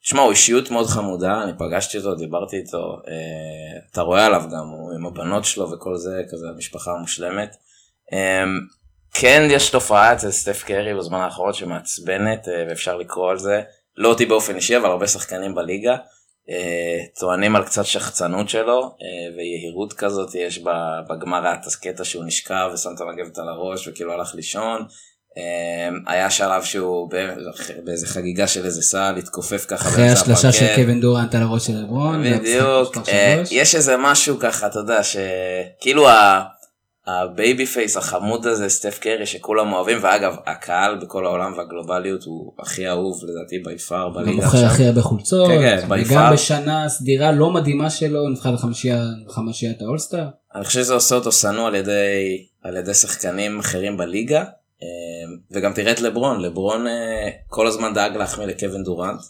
תשמע, 0.03 0.21
הוא 0.23 0.31
אישיות 0.31 0.71
מאוד 0.71 0.87
חמודה, 0.87 1.43
אני 1.43 1.53
פגשתי 1.59 1.99
אותו, 1.99 2.15
דיברתי 2.15 2.57
איתו, 2.57 2.97
אה, 3.09 3.81
אתה 3.93 4.01
רואה 4.01 4.27
עליו 4.27 4.43
גם, 4.53 4.69
הוא 4.69 4.93
עם 4.93 5.07
הבנות 5.07 5.45
שלו 5.45 5.71
וכל 5.71 5.97
זה, 5.97 6.23
כזה 6.31 6.47
המשפחה 6.55 6.91
המושלמת. 6.91 7.57
אה, 8.13 8.45
כן 9.15 9.49
יש 9.51 9.71
תופעה 9.71 10.13
אצל 10.13 10.31
סטף 10.31 10.63
קרי 10.63 10.95
בזמן 10.95 11.19
האחרון 11.19 11.53
שמעצבנת 11.53 12.49
אה, 12.49 12.65
ואפשר 12.69 12.97
לקרוא 12.97 13.31
על 13.31 13.39
זה, 13.39 13.63
לא 13.97 14.09
אותי 14.09 14.27
באופן 14.27 14.57
אישי 14.57 14.77
אבל 14.77 14.87
הרבה 14.87 15.07
שחקנים 15.07 15.55
בליגה, 15.55 15.97
אה, 16.51 17.05
טוענים 17.21 17.57
על 17.57 17.65
קצת 17.65 17.85
שחצנות 17.85 18.49
שלו 18.49 18.81
אה, 18.83 19.37
ויהירות 19.37 19.93
כזאת 19.93 20.35
יש 20.35 20.59
בגמר 21.09 21.55
את 21.55 21.67
הקטע 21.67 22.05
שהוא 22.05 22.25
נשכב 22.25 22.71
ושם 22.75 22.91
את 22.95 23.01
המגבת 23.01 23.39
על 23.39 23.49
הראש 23.49 23.89
וכאילו 23.89 24.13
הלך 24.13 24.35
לישון. 24.35 24.87
אה, 25.39 25.43
היה 26.15 26.31
שלב 26.31 26.63
שהוא 26.63 27.11
באיזה- 27.85 28.07
חגיגה 28.07 28.47
של 28.47 28.65
איזה 28.65 28.83
סל 28.83 29.15
התכופף 29.19 29.65
ככה 29.69 29.89
אחרי 29.89 30.09
השלשה 30.09 30.53
של. 30.53 30.67
קווין 30.77 31.01
דורנט 31.01 31.35
על 31.35 31.43
הראש 31.43 31.67
של 31.67 31.73
לברון. 31.83 32.23
בדיוק, 32.39 32.97
אה. 33.09 33.43
יש 33.51 33.75
איזה 33.75 33.97
משהו 33.99 34.39
ככה, 34.39 34.67
אתה 34.67 34.79
יודע, 34.79 34.99
שכאילו 35.03 36.07
ה 37.07 37.19
baby 37.19 37.67
face 37.67 37.97
החמוד 37.97 38.47
הזה, 38.47 38.69
סטף 38.69 38.99
קרי, 38.99 39.27
שכולם 39.27 39.73
אוהבים, 39.73 39.99
ואגב, 40.03 40.35
הקהל 40.47 40.95
בכל 40.99 41.27
העולם 41.27 41.53
והגלובליות 41.59 42.23
הוא 42.25 42.53
הכי 42.59 42.89
אהוב 42.89 43.21
לדעתי 43.25 43.59
by 43.59 43.79
far 43.79 44.09
בליגה 44.09 44.45
מוכר 44.45 44.65
הכי 44.67 44.85
הרבה 44.87 45.03
חולצות, 45.03 45.49
כן, 45.49 45.81
כן, 45.81 45.87
וגם 45.91 46.29
far. 46.29 46.33
בשנה 46.33 46.89
סדירה 46.89 47.33
לא 47.33 47.51
מדהימה 47.51 47.91
שלו, 47.91 48.29
נבחר 48.29 48.55
לחמישיית 49.29 49.83
האולסטאר. 49.83 50.27
אני 50.55 50.65
חושב 50.65 50.81
שזה 50.81 50.95
עושה 50.95 51.15
אותו 51.15 51.33
שנוא 51.33 51.67
על 51.67 51.75
ידי, 51.75 51.93
על 52.63 52.77
ידי 52.77 52.95
שחקנים 52.95 53.59
אחרים 53.59 53.97
בליגה, 53.97 54.45
וגם 55.51 55.73
תראה 55.73 55.93
את 55.93 56.01
לברון, 56.01 56.41
לברון 56.41 56.87
אה, 56.87 57.31
כל 57.49 57.67
הזמן 57.67 57.95
דאג 57.95 58.17
להחמיא 58.17 58.47
לקווין 58.47 58.83
דורנט, 58.83 59.21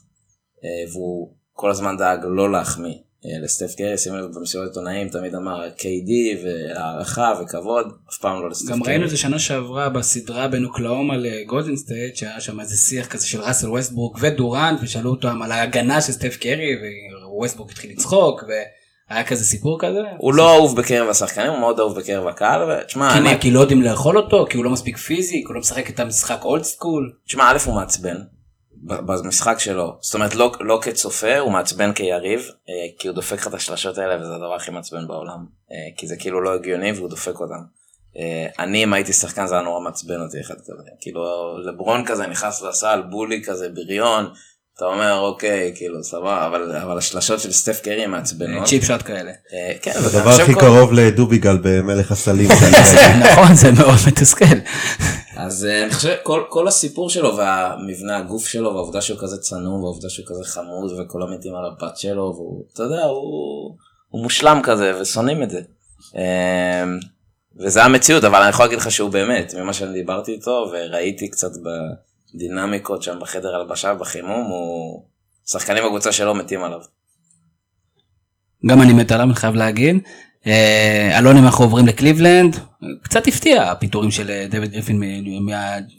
אה, 0.65 0.93
והוא 0.93 1.35
כל 1.53 1.71
הזמן 1.71 1.97
דאג 1.97 2.21
לא 2.25 2.53
להחמיא 2.53 2.95
אה, 3.25 3.39
לסטף 3.45 3.75
קרי, 3.75 3.99
שימו 3.99 4.17
לב 4.17 4.35
במסיבות 4.35 4.69
עיתונאים 4.69 5.09
תמיד 5.09 5.35
אמר 5.35 5.69
KD 5.79 6.45
והערכה 6.45 7.33
וכבוד, 7.43 7.87
אף 8.11 8.19
פעם 8.19 8.43
לא 8.43 8.51
לסטף 8.51 8.69
קרי. 8.69 8.77
גם 8.77 8.83
ראינו 8.83 9.05
את 9.05 9.11
זה 9.11 9.17
שנה 9.17 9.39
שעברה 9.39 9.89
בסדרה 9.89 10.49
בין 10.49 10.65
אוקלהומה 10.65 11.17
לגולדן 11.17 11.77
סטייט, 11.77 12.17
שהיה 12.17 12.41
שם 12.41 12.61
איזה 12.61 12.77
שיח 12.77 13.07
כזה 13.07 13.27
של 13.27 13.41
ראסל 13.41 13.69
ווסטברוק 13.69 14.17
ודורנט, 14.21 14.81
ושאלו 14.83 15.11
אותם 15.11 15.43
על 15.43 15.53
ההגנה 15.53 16.01
של 16.01 16.13
סטף 16.13 16.37
קרי, 16.37 16.75
וווסטברוק 17.37 17.71
התחיל 17.71 17.91
לצחוק, 17.91 18.45
והיה 19.11 19.25
כזה 19.25 19.45
סיפור 19.45 19.79
כזה. 19.81 20.01
הוא 20.19 20.35
לא 20.35 20.55
אהוב 20.55 20.77
בקרב 20.77 21.09
השחקנים, 21.09 21.51
הוא 21.51 21.59
מאוד 21.59 21.81
אהוב 21.81 21.99
בקרב 21.99 22.27
הקהל, 22.27 22.71
ותשמע, 22.71 23.13
כי 23.13 23.19
אני, 23.19 23.41
כי 23.41 23.51
לא 23.51 23.61
יודעים 23.61 23.83
לאכול 23.83 24.19
אותו? 24.19 24.47
כי 24.51 24.57
הוא 24.57 24.65
לא 24.65 24.71
מספיק 24.71 24.97
פיזי? 24.97 25.35
כי 25.35 25.45
הוא 25.47 25.55
לא 25.55 25.61
משחק 25.61 25.91
את 25.91 26.01
המשחק 26.01 26.45
old 26.45 26.63
school? 26.63 27.13
תשמע, 27.27 27.51
א' 27.51 27.57
הוא 27.67 27.75
מעצבן, 27.75 28.17
במשחק 28.83 29.59
שלו, 29.59 29.97
זאת 30.01 30.15
אומרת 30.15 30.35
לא, 30.35 30.53
לא 30.61 30.79
כצופה, 30.83 31.39
הוא 31.39 31.53
מעצבן 31.53 31.93
כיריב, 31.93 32.41
אה, 32.41 32.75
כי 32.99 33.09
הוא 33.09 33.15
דופק 33.15 33.37
לך 33.37 33.47
את 33.47 33.55
השלשות 33.55 33.99
האלה 33.99 34.23
וזה 34.23 34.35
הדבר 34.35 34.55
הכי 34.55 34.71
מעצבן 34.71 35.07
בעולם, 35.07 35.47
אה, 35.73 35.77
כי 35.97 36.07
זה 36.07 36.17
כאילו 36.17 36.41
לא 36.41 36.55
הגיוני 36.55 36.93
והוא 36.93 37.09
דופק 37.09 37.41
אותם. 37.41 37.63
אה, 38.17 38.47
אני 38.59 38.85
אם 38.85 38.93
הייתי 38.93 39.13
שחקן 39.13 39.47
זה 39.47 39.55
היה 39.55 39.65
נורא 39.65 39.81
מעצבן 39.81 40.21
אותי 40.21 40.41
אחד 40.41 40.55
כזה, 40.55 40.91
כאילו 41.01 41.23
לברון 41.59 42.05
כזה 42.07 42.27
נכנס 42.27 42.63
לסל, 42.63 43.03
bully 43.11 43.45
כזה, 43.45 43.69
בריון, 43.69 44.33
אתה 44.77 44.85
אומר 44.85 45.19
אוקיי, 45.19 45.73
כאילו 45.75 46.05
סבבה, 46.05 46.47
אבל, 46.47 46.77
אבל 46.77 46.99
השלשות 46.99 47.41
של 47.41 47.53
סטף 47.53 47.81
קרי 47.81 48.07
מעצבנות. 48.07 48.67
צ'יפ 48.67 48.85
שוט 48.85 49.03
כאלה. 49.03 49.31
אה, 49.53 49.73
כן, 49.83 49.93
ואני 49.95 50.07
הדבר 50.07 50.31
הכי 50.31 50.55
קרוב 50.55 50.93
לדוביגל 50.93 51.59
במלך 51.63 52.13
הסלים. 52.13 52.49
נכון, 53.25 53.55
זה 53.55 53.73
מאוד 53.73 53.99
מתסכל. 54.07 54.45
אז 55.37 55.65
אה, 55.65 55.85
אני 55.85 55.91
חושב 55.91 56.15
כל, 56.49 56.69
הסיפור 56.69 57.11
שלו 57.11 57.37
והמבנה 57.37 58.17
הגוף 58.17 58.47
שלו 58.47 58.75
והעובדה 58.75 59.01
שהוא 59.01 59.19
כזה 59.21 59.39
צנום 59.39 59.83
והעובדה 59.83 60.09
שהוא 60.09 60.27
כזה 60.29 60.45
חמוד 60.45 60.93
וכולם 61.01 61.35
מתים 61.35 61.55
על 61.55 61.65
הבת 61.65 61.97
שלו 61.97 62.33
והוא 62.37 62.65
אתה 62.73 62.83
יודע 62.83 63.05
הוא, 63.05 63.77
הוא 64.09 64.23
מושלם 64.23 64.61
כזה 64.63 64.93
ושונאים 65.01 65.43
את 65.43 65.51
זה. 65.51 65.61
אה, 66.17 66.85
וזה 67.61 67.85
המציאות 67.85 68.25
אבל 68.25 68.41
אני 68.41 68.51
יכול 68.51 68.65
להגיד 68.65 68.79
לך 68.79 68.91
שהוא 68.91 69.11
באמת 69.11 69.55
ממה 69.55 69.73
שאני 69.73 69.93
דיברתי 69.93 70.33
איתו 70.33 70.71
וראיתי 70.73 71.29
קצת 71.29 71.51
בדינמיקות 72.35 73.03
שם 73.03 73.19
בחדר 73.21 73.55
הלבשה 73.55 73.95
בחימום 73.95 74.47
הוא 74.51 75.05
שחקנים 75.47 75.85
בקבוצה 75.85 76.13
שלו 76.13 76.35
מתים 76.35 76.65
עליו. 76.65 76.81
גם 78.67 78.83
אני 78.83 78.93
מת 78.93 79.13
עליו, 79.13 79.27
אני 79.27 79.35
חייב 79.35 79.55
להגיד. 79.55 79.97
אה, 80.47 81.19
אלון, 81.19 81.37
אם 81.37 81.45
אנחנו 81.45 81.65
עוברים 81.65 81.87
לקליבלנד, 81.87 82.57
קצת 83.03 83.27
הפתיע 83.27 83.63
הפיטורים 83.63 84.11
של 84.11 84.31
אה, 84.31 84.47
דויד 84.51 84.73
גריפין 84.73 85.01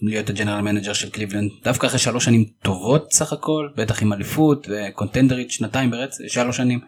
מלהיות 0.02 0.30
ה 0.30 0.34
general 0.34 0.62
manager 0.62 0.93
של 0.93 1.10
קליבלנד, 1.10 1.50
דווקא 1.63 1.88
אחרי 1.88 2.00
שלוש 2.00 2.26
שנים 2.26 2.46
טובות 2.62 3.12
סך 3.12 3.34
הכל, 3.34 3.69
בטח 3.78 4.02
עם 4.02 4.13
אליפות 4.13 4.67
וקונטנדרית 4.69 5.52
שנתיים 5.52 5.91
ברצף, 5.91 6.24
שלוש 6.28 6.58
שנים. 6.58 6.80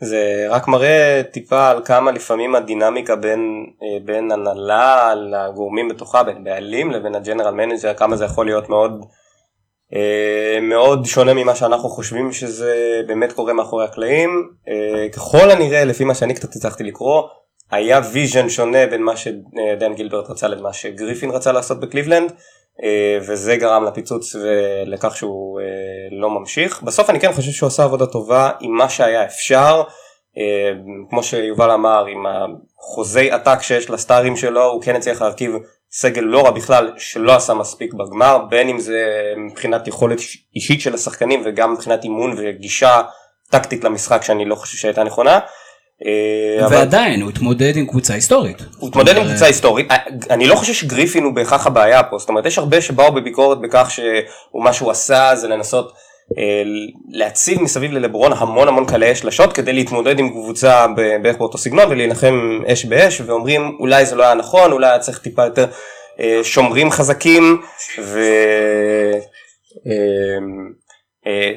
זה 0.00 0.46
רק 0.50 0.68
מראה 0.68 1.22
טיפה 1.30 1.68
על 1.68 1.84
כמה 1.84 2.10
לפעמים 2.10 2.54
הדינמיקה 2.54 3.16
בין, 3.16 3.66
אה, 3.82 3.98
בין 4.04 4.32
הנהלה 4.32 5.14
לגורמים 5.14 5.88
בתוכה, 5.88 6.22
בין 6.22 6.44
בעלים 6.44 6.90
לבין 6.90 7.14
ה 7.14 7.19
general 7.19 7.54
manager, 7.54 7.94
כמה 7.94 8.16
זה 8.16 8.24
יכול 8.24 8.46
להיות 8.46 8.68
מאוד 8.68 9.04
אה, 9.94 10.58
מאוד 10.62 11.04
שונה 11.04 11.34
ממה 11.34 11.54
שאנחנו 11.54 11.88
חושבים 11.88 12.32
שזה 12.32 13.02
באמת 13.06 13.32
קורה 13.32 13.52
מאחורי 13.52 13.84
הקלעים. 13.84 14.48
אה, 14.68 15.08
ככל 15.08 15.50
הנראה, 15.50 15.84
לפי 15.84 16.04
מה 16.04 16.14
שאני 16.14 16.34
קצת 16.34 16.56
הצלחתי 16.56 16.84
לקרוא, 16.84 17.22
היה 17.70 18.00
vision 18.12 18.48
שונה 18.48 18.86
בין 18.86 19.02
מה 19.02 19.16
שדן 19.16 19.94
גילברט 19.94 20.30
רצה 20.30 20.48
למה 20.48 20.72
שגריפין 20.72 21.30
רצה 21.30 21.52
לעשות 21.52 21.80
בקליבלנד. 21.80 22.32
אה, 22.82 23.18
וזה 23.20 23.56
גרם 23.56 23.84
לפיצוץ 23.84 24.36
ולכך 24.36 25.16
שהוא 25.16 25.60
לא 26.10 26.30
ממשיך. 26.30 26.82
בסוף 26.82 27.10
אני 27.10 27.20
כן 27.20 27.32
חושב 27.32 27.50
שהוא 27.50 27.66
עשה 27.66 27.84
עבודה 27.84 28.06
טובה 28.06 28.50
עם 28.60 28.72
מה 28.72 28.88
שהיה 28.88 29.24
אפשר. 29.24 29.82
כמו 31.10 31.22
שיובל 31.22 31.70
אמר, 31.70 32.06
עם 32.06 32.26
החוזי 32.26 33.30
עתק 33.30 33.62
שיש 33.62 33.90
לסטארים 33.90 34.36
שלו, 34.36 34.64
הוא 34.64 34.82
כן 34.82 34.96
הצליח 34.96 35.22
להרכיב 35.22 35.52
סגל 35.90 36.22
לא 36.22 36.44
רע 36.44 36.50
בכלל 36.50 36.92
שלא 36.96 37.36
עשה 37.36 37.54
מספיק 37.54 37.94
בגמר, 37.94 38.38
בין 38.50 38.68
אם 38.68 38.78
זה 38.78 39.32
מבחינת 39.36 39.88
יכולת 39.88 40.18
אישית 40.56 40.80
של 40.80 40.94
השחקנים 40.94 41.42
וגם 41.44 41.72
מבחינת 41.72 42.04
אימון 42.04 42.34
וגישה 42.38 43.02
טקטית 43.50 43.84
למשחק 43.84 44.22
שאני 44.22 44.44
לא 44.44 44.54
חושב 44.54 44.78
שהייתה 44.78 45.04
נכונה. 45.04 45.38
אה, 46.04 46.66
ועדיין 46.70 47.22
הוא 47.22 47.30
התמודד 47.30 47.76
עם 47.76 47.86
קבוצה 47.86 48.14
היסטורית. 48.14 48.62
הוא 48.78 48.88
התמודד 48.88 49.16
עם 49.16 49.24
קבוצה 49.28 49.46
היסטורית, 49.46 49.90
אה, 49.90 49.96
אני 50.30 50.46
לא 50.46 50.54
חושב 50.54 50.72
שגריפין 50.72 51.24
הוא 51.24 51.34
בהכרח 51.34 51.66
הבעיה 51.66 52.02
פה, 52.02 52.18
זאת 52.18 52.28
אומרת 52.28 52.46
יש 52.46 52.58
הרבה 52.58 52.80
שבאו 52.80 53.12
בביקורת 53.12 53.60
בכך 53.60 53.90
שמה 53.90 54.72
שהוא 54.72 54.90
עשה 54.90 55.30
זה 55.34 55.48
לנסות 55.48 55.92
אה, 56.38 56.62
להציב 57.08 57.62
מסביב 57.62 57.92
ללברון 57.92 58.32
המון 58.32 58.68
המון 58.68 58.86
קלעי 58.86 59.14
שלשות 59.14 59.52
כדי 59.52 59.72
להתמודד 59.72 60.18
עם 60.18 60.28
קבוצה 60.28 60.86
בערך 61.22 61.38
באותו 61.38 61.58
סגנון 61.58 61.90
ולהילחם 61.90 62.60
אש 62.66 62.84
באש 62.84 63.20
ואומרים 63.20 63.76
אולי 63.80 64.06
זה 64.06 64.16
לא 64.16 64.22
היה 64.22 64.34
נכון 64.34 64.72
אולי 64.72 64.86
היה 64.86 64.98
צריך 64.98 65.18
טיפה 65.18 65.44
יותר 65.44 65.66
שומרים 66.42 66.90
חזקים. 66.90 67.62
ותהו 67.98 68.16
אה, 71.26 71.52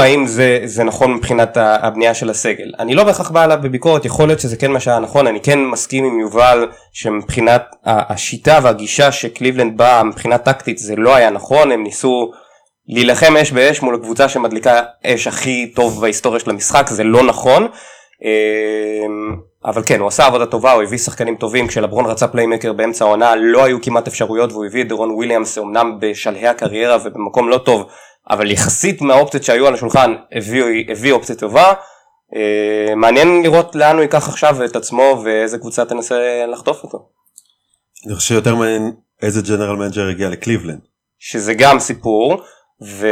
האם 0.00 0.26
זה, 0.26 0.60
זה 0.64 0.84
נכון 0.84 1.14
מבחינת 1.14 1.56
הבנייה 1.60 2.14
של 2.14 2.30
הסגל. 2.30 2.72
אני 2.78 2.94
לא 2.94 3.04
בהכרח 3.04 3.30
בא 3.30 3.42
עליו 3.42 3.58
בביקורת, 3.62 4.04
יכול 4.04 4.26
להיות 4.26 4.40
שזה 4.40 4.56
כן 4.56 4.70
מה 4.72 4.80
שהיה 4.80 4.98
נכון, 4.98 5.26
אני 5.26 5.40
כן 5.40 5.64
מסכים 5.64 6.04
עם 6.04 6.20
יובל 6.20 6.68
שמבחינת 6.92 7.62
השיטה 7.84 8.58
והגישה 8.62 9.12
שקליבלנד 9.12 9.76
באה 9.76 10.02
מבחינה 10.02 10.38
טקטית 10.38 10.78
זה 10.78 10.96
לא 10.96 11.14
היה 11.14 11.30
נכון, 11.30 11.72
הם 11.72 11.82
ניסו 11.82 12.30
להילחם 12.88 13.36
אש 13.36 13.52
באש 13.52 13.82
מול 13.82 13.94
הקבוצה 13.94 14.28
שמדליקה 14.28 14.80
אש 15.06 15.26
הכי 15.26 15.72
טוב 15.74 16.00
בהיסטוריה 16.00 16.40
של 16.40 16.50
המשחק 16.50 16.86
זה 16.90 17.04
לא 17.04 17.22
נכון 17.22 17.68
אמ, 18.24 19.36
אבל 19.64 19.82
כן 19.82 20.00
הוא 20.00 20.08
עשה 20.08 20.26
עבודה 20.26 20.46
טובה 20.46 20.72
הוא 20.72 20.82
הביא 20.82 20.98
שחקנים 20.98 21.36
טובים 21.36 21.66
כשלברון 21.66 22.06
רצה 22.06 22.28
playmaker 22.28 22.72
באמצע 22.72 23.04
העונה 23.04 23.36
לא 23.36 23.64
היו 23.64 23.82
כמעט 23.82 24.06
אפשרויות 24.06 24.52
והוא 24.52 24.66
הביא 24.66 24.82
את 24.82 24.88
דרון 24.88 25.10
וויליאמס 25.10 25.58
אמנם 25.58 25.96
בשלהי 26.00 26.48
הקריירה 26.48 26.96
ובמקום 27.04 27.48
לא 27.48 27.58
טוב 27.58 27.86
אבל 28.30 28.50
יחסית 28.50 29.02
מהאופציות 29.02 29.44
שהיו 29.44 29.66
על 29.66 29.74
השולחן 29.74 30.14
הביא, 30.32 30.64
הביא 30.88 31.12
אופציה 31.12 31.36
טובה 31.36 31.72
אמ, 32.34 33.00
מעניין 33.00 33.42
לראות 33.42 33.74
לאן 33.74 33.94
הוא 33.94 34.02
ייקח 34.02 34.28
עכשיו 34.28 34.64
את 34.64 34.76
עצמו 34.76 35.22
ואיזה 35.24 35.58
קבוצה 35.58 35.84
תנסה 35.84 36.46
לחטוף 36.52 36.82
אותו. 36.82 37.08
אני 38.06 38.14
חושב 38.14 38.28
שיותר 38.28 38.54
מעניין 38.54 38.92
איזה 39.22 39.42
general 39.42 39.76
manager 39.76 40.08
הגיע 40.08 40.28
לקליבלנד. 40.28 40.80
שזה 41.18 41.54
גם 41.54 41.78
סיפור. 41.78 42.42
ו... 42.82 43.06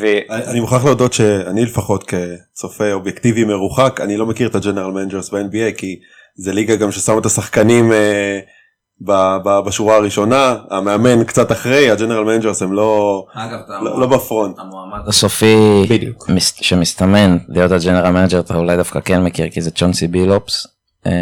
ו... 0.00 0.06
אני 0.30 0.60
מוכרח 0.60 0.84
להודות 0.84 1.12
שאני 1.12 1.64
לפחות 1.64 2.04
כצופה 2.10 2.92
אובייקטיבי 2.92 3.44
מרוחק 3.44 4.00
אני 4.00 4.16
לא 4.16 4.26
מכיר 4.26 4.48
את 4.48 4.54
ה 4.54 4.59
general 4.59 4.90
managers 4.90 5.30
ב-NBA 5.30 5.76
כי 5.76 6.00
זה 6.36 6.52
ליגה 6.52 6.76
גם 6.76 6.92
ששם 6.92 7.18
את 7.18 7.26
השחקנים 7.26 7.92
אה, 7.92 8.40
בשורה 9.66 9.96
הראשונה 9.96 10.56
המאמן 10.70 11.24
קצת 11.24 11.52
אחרי 11.52 11.90
ה 11.90 11.94
general 11.94 12.24
managers 12.24 12.62
הם 12.62 12.72
לא 12.72 13.24
אגב, 13.34 13.58
לא, 13.82 14.00
לא 14.00 14.06
ב 14.06 14.13
front. 14.13 14.58
המועמד 14.58 15.08
הסופי 15.08 15.86
בדיוק 15.88 16.28
מס, 16.28 16.54
שמסתמן 16.54 17.36
להיות 17.48 17.72
ה 17.72 17.77
general 17.77 18.10
manager 18.10 18.40
אתה 18.40 18.56
אולי 18.56 18.76
דווקא 18.76 19.00
כן 19.00 19.22
מכיר 19.22 19.50
כי 19.50 19.60
זה 19.60 19.70
צ'ונסי 19.70 20.06
בילופס 20.06 20.66
אה, 21.06 21.12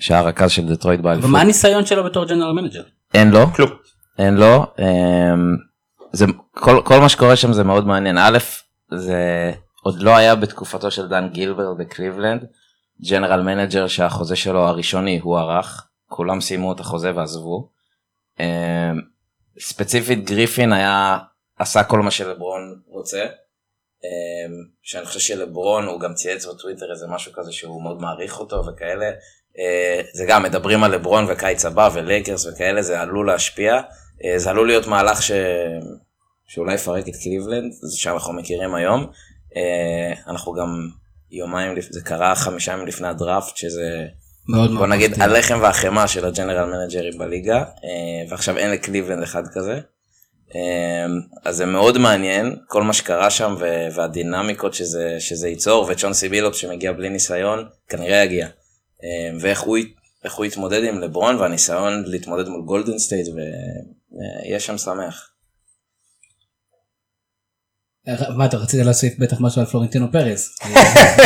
שהיה 0.00 0.20
רכז 0.20 0.50
של 0.50 0.68
דטרויט 0.68 1.00
באליפות. 1.00 1.30
ומה 1.30 1.40
הניסיון 1.40 1.86
שלו 1.86 2.04
בתור 2.04 2.24
general 2.24 2.52
manager? 2.52 2.82
אין 3.14 3.30
לו 3.30 3.46
כלום 3.52 3.70
אין 4.18 4.34
לו. 4.34 4.66
אה, 4.78 5.34
זה 6.12 6.26
כל, 6.50 6.80
כל 6.84 7.00
מה 7.00 7.08
שקורה 7.08 7.36
שם 7.36 7.52
זה 7.52 7.64
מאוד 7.64 7.86
מעניין 7.86 8.18
א' 8.18 8.38
זה 8.94 9.52
עוד 9.82 10.02
לא 10.02 10.16
היה 10.16 10.34
בתקופתו 10.34 10.90
של 10.90 11.08
דן 11.08 11.28
גילברט 11.28 11.74
בקליבלנד 11.78 12.44
general 13.10 13.42
manager 13.42 13.86
שהחוזה 13.86 14.36
שלו 14.36 14.60
הראשוני 14.60 15.20
הוארך 15.22 15.86
כולם 16.10 16.40
סיימו 16.40 16.72
את 16.72 16.80
החוזה 16.80 17.12
ועזבו. 17.16 17.70
אמ, 18.40 18.44
ספציפית 19.60 20.24
גריפין 20.24 20.72
היה 20.72 21.18
עשה 21.58 21.84
כל 21.84 22.00
מה 22.00 22.10
שלברון 22.10 22.80
רוצה. 22.86 23.26
אמ, 24.04 24.64
שאני 24.82 25.06
חושב 25.06 25.20
שלברון 25.20 25.86
הוא 25.86 26.00
גם 26.00 26.14
צייץ 26.14 26.46
בטוויטר 26.46 26.90
איזה 26.90 27.06
משהו 27.06 27.32
כזה 27.32 27.52
שהוא 27.52 27.82
מאוד 27.82 28.00
מעריך 28.00 28.40
אותו 28.40 28.62
וכאלה. 28.66 29.10
אה, 29.58 30.00
זה 30.14 30.24
גם 30.28 30.42
מדברים 30.42 30.84
על 30.84 30.94
לברון 30.94 31.24
וקיץ 31.28 31.64
הבא 31.64 31.90
ולייקרס 31.94 32.46
וכאלה 32.46 32.82
זה 32.82 33.00
עלול 33.00 33.26
להשפיע. 33.26 33.80
אה, 34.24 34.38
זה 34.38 34.50
עלול 34.50 34.66
להיות 34.66 34.86
מהלך 34.86 35.22
ש... 35.22 35.32
שאולי 36.46 36.74
יפרק 36.74 37.08
את 37.08 37.14
קליבלנד, 37.22 37.72
זה 37.72 37.98
שאנחנו 37.98 38.32
מכירים 38.32 38.74
היום. 38.74 39.06
אה, 39.56 40.12
אנחנו 40.26 40.52
גם 40.52 40.88
יומיים, 41.30 41.80
זה 41.80 42.00
קרה 42.00 42.34
חמישה 42.34 42.72
ימים 42.72 42.86
לפני 42.86 43.08
הדראפט, 43.08 43.56
שזה 43.56 44.06
מאוד 44.48 44.70
בוא 44.70 44.86
נגיד 44.86 45.10
מפתיע. 45.10 45.24
הלחם 45.24 45.58
והחמאה 45.62 46.08
של 46.08 46.26
ה 46.26 46.31
general 46.31 46.64
מנג'רים 46.64 47.18
בליגה, 47.18 47.58
אה, 47.58 48.30
ועכשיו 48.30 48.58
אין 48.58 48.70
לקליבלנד 48.70 49.22
אחד 49.22 49.42
כזה. 49.52 49.80
אז 51.44 51.56
זה 51.56 51.66
מאוד 51.66 51.98
מעניין 51.98 52.56
כל 52.66 52.82
מה 52.82 52.92
שקרה 52.92 53.30
שם 53.30 53.56
והדינמיקות 53.94 54.74
שזה, 54.74 55.16
שזה 55.18 55.48
ייצור 55.48 55.86
וצ'ונסי 55.88 56.12
בילופס 56.12 56.56
שמגיע 56.56 56.92
בלי 56.92 57.08
ניסיון 57.08 57.64
כנראה 57.88 58.16
יגיע 58.16 58.48
ואיך 59.40 59.60
הוא, 59.60 59.78
הוא 60.36 60.44
יתמודד 60.44 60.84
עם 60.84 61.00
לברון 61.00 61.36
והניסיון 61.36 62.02
להתמודד 62.06 62.48
מול 62.48 62.62
גולדן 62.62 62.98
סטייט 62.98 63.26
יהיה 64.44 64.60
שם 64.60 64.78
שמח. 64.78 65.29
מה 68.36 68.44
אתה 68.44 68.56
רצית 68.56 68.84
להוסיף 68.84 69.12
בטח 69.18 69.36
משהו 69.40 69.60
על 69.60 69.66
פלורנטינו 69.66 70.12
פרס. 70.12 70.56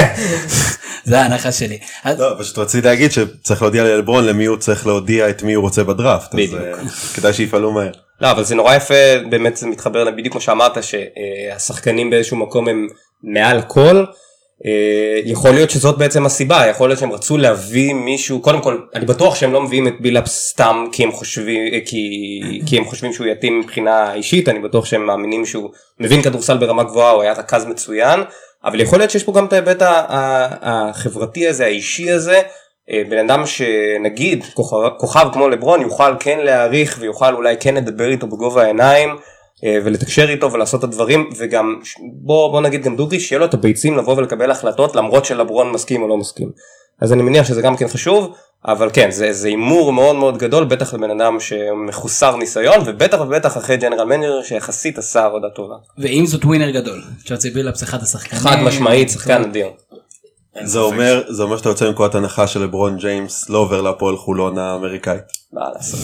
זה 1.04 1.20
ההנחה 1.20 1.52
שלי. 1.52 1.78
לא, 2.18 2.34
פשוט 2.38 2.58
רציתי 2.58 2.86
להגיד 2.86 3.12
שצריך 3.12 3.62
להודיע 3.62 3.84
ללברון 3.84 4.24
למי 4.26 4.44
הוא 4.44 4.56
צריך 4.56 4.86
להודיע 4.86 5.30
את 5.30 5.42
מי 5.42 5.54
הוא 5.54 5.62
רוצה 5.62 5.84
בדראפט. 5.84 6.34
אז 6.34 6.54
אה, 6.54 6.72
כדאי 7.14 7.32
שיפעלו 7.32 7.72
מהר. 7.72 7.92
לא 8.20 8.30
אבל 8.30 8.44
זה 8.44 8.54
נורא 8.54 8.74
יפה 8.74 8.94
באמת 9.30 9.56
זה 9.56 9.66
מתחבר 9.66 10.10
בדיוק 10.10 10.32
כמו 10.32 10.40
שאמרת 10.40 10.72
שהשחקנים 10.82 12.10
באיזשהו 12.10 12.36
מקום 12.36 12.68
הם 12.68 12.86
מעל 13.22 13.58
הכל 13.58 13.96
אה, 13.96 14.04
יכול 15.24 15.50
להיות 15.50 15.70
שזאת 15.70 15.98
בעצם 15.98 16.26
הסיבה, 16.26 16.66
יכול 16.66 16.88
להיות 16.88 17.00
שהם 17.00 17.12
רצו 17.12 17.36
להביא 17.36 17.94
מישהו, 17.94 18.40
קודם 18.40 18.60
כל, 18.60 18.78
אני 18.94 19.06
בטוח 19.06 19.34
שהם 19.34 19.52
לא 19.52 19.62
מביאים 19.62 19.88
את 19.88 19.94
בילאפס 20.00 20.50
סתם 20.50 20.84
כי 20.92 21.04
הם 21.04 21.12
חושבים, 21.12 21.74
אה, 21.74 21.78
כי, 21.86 21.98
כי 22.66 22.78
הם 22.78 22.84
חושבים 22.84 23.12
שהוא 23.12 23.26
יתאים 23.26 23.60
מבחינה 23.60 24.14
אישית, 24.14 24.48
אני 24.48 24.58
בטוח 24.58 24.84
שהם 24.84 25.06
מאמינים 25.06 25.46
שהוא 25.46 25.70
מבין 26.00 26.22
כדורסל 26.22 26.56
ברמה 26.56 26.84
גבוהה, 26.84 27.10
הוא 27.10 27.22
היה 27.22 27.32
רכז 27.32 27.64
מצוין, 27.64 28.20
אבל 28.64 28.80
יכול 28.80 28.98
להיות 28.98 29.10
שיש 29.10 29.24
פה 29.24 29.32
גם 29.32 29.44
את 29.44 29.52
ההיבט 29.52 29.82
החברתי 30.62 31.48
הזה, 31.48 31.64
האישי 31.64 32.10
הזה, 32.10 32.40
אה, 32.90 33.02
בן 33.08 33.18
אדם 33.18 33.46
שנגיד 33.46 34.44
כוכב, 34.54 34.76
כוכב 34.98 35.28
כמו 35.32 35.48
לברון 35.48 35.80
יוכל 35.80 36.12
כן 36.20 36.38
להעריך 36.38 36.96
ויוכל 37.00 37.34
אולי 37.34 37.56
כן 37.60 37.74
לדבר 37.74 38.10
איתו 38.10 38.26
בגובה 38.26 38.62
העיניים. 38.62 39.16
אה, 39.64 39.78
ולתקשר 39.84 40.30
איתו 40.30 40.52
ולעשות 40.52 40.78
את 40.78 40.84
הדברים 40.84 41.30
וגם 41.38 41.80
בוא 42.12 42.50
בוא 42.52 42.60
נגיד 42.60 42.82
גם 42.82 42.96
דוגרי 42.96 43.20
שיהיה 43.20 43.38
לו 43.38 43.44
את 43.44 43.54
הביצים 43.54 43.96
לבוא 43.96 44.16
ולקבל 44.16 44.50
החלטות 44.50 44.96
למרות 44.96 45.24
שלברון 45.24 45.72
מסכים 45.72 46.02
או 46.02 46.08
לא 46.08 46.16
מסכים. 46.16 46.50
אז 47.00 47.12
אני 47.12 47.22
מניח 47.22 47.46
שזה 47.46 47.62
גם 47.62 47.76
כן 47.76 47.88
חשוב 47.88 48.34
אבל 48.66 48.90
כן 48.92 49.10
זה 49.10 49.48
הימור 49.48 49.92
מאוד 49.92 50.16
מאוד 50.16 50.38
גדול 50.38 50.64
בטח 50.64 50.94
לבן 50.94 51.20
אדם 51.20 51.40
שמחוסר 51.40 52.36
ניסיון 52.36 52.80
ובטח 52.86 53.20
ובטח 53.20 53.56
אחרי 53.56 53.76
general 53.76 54.04
manager 54.04 54.42
שיחסית 54.42 54.98
עשה 54.98 55.24
עבודה 55.24 55.48
טובה. 55.48 55.74
ואם 55.98 56.26
זאת 56.26 56.44
ווינר 56.44 56.70
גדול. 56.70 57.02
צ'ונסי 57.24 57.50
בילאפס 57.50 57.82
אחד 57.82 58.02
השחקנים. 58.02 58.40
חד 58.40 58.56
משמעית 58.62 59.10
שחקן 59.10 59.42
אדיר. 59.42 59.66
זה 60.62 60.78
אומר 60.78 61.22
זה 61.28 61.42
אומר 61.42 61.56
שאתה 61.56 61.68
יוצא 61.68 61.88
מנקודת 61.88 62.14
הנחה 62.14 62.46
של 62.46 62.62
לברון 62.62 62.96
ג'יימס 62.96 63.50
לא 63.50 63.58
עובר 63.58 63.80
להפועל 63.80 64.16
חולון 64.16 64.58
האמריקאית. 64.58 65.24
מה 65.52 65.70
לעשות. 65.74 66.00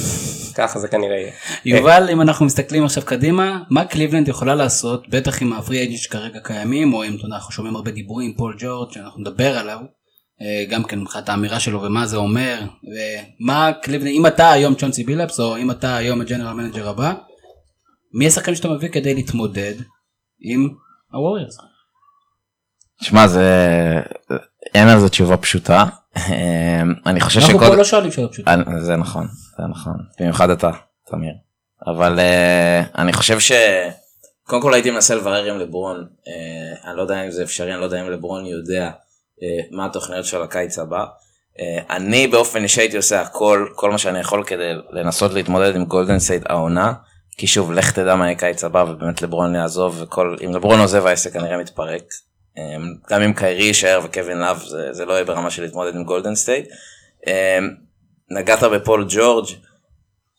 ככה 0.55 0.79
זה 0.79 0.89
כנראה 0.89 1.17
יהיה. 1.17 1.33
יובל 1.65 2.09
אם 2.13 2.21
אנחנו 2.21 2.47
מסתכלים 2.47 2.85
עכשיו 2.85 3.03
קדימה 3.07 3.63
מה 3.71 3.85
קליבלנד 3.85 4.29
יכולה 4.29 4.55
לעשות 4.55 5.09
בטח 5.09 5.43
עם 5.43 5.53
ה 5.53 5.58
free 5.58 5.79
agent 5.79 5.99
שכרגע 5.99 6.41
קיימים 6.41 6.95
או 6.95 7.05
אם 7.05 7.17
אנחנו 7.25 7.53
שומעים 7.53 7.77
הרבה 7.77 7.91
דיבורים 7.91 8.35
פול 8.37 8.57
ג'ורג' 8.59 8.93
שאנחנו 8.93 9.21
נדבר 9.21 9.59
עליו. 9.59 9.79
אה, 10.43 10.65
גם 10.69 10.85
כן 10.85 11.01
מבחינת 11.01 11.29
האמירה 11.29 11.61
שלו 11.61 11.83
ומה 11.83 12.07
זה 12.07 12.17
אומר 12.17 12.61
ומה 13.41 13.73
קליבלנד 13.83 14.11
אם 14.11 14.27
אתה 14.27 14.51
היום 14.51 14.75
צ'ונסי 14.75 15.05
בילאפס 15.05 15.41
או 15.41 15.57
אם 15.57 15.71
אתה 15.71 15.97
היום 15.97 16.21
ה 16.21 16.25
general 16.25 16.53
manager 16.53 16.89
הבא. 16.89 17.15
מי 18.15 18.27
השחקנים 18.27 18.57
שאתה 18.57 18.69
מביא 18.69 18.89
כדי 18.89 19.15
להתמודד 19.15 19.75
עם 20.41 20.69
הווריירס. 21.13 21.70
שמע 23.03 23.27
זה 23.27 23.45
אין 24.75 24.89
על 24.89 25.01
זה 25.01 25.09
תשובה 25.09 25.37
פשוטה 25.37 25.85
אני 27.07 27.21
חושב 27.21 27.41
שקודם 27.41 27.55
אנחנו 27.55 27.71
פה 27.71 27.77
לא 27.77 27.85
שואלים 27.85 28.13
שאלות 28.13 28.33
פשוטות 28.33 28.55
זה 28.81 28.97
נכון 28.97 29.27
זה 29.59 29.67
נכון 29.71 29.95
במיוחד 30.21 30.51
אתה 30.51 30.71
תמיר 31.07 31.35
אבל 31.87 32.19
uh, 32.19 32.99
אני 32.99 33.13
חושב 33.13 33.39
קודם 34.51 34.63
כל 34.63 34.75
הייתי 34.75 34.91
מנסה 34.91 35.15
לברר 35.15 35.45
עם 35.45 35.59
לברון, 35.59 36.07
אה, 36.29 36.91
אני 36.91 36.97
לא 36.97 37.03
יודע 37.03 37.25
אם 37.25 37.31
זה 37.31 37.43
אפשרי, 37.43 37.73
אני 37.73 37.81
לא 37.81 37.85
יודע 37.85 38.01
אם 38.01 38.11
לברון 38.11 38.47
יודע 38.47 38.91
אה, 39.43 39.61
מה 39.71 39.87
התוכניות 39.87 40.25
של 40.25 40.43
הקיץ 40.43 40.79
הבא. 40.79 41.05
אה, 41.61 41.97
אני 41.97 42.27
באופן 42.27 42.63
אישי 42.63 42.81
הייתי 42.81 42.97
עושה 42.97 43.21
הכל, 43.21 43.67
כל 43.75 43.91
מה 43.91 43.99
שאני 43.99 44.21
יכול 44.21 44.45
כדי 44.45 44.73
לנסות 44.91 45.33
להתמודד 45.33 45.77
עם 45.77 45.85
גולדן 45.85 46.19
סטייט 46.19 46.43
העונה, 46.47 46.93
כי 47.39 47.47
שוב, 47.47 47.73
לך 47.73 47.93
תדע 47.93 48.17
מה 48.17 48.27
יהיה 48.27 48.39
קיץ 48.39 48.65
הבא, 48.65 48.85
ובאמת 48.89 49.23
לברון 49.23 49.55
יעזוב, 49.55 50.03
וכל, 50.03 50.37
אם 50.45 50.55
לברון 50.55 50.81
עוזב 50.81 51.07
העסק 51.07 51.33
כנראה 51.33 51.59
מתפרק. 51.59 52.05
אה, 52.61 52.77
גם 53.11 53.23
אם 53.23 53.33
קיירי 53.33 53.65
יישאר 53.65 54.01
וקווין 54.05 54.39
לאב, 54.39 54.65
זה, 54.69 54.93
זה 54.93 55.05
לא 55.05 55.13
יהיה 55.13 55.25
ברמה 55.25 55.51
של 55.51 55.63
להתמודד 55.63 55.95
עם 55.95 56.05
גולדן 56.05 56.35
סטייט. 56.35 56.69
אה, 57.27 57.59
נגעת 58.31 58.63
בפול 58.63 59.07
ג'ורג', 59.09 59.47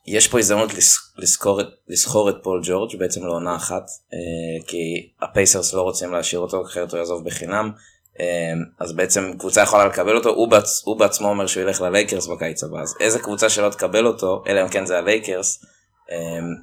יש 0.07 0.27
פה 0.27 0.39
הזדמנות 0.39 0.71
לשכור 1.17 1.62
את, 1.62 1.67
לשכור 1.88 2.30
את 2.29 2.36
פול 2.43 2.62
ג'ורג' 2.63 2.99
בעצם 2.99 3.25
לעונה 3.25 3.55
אחת, 3.55 3.84
אה, 4.13 4.67
כי 4.67 5.10
הפייסרס 5.21 5.73
לא 5.73 5.81
רוצים 5.81 6.12
להשאיר 6.12 6.41
אותו, 6.41 6.63
אחרת 6.65 6.91
הוא 6.91 6.99
יעזוב 6.99 7.25
בחינם. 7.25 7.71
אה, 8.19 8.53
אז 8.79 8.93
בעצם 8.93 9.34
קבוצה 9.39 9.62
יכולה 9.62 9.86
לקבל 9.86 10.15
אותו, 10.15 10.29
הוא, 10.29 10.47
בעצ, 10.47 10.81
הוא 10.86 10.99
בעצמו 10.99 11.29
אומר 11.29 11.47
שהוא 11.47 11.63
ילך 11.63 11.81
ללייקרס 11.81 12.27
בקיץ 12.27 12.63
הבא, 12.63 12.81
אז 12.81 12.95
איזה 12.99 13.19
קבוצה 13.19 13.49
שלא 13.49 13.69
תקבל 13.69 14.05
אותו, 14.05 14.43
אלא 14.47 14.63
אם 14.63 14.69
כן 14.69 14.86
זה 14.86 14.97
הלייקרס, 14.97 15.65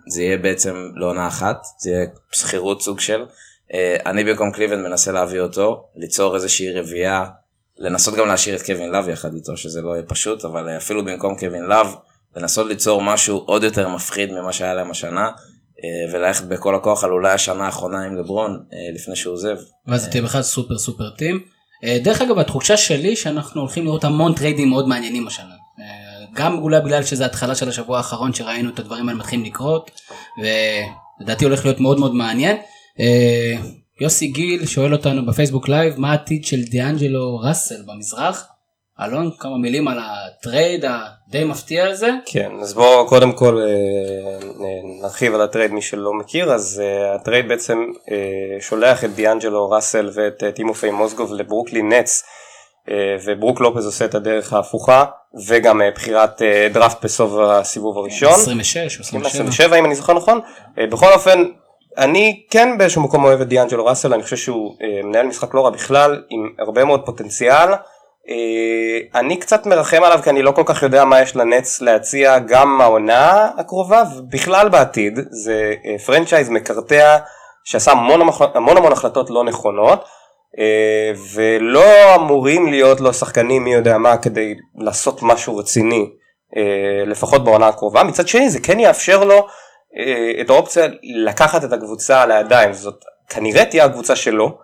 זה 0.09 0.23
יהיה 0.23 0.37
בעצם 0.39 0.91
לעונה 0.95 1.29
אחת, 1.29 1.63
זה 1.79 1.91
יהיה 1.91 2.07
שכירות 2.33 2.83
סוג 2.83 3.01
של. 3.01 3.25
אני 4.07 4.25
במקום 4.25 4.51
קליבלנד 4.51 4.83
מנסה 4.83 5.13
להביא 5.13 5.41
אותו, 5.41 5.85
ליצור 5.97 6.35
איזושהי 6.35 6.73
רביעייה, 6.73 7.25
לנסות 7.79 8.15
גם 8.15 8.27
להשאיר 8.27 8.57
את 8.57 8.63
קווין 8.63 8.91
לאב 8.91 9.09
יחד 9.09 9.35
איתו, 9.35 9.57
שזה 9.57 9.83
לא 9.83 9.91
יהיה 9.91 10.03
פשוט, 10.03 10.45
אבל 10.45 10.77
אפילו 10.77 11.05
במקום 11.05 11.39
קווין 11.39 11.63
לאב, 11.63 11.95
לנסות 12.37 12.67
ליצור 12.67 13.03
משהו 13.03 13.39
עוד 13.47 13.63
יותר 13.63 13.89
מפחיד 13.89 14.33
ממה 14.33 14.53
שהיה 14.53 14.75
להם 14.75 14.91
השנה. 14.91 15.31
אה, 15.85 16.13
וללכת 16.13 16.45
בכל 16.45 16.75
הכוח 16.75 17.05
על 17.05 17.11
אולי 17.11 17.33
השנה 17.33 17.67
האחרונה 17.67 18.05
עם 18.05 18.17
לברון 18.17 18.63
אה, 18.73 18.79
לפני 18.95 19.17
שהוא 19.17 19.33
עוזב. 19.33 19.57
ואז 19.87 20.09
תהיה 20.09 20.23
בכלל 20.23 20.43
סופר 20.43 20.79
super 20.79 21.11
team. 21.11 21.41
אה, 21.85 21.99
דרך 22.05 22.23
אגב 22.23 22.39
התחושה 22.39 22.77
שלי 22.77 23.17
שאנחנו 23.17 23.61
הולכים 23.61 23.85
לראות 23.85 24.05
המון 24.05 24.35
trade 24.35 24.59
ים 24.59 24.69
מאוד 24.69 24.89
מעניינים 24.89 25.27
השנה. 25.27 25.55
גם 26.35 26.59
אולי 26.59 26.81
בגלל 26.81 27.03
שזה 27.03 27.27
התחלה 27.27 27.55
של 27.55 27.69
השבוע 27.69 27.97
האחרון 27.97 28.33
שראינו 28.33 28.71
את 28.71 28.79
הדברים 28.79 29.09
האלה 29.09 29.19
מתחילים 29.19 29.47
לקרות 29.47 29.91
ולדעתי 31.21 31.45
הולך 31.45 31.65
להיות 31.65 31.81
מאוד 31.81 31.99
מאוד 31.99 32.15
מעניין. 32.15 32.57
יוסי 34.01 34.27
גיל 34.27 34.67
שואל 34.67 34.93
אותנו 34.93 35.27
בפייסבוק 35.27 35.69
live 35.69 36.01
מה 36.01 36.11
העתיד 36.11 36.45
של 36.45 36.63
דיאנג'לו 36.63 37.39
ראסל 37.39 37.83
במזרח. 37.87 38.49
אלון, 39.01 39.31
כמה 39.39 39.57
מילים 39.57 39.89
על 39.89 39.99
ה 40.03 40.16
trade 40.16 40.85
הדי 40.85 41.45
מפתיע 41.45 41.87
הזה? 41.87 42.11
כן, 42.27 42.51
אז 42.61 42.75
בואו 42.75 43.07
קודם 43.07 43.33
כל 43.33 43.59
אה, 43.59 43.65
אה, 43.65 45.03
נרחיב 45.03 45.35
על 45.35 45.41
ה 45.41 45.46
trade 45.46 45.73
מי 45.73 45.83
שלא 45.83 46.13
מכיר, 46.15 46.53
אז 46.53 46.83
אה, 46.85 47.15
ה 47.15 47.20
trade 47.20 47.49
בעצם 47.49 47.79
שולח 48.61 49.05
את 49.05 49.15
דיאנג'לו 49.15 49.71
ראסל 49.71 50.11
ואת 50.15 50.45
טימופיי 50.55 50.91
מוסגוב 50.91 51.35
לברוקלי 51.35 51.83
נץ, 51.83 52.23
וברוק 53.25 53.61
לופז 53.61 53.87
עושה 53.87 54.05
את 54.05 54.15
הדרך 54.15 54.53
ההפוכה, 54.53 55.05
וגם 55.47 55.81
בחירת 55.95 56.43
דראפט 56.73 57.05
בסוף 57.05 57.33
הסיבוב 57.41 57.99
הראשון. 57.99 58.33
26 58.33 58.77
או 58.79 59.03
27. 59.03 59.29
27 59.29 59.79
אם 59.79 59.85
אני 59.85 59.95
זוכר 59.95 60.13
נכון. 60.13 60.41
בכל 60.77 61.13
אופן, 61.13 61.45
אני 61.99 62.43
כן 62.51 62.79
באיזשהו 62.79 63.03
מקום 63.03 63.25
אוהב 63.25 63.41
את 63.41 63.49
דיאנג'לו 63.49 63.87
ראסל, 63.87 64.15
אני 64.15 64.23
חושב 64.23 64.37
שהוא 64.37 64.75
מנהל 65.05 65.27
משחק 65.27 65.55
לא 65.55 65.65
רע 65.65 65.71
בכלל, 65.71 66.23
עם 66.31 66.49
הרבה 66.59 66.85
מאוד 66.85 67.07
פוטנציאל. 67.07 67.73
אה, 68.31 69.21
אני 69.21 69.37
קצת 69.37 69.67
מרחם 69.67 70.03
עליו 70.03 70.21
כי 70.25 70.31
אני 70.31 70.43
לא 70.43 70.51
כל 70.51 70.63
כך 70.67 70.83
יודע 70.83 71.05
מה 71.05 71.21
יש 71.21 71.37
לנץ 71.37 71.81
להציע 71.81 72.39
גם 72.39 72.81
העונה 72.81 73.49
הקרובה 73.59 74.03
ובכלל 74.17 74.69
בעתיד 74.69 75.19
זה 75.31 75.75
אה, 75.85 75.99
franchise 75.99 76.49
מקרטע 76.49 77.19
שעשה 77.65 77.91
המון 77.91 78.21
המון, 78.21 78.77
המון 78.77 78.93
החלטות 78.93 79.31
לא 79.31 79.45
נכונות 79.45 80.05
אה, 80.59 81.13
ולא 81.35 82.15
אמורים 82.15 82.67
להיות 82.67 83.01
לו 83.01 83.13
שחקנים 83.15 83.65
מי 83.65 83.75
יודע 83.75 83.99
מה 83.99 84.17
כדי 84.17 84.55
לעשות 84.79 85.23
משהו 85.23 85.57
רציני 85.57 86.11
לפחות 87.07 87.45
בעונה 87.45 87.67
הקרובה 87.67 88.05
מצד 88.05 88.29
שני 88.29 88.51
זה 88.51 88.61
כן 88.61 88.81
יאפשר 88.81 89.25
לו 89.25 89.47
את 90.41 90.51
האופציה 90.51 90.87
לקחת 91.03 91.65
את 91.65 91.73
הקבוצה 91.73 92.27
לידיים 92.27 92.73
זאת 92.73 93.05
כנראה 93.29 93.65
תהיה 93.65 93.85
הקבוצה 93.85 94.17
שלו 94.17 94.59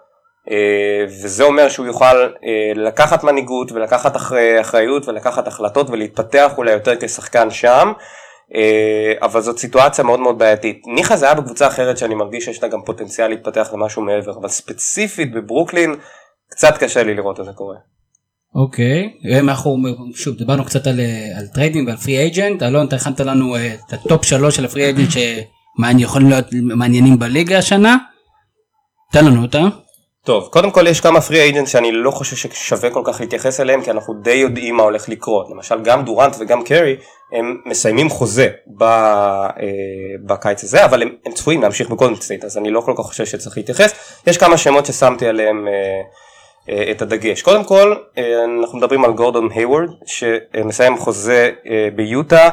אה, 0.50 1.04
וזה 1.06 1.44
אומר 1.44 1.68
שהוא 1.68 1.86
יוכל 1.86 2.16
אה, 2.44 2.72
לקחת 2.74 3.24
מנהיגות 3.24 3.72
ולקחת 3.72 4.16
אחריות 4.60 5.08
ולקחת 5.08 5.46
החלטות 5.46 5.90
ולהתפתח 5.90 6.52
אולי 6.56 6.72
יותר 6.72 6.92
כשחקן 7.00 7.50
שם. 7.50 7.92
אה, 8.54 9.12
אבל 9.22 9.40
זאת 9.40 9.58
סיטואציה 9.58 10.04
מאוד 10.04 10.20
מאוד 10.20 10.38
בעייתית. 10.38 10.82
ניחא 10.86 11.16
זה 11.16 11.26
היה 11.26 11.34
בקבוצה 11.34 11.66
אחרת 11.66 11.98
שאני 11.98 12.14
מרגיש 12.14 12.44
שיש 12.44 12.62
לה 12.62 12.68
גם 12.68 12.82
פוטנציאל 12.82 13.28
להתפתח 13.28 13.70
למשהו 13.72 14.02
מעבר, 14.02 14.32
אבל 14.40 14.48
ספציפית 14.48 15.32
בברוקלין 15.32 15.94
קצת 16.50 16.78
קשה 16.78 17.02
לי 17.02 17.14
לראות 17.14 17.40
את 17.40 17.44
זה 17.44 17.52
קורה. 17.52 17.76
אוקיי. 18.54 19.10
אנחנו 19.38 19.76
שוב 20.14 20.36
דיברנו 20.36 20.64
קצת 20.64 20.86
על, 20.86 21.00
על 21.38 21.46
trade 21.54 21.77
ים 21.77 21.86
ועל 21.86 21.96
free 21.96 22.18
agent, 22.18 22.62
אלון 22.62 22.86
אתה 22.86 22.96
הכנת 22.96 23.20
לנו 23.20 23.56
את 23.56 23.92
הטופ 23.92 24.24
שלוש 24.24 24.56
של 24.56 24.64
ה 24.64 24.68
free 24.68 24.84
agent 24.84 25.08
שיכולים 25.10 26.28
להיות 26.28 26.46
מעניינים 26.52 27.18
בליגה 27.18 27.58
השנה, 27.58 27.96
תן 29.12 29.24
לנו 29.24 29.42
אותה. 29.42 29.60
טוב, 30.24 30.48
קודם 30.50 30.70
כל 30.70 30.86
יש 30.86 31.00
כמה 31.00 31.20
free 31.20 31.40
agent 31.40 31.66
שאני 31.66 31.92
לא 31.92 32.10
חושב 32.10 32.36
ששווה 32.36 32.90
כל 32.90 33.02
כך 33.04 33.20
להתייחס 33.20 33.60
אליהם 33.60 33.82
כי 33.82 33.90
אנחנו 33.90 34.14
די 34.14 34.34
יודעים 34.34 34.76
מה 34.76 34.82
הולך 34.82 35.08
לקרות. 35.08 35.50
למשל 35.50 35.80
גם 35.82 36.04
דורנט 36.04 36.36
וגם 36.38 36.64
קרי 36.64 36.96
הם 37.32 37.60
מסיימים 37.66 38.08
חוזה 38.10 38.48
ב, 38.78 38.82
אה, 38.82 39.50
בקיץ 40.26 40.64
הזה 40.64 40.84
אבל 40.84 41.02
הם, 41.02 41.08
הם 41.26 41.32
צפויים 41.32 41.62
להמשיך 41.62 41.90
בגולדן 41.90 42.14
סטייט 42.14 42.44
אז 42.44 42.58
אני 42.58 42.70
לא 42.70 42.80
כל 42.80 42.92
כך 42.98 43.04
חושב 43.04 43.24
שצריך 43.24 43.56
להתייחס. 43.56 43.92
יש 44.26 44.38
כמה 44.38 44.56
שמות 44.56 44.86
ששמתי 44.86 45.26
עליהם 45.26 45.68
אה, 45.68 45.72
אה, 45.72 46.33
את 46.90 47.02
הדגש. 47.02 47.42
קודם 47.42 47.64
כל 47.64 47.94
אה, 48.18 48.44
אנחנו 48.62 48.78
מדברים 48.78 49.04
על 49.04 49.12
גורדון 49.12 49.48
הייוורד 49.54 49.88
שמסיים 50.06 50.96
חוזה 50.96 51.50
אה, 51.66 51.88
ביוטה 51.96 52.50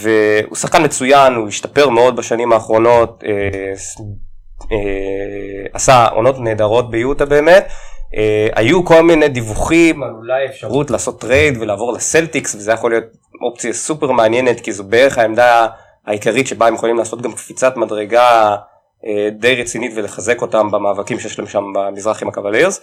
והוא 0.00 0.56
שחקן 0.56 0.84
מצוין, 0.84 1.34
הוא 1.34 1.48
השתפר 1.48 1.88
מאוד 1.88 2.16
בשנים 2.16 2.52
האחרונות. 2.52 3.24
אה, 3.26 3.72
אה, 4.72 5.66
עשה 5.72 6.06
עונות 6.06 6.36
נהדרות 6.38 6.90
ביוטה 6.90 7.24
באמת. 7.24 7.68
אה, 8.16 8.48
היו 8.54 8.84
כל 8.84 9.02
מיני 9.02 9.28
דיווחים 9.28 10.02
על 10.02 10.10
אולי 10.10 10.46
אפשרות 10.46 10.90
לעשות 10.90 11.20
trade 11.20 11.56
ולעבור 11.60 11.92
לסלטיקס 11.92 12.54
וזה 12.54 12.72
יכול 12.72 12.90
להיות 12.90 13.04
אופציה 13.42 13.72
סופר 13.72 14.10
מעניינת 14.10 14.60
כי 14.60 14.72
זו 14.72 14.84
בערך 14.84 15.18
העמדה 15.18 15.66
העיקרית 16.06 16.46
שבה 16.46 16.66
הם 16.66 16.74
יכולים 16.74 16.96
לעשות 16.96 17.22
גם 17.22 17.32
קפיצת 17.32 17.76
מדרגה 17.76 18.56
אה, 19.06 19.28
די 19.30 19.54
רצינית 19.54 19.92
ולחזק 19.94 20.42
אותם 20.42 20.70
במאבקים 20.70 21.20
שיש 21.20 21.38
להם 21.38 21.48
שם 21.48 21.64
במזרח 21.74 22.22
עם 22.22 22.28
הקאבלירס. 22.28 22.80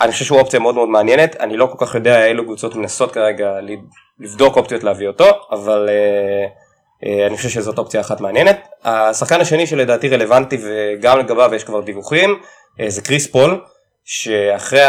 אני 0.00 0.12
חושב 0.12 0.24
שהוא 0.24 0.38
אופציה 0.38 0.60
מאוד 0.60 0.74
מאוד 0.74 0.88
מעניינת 0.88 1.36
אני 1.40 1.56
לא 1.56 1.66
כל 1.66 1.86
כך 1.86 1.94
יודע 1.94 2.26
אילו 2.26 2.44
קבוצות 2.44 2.74
מנסות 2.74 3.12
כרגע 3.12 3.52
לבדוק 4.18 4.56
אופציות 4.56 4.84
להביא 4.84 5.08
אותו 5.08 5.26
אבל 5.50 5.88
אה, 7.04 7.26
אני 7.26 7.36
חושב 7.36 7.48
שזאת 7.48 7.78
אופציה 7.78 8.00
אחת 8.00 8.20
מעניינת. 8.20 8.68
השחקן 8.84 9.40
השני 9.40 9.66
שלדעתי 9.66 10.08
רלוונטי 10.08 10.58
וגם 10.62 11.18
לגביו 11.18 11.50
יש 11.54 11.64
כבר 11.64 11.80
דיווחים 11.80 12.40
אה, 12.80 12.90
זה 12.90 13.02
קריס 13.02 13.26
פול 13.26 13.60
שאחרי 14.04 14.80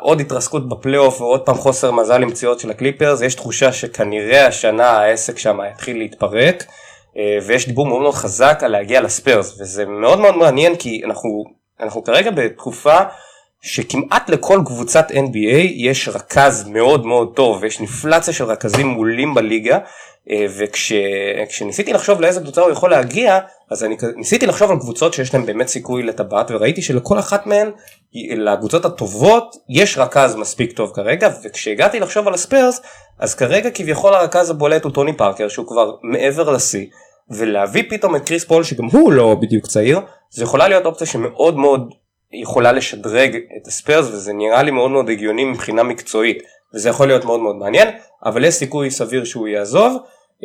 עוד 0.00 0.20
התרסקות 0.20 0.68
בפלייאוף 0.68 1.20
ועוד 1.20 1.40
פעם 1.40 1.54
חוסר 1.54 1.90
מזל 1.90 2.22
עם 2.22 2.30
פציעות 2.30 2.60
של 2.60 2.70
הקליפרס 2.70 3.22
יש 3.22 3.34
תחושה 3.34 3.72
שכנראה 3.72 4.46
השנה 4.46 4.90
העסק 4.90 5.38
שם 5.38 5.58
יתחיל 5.72 5.98
להתפרק 5.98 6.64
אה, 7.16 7.38
ויש 7.46 7.66
דיבור 7.66 7.86
מאוד 7.86 8.02
מאוד 8.02 8.14
חזק 8.14 8.58
על 8.62 8.70
להגיע 8.70 9.00
לספיירס 9.00 9.60
וזה 9.60 9.86
מאוד 9.86 10.20
מאוד 10.20 10.36
מעניין 10.36 10.76
כי 10.76 11.02
אנחנו, 11.04 11.44
אנחנו 11.80 12.04
כרגע 12.04 12.30
בתקופה 12.30 12.98
שכמעט 13.62 14.30
לכל 14.30 14.60
קבוצת 14.66 15.10
NBA 15.10 15.60
יש 15.74 16.08
רכז 16.08 16.64
מאוד 16.68 17.06
מאוד 17.06 17.32
טוב 17.34 17.58
ויש 17.60 17.78
אינפלציה 17.78 18.34
של 18.34 18.44
רכזים 18.44 18.88
מעולים 18.88 19.34
בליגה 19.34 19.78
אה, 20.30 20.46
וכשניסיתי 20.58 21.92
לחשוב 21.92 22.20
לאיזה 22.20 22.40
קבוצה 22.40 22.60
הוא 22.60 22.70
יכול 22.70 22.90
להגיע 22.90 23.38
אז 23.70 23.84
אני 23.84 23.96
ניסיתי 24.16 24.46
לחשוב 24.46 24.70
על 24.70 24.78
קבוצות 24.78 25.14
שיש 25.14 25.34
להן 25.34 25.46
באמת 25.46 25.68
סיכוי 25.68 26.02
לטבעת 26.02 26.50
וראיתי 26.50 26.82
שלכל 26.82 27.18
אחת 27.18 27.46
מהן 27.46 27.70
לקבוצות 28.36 28.84
הטובות 28.84 29.56
יש 29.68 29.98
רכז 29.98 30.36
מספיק 30.36 30.72
טוב 30.72 30.92
כרגע 30.94 31.28
וכשהגעתי 31.44 32.00
לחשוב 32.00 32.28
על 32.28 32.34
הספיירס 32.34 32.80
אז 33.18 33.34
כרגע 33.34 33.70
כביכול 33.70 34.14
הרכז 34.14 34.50
הבולט 34.50 34.84
הוא 34.84 34.92
טוני 34.92 35.16
פארקר 35.16 35.48
שהוא 35.48 35.66
כבר 35.66 35.92
מעבר 36.02 36.50
לשיא 36.50 36.86
ולהביא 37.30 37.82
פתאום 37.90 38.16
את 38.16 38.26
קריס 38.26 38.44
פול 38.44 38.64
שגם 38.64 38.84
הוא 38.84 39.12
לא 39.12 39.34
בדיוק 39.34 39.66
צעיר 39.66 40.00
זה 40.30 40.44
יכולה 40.44 40.68
להיות 40.68 40.86
אופציה 40.86 41.06
שמאוד 41.06 41.56
מאוד 41.56 41.94
יכולה 42.32 42.72
לשדרג 42.72 43.36
את 43.36 43.66
הספרס 43.66 44.06
וזה 44.06 44.32
נראה 44.32 44.62
לי 44.62 44.70
מאוד 44.70 44.90
מאוד 44.90 45.10
הגיוני 45.10 45.44
מבחינה 45.44 45.82
מקצועית 45.82 46.42
וזה 46.74 46.88
יכול 46.88 47.06
להיות 47.06 47.24
מאוד 47.24 47.40
מאוד 47.40 47.56
מעניין 47.56 47.88
אבל 48.24 48.44
יש 48.44 48.54
סיכוי 48.54 48.90
סביר 48.90 49.24
שהוא 49.24 49.48
יעזוב. 49.48 49.96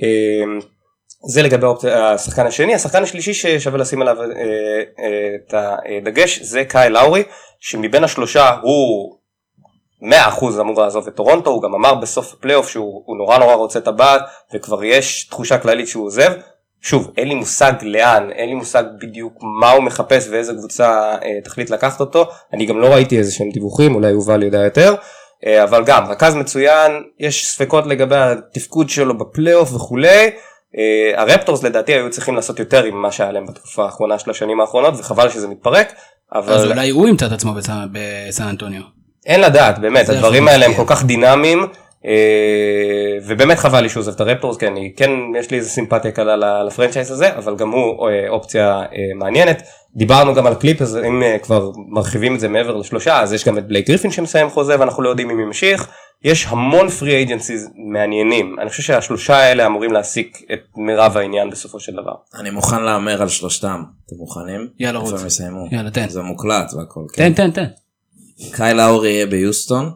אמ, 0.03 0.59
זה 1.27 1.41
לגבי 1.41 1.67
השחקן 1.91 2.45
השני, 2.45 2.75
השחקן 2.75 3.03
השלישי 3.03 3.33
ששווה 3.33 3.77
לשים 3.77 4.01
עליו 4.01 4.21
אה, 4.21 4.27
אה, 4.99 5.35
את 5.35 5.53
הדגש 5.53 6.39
זה 6.39 6.65
קייל 6.65 6.89
לאורי 6.89 7.23
שמבין 7.59 8.03
השלושה 8.03 8.55
הוא 8.61 9.15
100% 10.01 10.61
אמור 10.61 10.81
לעזוב 10.81 11.07
את 11.07 11.15
טורונטו, 11.15 11.49
הוא 11.49 11.63
גם 11.63 11.75
אמר 11.75 11.93
בסוף 11.95 12.33
הפלייאוף 12.33 12.69
שהוא 12.69 13.17
נורא 13.17 13.37
נורא 13.37 13.53
רוצה 13.53 13.79
את 13.79 13.87
הבאד 13.87 14.21
וכבר 14.53 14.83
יש 14.83 15.23
תחושה 15.23 15.57
כללית 15.57 15.87
שהוא 15.87 16.05
עוזב. 16.05 16.31
שוב, 16.85 17.11
אין 17.17 17.27
לי 17.27 17.35
מושג 17.35 17.73
לאן, 17.81 18.29
אין 18.31 18.49
לי 18.49 18.55
מושג 18.55 18.83
בדיוק 19.01 19.33
מה 19.59 19.71
הוא 19.71 19.83
מחפש 19.83 20.27
ואיזה 20.31 20.53
קבוצה 20.53 21.15
אה, 21.23 21.41
תחליט 21.43 21.69
לקחת 21.69 21.99
אותו, 21.99 22.25
אני 22.53 22.65
גם 22.65 22.79
לא 22.79 22.87
ראיתי 22.87 23.17
איזה 23.17 23.31
שהם 23.31 23.49
דיווחים, 23.49 23.95
אולי 23.95 24.09
יובל 24.09 24.43
יודע 24.43 24.57
יותר, 24.59 24.95
אה, 25.45 25.63
אבל 25.63 25.83
גם, 25.83 26.05
רכז 26.05 26.35
מצוין, 26.35 26.91
יש 27.19 27.47
ספקות 27.47 27.85
לגבי 27.87 28.15
התפקוד 28.15 28.89
שלו 28.89 29.17
בפלייאוף 29.17 29.73
וכולי, 29.73 30.29
אה, 30.77 31.21
הרפטורס 31.21 31.63
לדעתי 31.63 31.93
היו 31.93 32.09
צריכים 32.09 32.35
לעשות 32.35 32.59
יותר 32.59 32.83
עם 32.83 33.01
מה 33.01 33.11
שהיה 33.11 33.31
להם 33.31 33.45
בתקופה 33.45 33.85
האחרונה 33.85 34.19
של 34.19 34.31
השנים 34.31 34.61
האחרונות, 34.61 34.93
וחבל 34.99 35.29
שזה 35.29 35.47
מתפרק, 35.47 35.93
אבל... 36.33 36.53
אז 36.53 36.65
אולי 36.65 36.89
הוא 36.89 37.07
ימצא 37.07 37.25
את 37.25 37.31
עצמו 37.31 37.53
בסן- 37.53 37.87
בסן 37.91 38.43
אנטוניו. 38.43 38.81
אין 39.25 39.41
לדעת, 39.41 39.79
באמת, 39.79 40.09
הדברים 40.09 40.47
האלה 40.47 40.65
הם 40.65 40.73
כל. 40.73 40.83
כך 40.87 41.05
דינמיים, 41.05 41.67
ובאמת 43.25 43.57
חבל 43.57 43.81
לי 43.81 43.89
שהוא 43.89 44.01
עוזב 44.01 44.11
את 44.11 44.21
הרפטורס, 44.21 44.57
כי 44.57 44.67
אני 44.67 44.93
כן, 44.97 45.09
יש 45.39 45.51
לי 45.51 45.57
איזה 45.57 45.69
סימפתיה 45.69 46.11
קלה 46.11 46.63
ל 46.63 46.68
franchise 46.68 47.11
הזה, 47.11 47.35
אבל 47.37 47.55
גם 47.55 47.71
הוא 47.71 48.09
אה, 48.09 48.29
אופציה 48.29 48.81
אה, 48.81 48.85
מעניינת. 49.15 49.63
דיברנו 49.95 50.35
גם 50.35 50.45
על 50.45 50.53
הקליפרס, 50.53 50.95
אם 50.95 51.23
אה, 51.23 51.37
כבר 51.39 51.71
מרחיבים 51.89 52.35
את 52.35 52.39
זה 52.39 52.47
מעבר 52.47 52.75
לשלושה, 52.77 53.21
אז 53.21 53.33
יש 53.33 53.45
גם 53.45 53.57
את 53.57 53.67
בלייק 53.67 53.87
גריפין 53.87 54.11
שמסיים 54.11 54.49
חוזה 54.49 54.79
ואנחנו 54.79 55.03
לא 55.03 55.09
יודעים 55.09 55.29
אם 55.29 55.39
ימשיך. 55.39 55.89
יש 56.23 56.45
המון 56.49 56.89
free 56.89 57.15
agencies 57.15 57.69
מעניינים, 57.93 58.55
אני 58.61 58.69
חושב 58.69 58.83
שהשלושה 58.83 59.37
האלה 59.37 59.65
אמורים 59.65 59.91
להסיק 59.91 60.37
את 60.53 60.59
מירב 60.77 61.17
העניין 61.17 61.49
בסופו 61.49 61.79
של 61.79 61.91
דבר. 61.91 62.13
אני 62.39 62.49
מוכן 62.49 62.83
להמר 62.83 63.21
על 63.21 63.27
שלושתם. 63.27 63.83
אתם 64.05 64.15
מוכנים? 64.15 64.67
יאללה, 64.79 64.99
איפה 64.99 65.11
רוץ. 65.11 65.21
הם 65.21 65.27
יסיימו? 65.27 65.67
יאללה, 65.71 65.91
תן. 65.91 66.09
זה 66.09 66.21
מוקלט 66.21 66.73
והכל. 66.73 67.01
כן. 67.13 67.33
תן, 67.33 67.51
תן, 67.51 67.51
תן. 67.51 67.71
קאי 68.51 68.73
לאורי 68.73 69.09
יהיה 69.09 69.25
ביוסטון. 69.25 69.91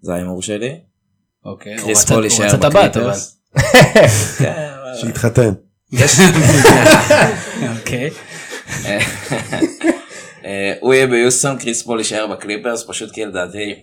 זה 0.00 0.14
ההימור 0.14 0.42
שלי. 0.42 0.80
אוקיי, 1.44 1.74
הוא 1.74 1.82
קריס 1.82 1.98
רצה- 2.02 2.08
פול 2.14 2.16
הוא 2.16 2.24
יישאר 2.24 2.46
רצה 2.46 2.56
את 2.56 2.64
הבת, 2.64 2.90
בקליפרס. 2.90 3.36
אבל- 3.56 4.94
שיתחתן. 5.00 5.50
אוקיי. 7.78 8.10
אה, 10.44 10.72
הוא 10.80 10.94
יהיה 10.94 11.06
ביוסטון, 11.06 11.58
קריס 11.58 11.82
פול 11.82 11.98
יישאר 11.98 12.26
בקליפרס, 12.26 12.84
פשוט 12.88 13.10
כי 13.10 13.24
לדעתי 13.24 13.74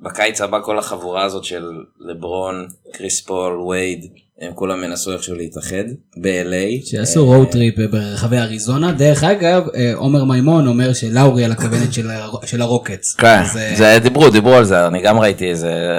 בקיץ 0.00 0.40
הבא 0.40 0.58
כל 0.64 0.78
החבורה 0.78 1.24
הזאת 1.24 1.44
של 1.44 1.64
לברון, 2.00 2.66
כריס 2.92 3.20
פול, 3.20 3.60
וייד, 3.60 4.06
הם 4.40 4.52
כולם 4.54 4.84
ינסו 4.84 5.12
איכשהו 5.12 5.34
להתאחד 5.34 5.84
ב-LA. 6.22 6.86
שיעשו 6.86 7.24
road 7.24 7.48
trip 7.50 7.74
ברחבי 7.90 8.38
אריזונה. 8.38 8.92
דרך 8.92 9.24
אגב, 9.24 9.62
אה, 9.74 9.92
עומר 9.94 10.24
מימון 10.24 10.66
אומר 10.66 10.92
שלאורי 10.92 11.44
על 11.44 11.52
הכוונת 11.52 11.92
של 11.92 12.10
הר- 12.10 12.46
של 12.46 12.62
הרוקטס. 12.62 13.14
כן, 13.14 13.26
אה, 13.56 13.72
זה 13.76 13.98
דיברו, 14.02 14.30
דיברו 14.30 14.54
על 14.54 14.64
זה, 14.64 14.86
אני 14.86 15.02
גם 15.02 15.18
ראיתי 15.18 15.50
איזה, 15.50 15.98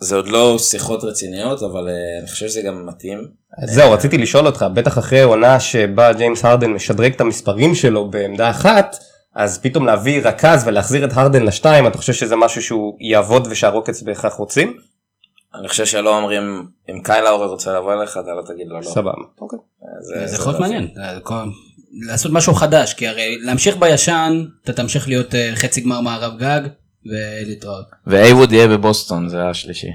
זה 0.00 0.16
עוד 0.16 0.28
לא 0.28 0.58
שיחות 0.58 1.04
רציניות, 1.04 1.62
אבל 1.62 1.88
אה, 1.88 1.94
אני 2.20 2.28
חושב 2.28 2.48
שזה 2.48 2.62
גם 2.62 2.86
מתאים. 2.86 3.18
אז 3.62 3.70
זהו, 3.70 3.92
רציתי 3.92 4.18
לשאול 4.18 4.46
אותך, 4.46 4.66
בטח 4.74 4.98
אחרי 4.98 5.22
עונה 5.22 5.60
שבה 5.60 6.12
ג'יימס 6.12 6.44
הרדן 6.44 6.70
משדרג 6.70 7.12
את 7.14 7.20
המספרים 7.20 7.74
שלו 7.74 8.10
בעמדה 8.10 8.50
אחת, 8.50 8.96
אז 9.34 9.58
פתאום 9.58 9.86
להביא 9.86 10.20
רכז 10.24 10.62
ולהחזיר 10.66 11.04
את 11.04 11.10
הרדן 11.14 11.42
לשתיים, 11.42 11.86
אתה 11.86 11.98
חושב 11.98 12.12
שזה 12.12 12.36
משהו 12.36 12.62
שהוא 12.62 12.96
יעבוד 13.00 13.46
ושהרוקטס 13.50 14.02
בהכרח 14.02 14.34
רוצים? 14.34 14.76
אני 15.60 15.68
חושב 15.68 15.86
שלא 15.86 16.16
אומרים, 16.16 16.66
אם 16.90 17.00
קאי 17.02 17.22
לאורי 17.22 17.46
רוצה 17.46 17.72
לבוא 17.72 17.92
אליך, 17.92 18.10
אתה 18.22 18.30
לא 18.34 18.42
תגיד 18.46 18.66
לו 18.68 18.76
לא. 18.80 18.82
סבבה. 18.82 19.12
אוקיי. 19.40 19.58
זה- 20.00 20.26
זה 20.26 20.36
יכול 20.36 20.52
להיות 20.52 20.62
דעתי. 20.62 20.72
מעניין. 20.74 20.88
אה, 20.98 21.44
לעשות 22.08 22.32
משהו 22.32 22.54
חדש, 22.54 22.94
כי 22.94 23.08
הרי 23.08 23.38
להמשיך 23.40 23.76
בישן, 23.76 24.44
אתה 24.64 24.72
תמשיך 24.72 25.08
להיות 25.08 25.34
אה, 25.34 25.50
חצי 25.54 25.80
גמר 25.80 26.00
מערב 26.00 26.38
גג, 26.38 26.60
ולהתראות. 27.10 27.84
ואייווד 28.06 28.52
יהיה 28.52 28.68
בבוסטון, 28.68 29.28
זה 29.28 29.48
השלישי. 29.48 29.86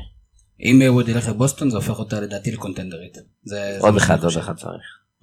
אם 0.64 0.82
ווד 0.90 1.10
ילך 1.10 1.30
לבוסטון 1.30 1.70
זה 1.70 1.76
הופך 1.78 2.00
אותה 2.00 2.20
לדעתי 2.20 2.52
לקונטנדרית. 2.52 3.18
זה- 3.46 3.78
עוד 3.80 3.96
אחד, 3.98 4.24
עוד. 4.24 4.38
אחד 4.38 4.56
צריך. 4.56 4.72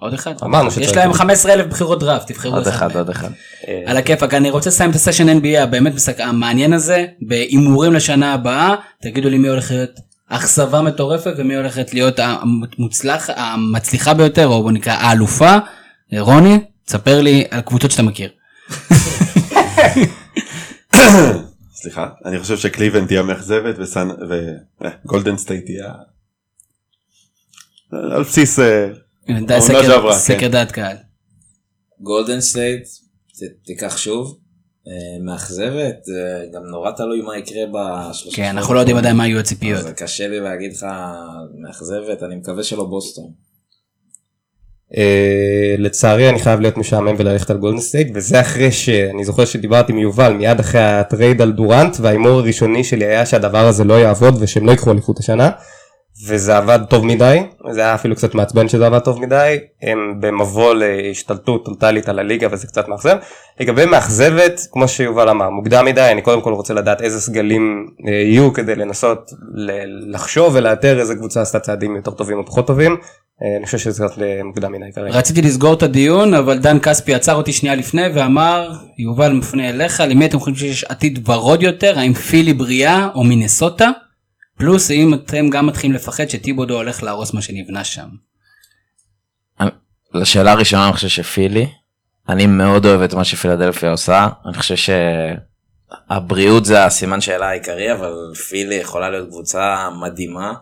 עוד 0.00 0.14
אחד? 0.14 0.34
אמרנו 0.44 0.68
יש 0.68 0.74
שצריך. 0.74 0.96
להם 0.96 1.12
15 1.12 1.52
אלף 1.52 1.66
בחירות 1.66 2.00
דראפט, 2.00 2.32
תבחרו 2.32 2.54
עוד 2.56 2.66
אחד. 2.68 2.96
עוד 2.96 3.10
אחד. 3.10 3.30
על 3.86 3.96
הכיפאק, 3.96 4.34
אני 4.34 4.50
רוצה 4.50 4.70
לסיים 4.70 4.90
את 4.90 4.94
הסשן 4.94 5.38
NBA 5.38 5.58
הבאמת 5.58 5.92
המעניין 6.18 6.72
הזה, 6.72 7.06
בהימורים 7.28 7.92
לשנה 7.92 8.34
הבאה, 8.34 8.74
תגידו 9.02 9.28
לי 9.28 9.38
מי 9.38 9.48
הולך 9.48 9.70
להיות 9.70 9.90
אכזבה 10.28 10.82
מטורפת 10.82 11.32
ומי 11.38 11.56
הולכת 11.56 11.94
להיות 11.94 12.18
המוצלח, 12.18 13.30
המצליחה 13.36 14.14
ביותר, 14.14 14.46
או 14.46 14.62
בוא 14.62 14.72
נקרא 14.72 14.92
האלופה. 14.92 15.56
רוני, 16.18 16.58
תספר 16.86 17.20
לי 17.20 17.44
על 17.50 17.60
קבוצות 17.60 17.90
שאתה 17.90 18.02
מכיר. 18.02 18.30
סליחה, 21.82 22.08
אני 22.24 22.38
חושב 22.38 22.56
שקליבלנד 22.56 23.06
תהיה 23.06 23.22
מאכזבת 23.22 23.74
וגולדן 25.04 25.36
סטייט 25.36 25.64
תהיה 25.64 25.92
על 27.92 28.22
בסיס 28.22 28.58
אה, 28.58 28.88
סקר- 29.60 30.02
כן. 30.12 30.18
סקר 30.18 30.48
דעת 30.48 30.72
קהל. 30.72 30.96
גולדן 32.00 32.40
סטייט, 32.40 32.82
תיקח 33.64 33.96
שוב. 33.96 34.38
אה, 34.88 34.92
מאכזבת, 35.24 35.96
אה, 36.08 36.46
גם 36.54 36.62
נורא 36.66 36.90
תלוי 36.90 37.20
מה 37.20 37.38
יקרה 37.38 37.62
בשלושה. 38.10 38.36
כן, 38.36 38.56
אנחנו 38.56 38.74
לא 38.74 38.78
יודעים 38.78 38.96
עדיין 38.96 39.16
מה 39.16 39.26
יהיו 39.26 39.38
הציפיות. 39.38 39.82
זה 39.82 39.92
קשה 39.92 40.28
לי 40.28 40.40
להגיד 40.40 40.72
לך 40.76 40.86
מאכזבת, 41.58 42.22
אני 42.22 42.36
מקווה 42.36 42.62
שלא 42.62 42.84
בוסטון. 42.84 43.32
אה, 44.96 45.74
לצערי 45.78 46.28
אני 46.28 46.38
חייב 46.38 46.60
להיות 46.60 46.76
משעמם 46.76 47.14
וללכת 47.18 47.50
על 47.50 47.56
גולדן 47.56 47.80
סטייט 47.80 48.08
וזה 48.14 48.40
אחרי 48.40 48.72
שאני 48.72 49.24
זוכר 49.24 49.44
שדיברתי 49.44 49.92
עם 49.92 49.98
יובל 49.98 50.32
מיד 50.32 50.60
אחרי 50.60 50.80
ה 50.80 50.90
trade 50.90 51.42
על 51.42 51.52
דורנט 51.52 51.96
וההימור 52.00 52.38
הראשוני 52.38 52.84
שלי 52.84 53.04
היה 53.04 53.26
שהדבר 53.26 53.66
הזה 53.66 53.84
לא 53.84 53.94
יעבוד 53.94 54.36
ושהם 54.40 54.66
לא 54.66 54.70
ייקחו 54.70 54.90
אליפות 54.90 55.18
השנה. 55.18 55.50
וזה 56.26 56.56
עבד 56.56 56.78
טוב 56.88 57.06
מדי 57.06 57.42
זה 57.70 57.80
היה 57.80 57.94
אפילו 57.94 58.16
קצת 58.16 58.34
מעצבן 58.34 58.68
שזה 58.68 58.86
עבד 58.86 58.98
טוב 58.98 59.20
מדי 59.20 59.58
הם 59.82 60.20
במבוא 60.20 60.74
להשתלטות 60.74 61.64
טוטאלית 61.64 62.08
על 62.08 62.18
הליגה 62.18 62.48
וזה 62.50 62.66
קצת 62.66 62.88
מאכזב. 62.88 63.16
לגבי 63.60 63.86
מאכזבת 63.86 64.60
כמו 64.72 64.88
שיובל 64.88 65.28
אמר 65.28 65.50
מוקדם 65.50 65.84
מדי 65.84 66.08
אני 66.12 66.22
קודם 66.22 66.40
כל 66.40 66.52
רוצה 66.52 66.74
לדעת 66.74 67.02
איזה 67.02 67.20
סגלים 67.20 67.86
אה, 68.08 68.12
יהיו 68.12 68.52
כדי 68.52 68.74
לנסות 68.74 69.30
לחשוב 70.06 70.54
ולאתר 70.54 71.00
איזה 71.00 71.14
קבוצה 71.14 71.42
עשתה 71.42 71.60
צעדים 71.60 71.96
יותר 71.96 72.10
טובים 72.10 72.38
או 72.38 72.46
פחות 72.46 72.66
טובים. 72.66 72.96
אה, 73.42 73.56
אני 73.56 73.66
חושב 73.66 73.78
שזה 73.78 74.04
קצת 74.08 74.22
מוקדם 74.44 74.72
מדי 74.72 74.92
כרגע. 74.94 75.18
רציתי 75.18 75.42
לסגור 75.42 75.74
את 75.74 75.82
הדיון, 75.82 76.34
אבל 76.34 76.58
דן 76.58 76.78
כספי 76.78 77.14
עצר 77.14 77.34
אותי 77.34 77.52
שנייה 77.52 77.74
לפני 77.74 78.02
ואמר, 78.14 78.72
יובל 78.98 79.32
מפנה 79.32 79.68
אליך, 79.68 80.02
למי 80.08 80.26
אתם 80.26 80.38
חושבים 80.38 80.56
שיש 80.56 80.84
עתיד 80.84 81.28
ורוד 81.28 81.62
יותר, 81.62 81.98
האם 81.98 82.14
פילי 82.14 82.52
בריאה 82.52 83.08
או 83.14 83.24
מינסוטה? 83.24 83.90
פלוס 84.58 84.90
אם 84.90 85.14
אתם 85.14 85.50
גם 85.50 85.66
מתחילים 85.66 85.96
לפחד 85.96 86.28
שטיבודו 86.28 86.76
הולך 86.76 87.02
להרוס 87.02 87.34
מה 87.34 87.42
שנבנה 87.42 87.84
שם. 87.84 88.08
לשאלה 90.14 90.52
הראשונה 90.52 90.84
אני 90.84 90.92
חושב 90.92 91.08
שפילי, 91.08 91.66
אני 92.28 92.46
מאוד 92.46 92.86
אוהב 92.86 93.00
את 93.00 93.14
מה 93.14 93.24
שפילדלפיה 93.24 93.90
עושה, 93.90 94.28
אני 94.46 94.54
חושב 94.54 94.94
שהבריאות 96.10 96.64
זה 96.64 96.84
הסימן 96.84 97.20
שאלה 97.20 97.48
העיקרי, 97.48 97.92
אבל 97.92 98.12
פילי 98.48 98.74
יכולה 98.74 99.10
להיות 99.10 99.28
קבוצה 99.28 99.88
מדהימה. 100.00 100.52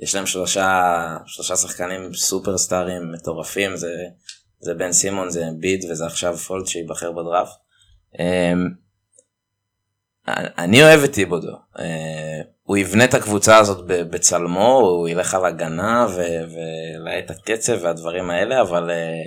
יש 0.00 0.14
להם 0.14 0.26
שלושה, 0.26 1.16
שלושה 1.26 1.56
שחקנים 1.56 2.14
סופרסטארים 2.14 3.12
מטורפים, 3.12 3.76
זה, 3.76 3.94
זה 4.60 4.74
בן 4.74 4.92
סימון, 4.92 5.30
זה 5.30 5.44
ביד 5.60 5.84
וזה 5.90 6.06
עכשיו 6.06 6.36
פולט 6.36 6.66
שייבחר 6.66 7.12
בדראפט. 7.12 7.56
אמ, 8.18 8.68
אני 10.58 10.82
אוהב 10.82 11.02
את 11.02 11.12
טיבודו, 11.12 11.56
אה, 11.78 12.40
הוא 12.62 12.76
יבנה 12.76 13.04
את 13.04 13.14
הקבוצה 13.14 13.58
הזאת 13.58 13.86
בצלמו, 13.86 14.78
הוא 14.78 15.08
ילך 15.08 15.34
על 15.34 15.44
הגנה 15.44 16.06
ולהאט 16.08 17.30
הקצב 17.30 17.78
והדברים 17.82 18.30
האלה, 18.30 18.60
אבל 18.60 18.90
אה, 18.90 19.22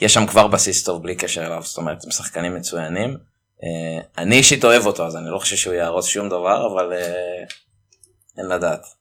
יש 0.00 0.14
שם 0.14 0.26
כבר 0.26 0.46
בסיס 0.46 0.84
טוב 0.84 1.02
בלי 1.02 1.14
קשר 1.14 1.46
אליו, 1.46 1.62
זאת 1.62 1.78
אומרת, 1.78 2.04
הם 2.04 2.10
שחקנים 2.10 2.54
מצוינים. 2.54 3.16
אה, 3.62 4.02
אני 4.18 4.36
אישית 4.36 4.64
אוהב 4.64 4.86
אותו, 4.86 5.06
אז 5.06 5.16
אני 5.16 5.30
לא 5.30 5.38
חושב 5.38 5.56
שהוא 5.56 5.74
יהרוס 5.74 6.06
שום 6.06 6.28
דבר, 6.28 6.72
אבל 6.72 6.92
אין 8.38 8.46
לדעת. 8.46 8.97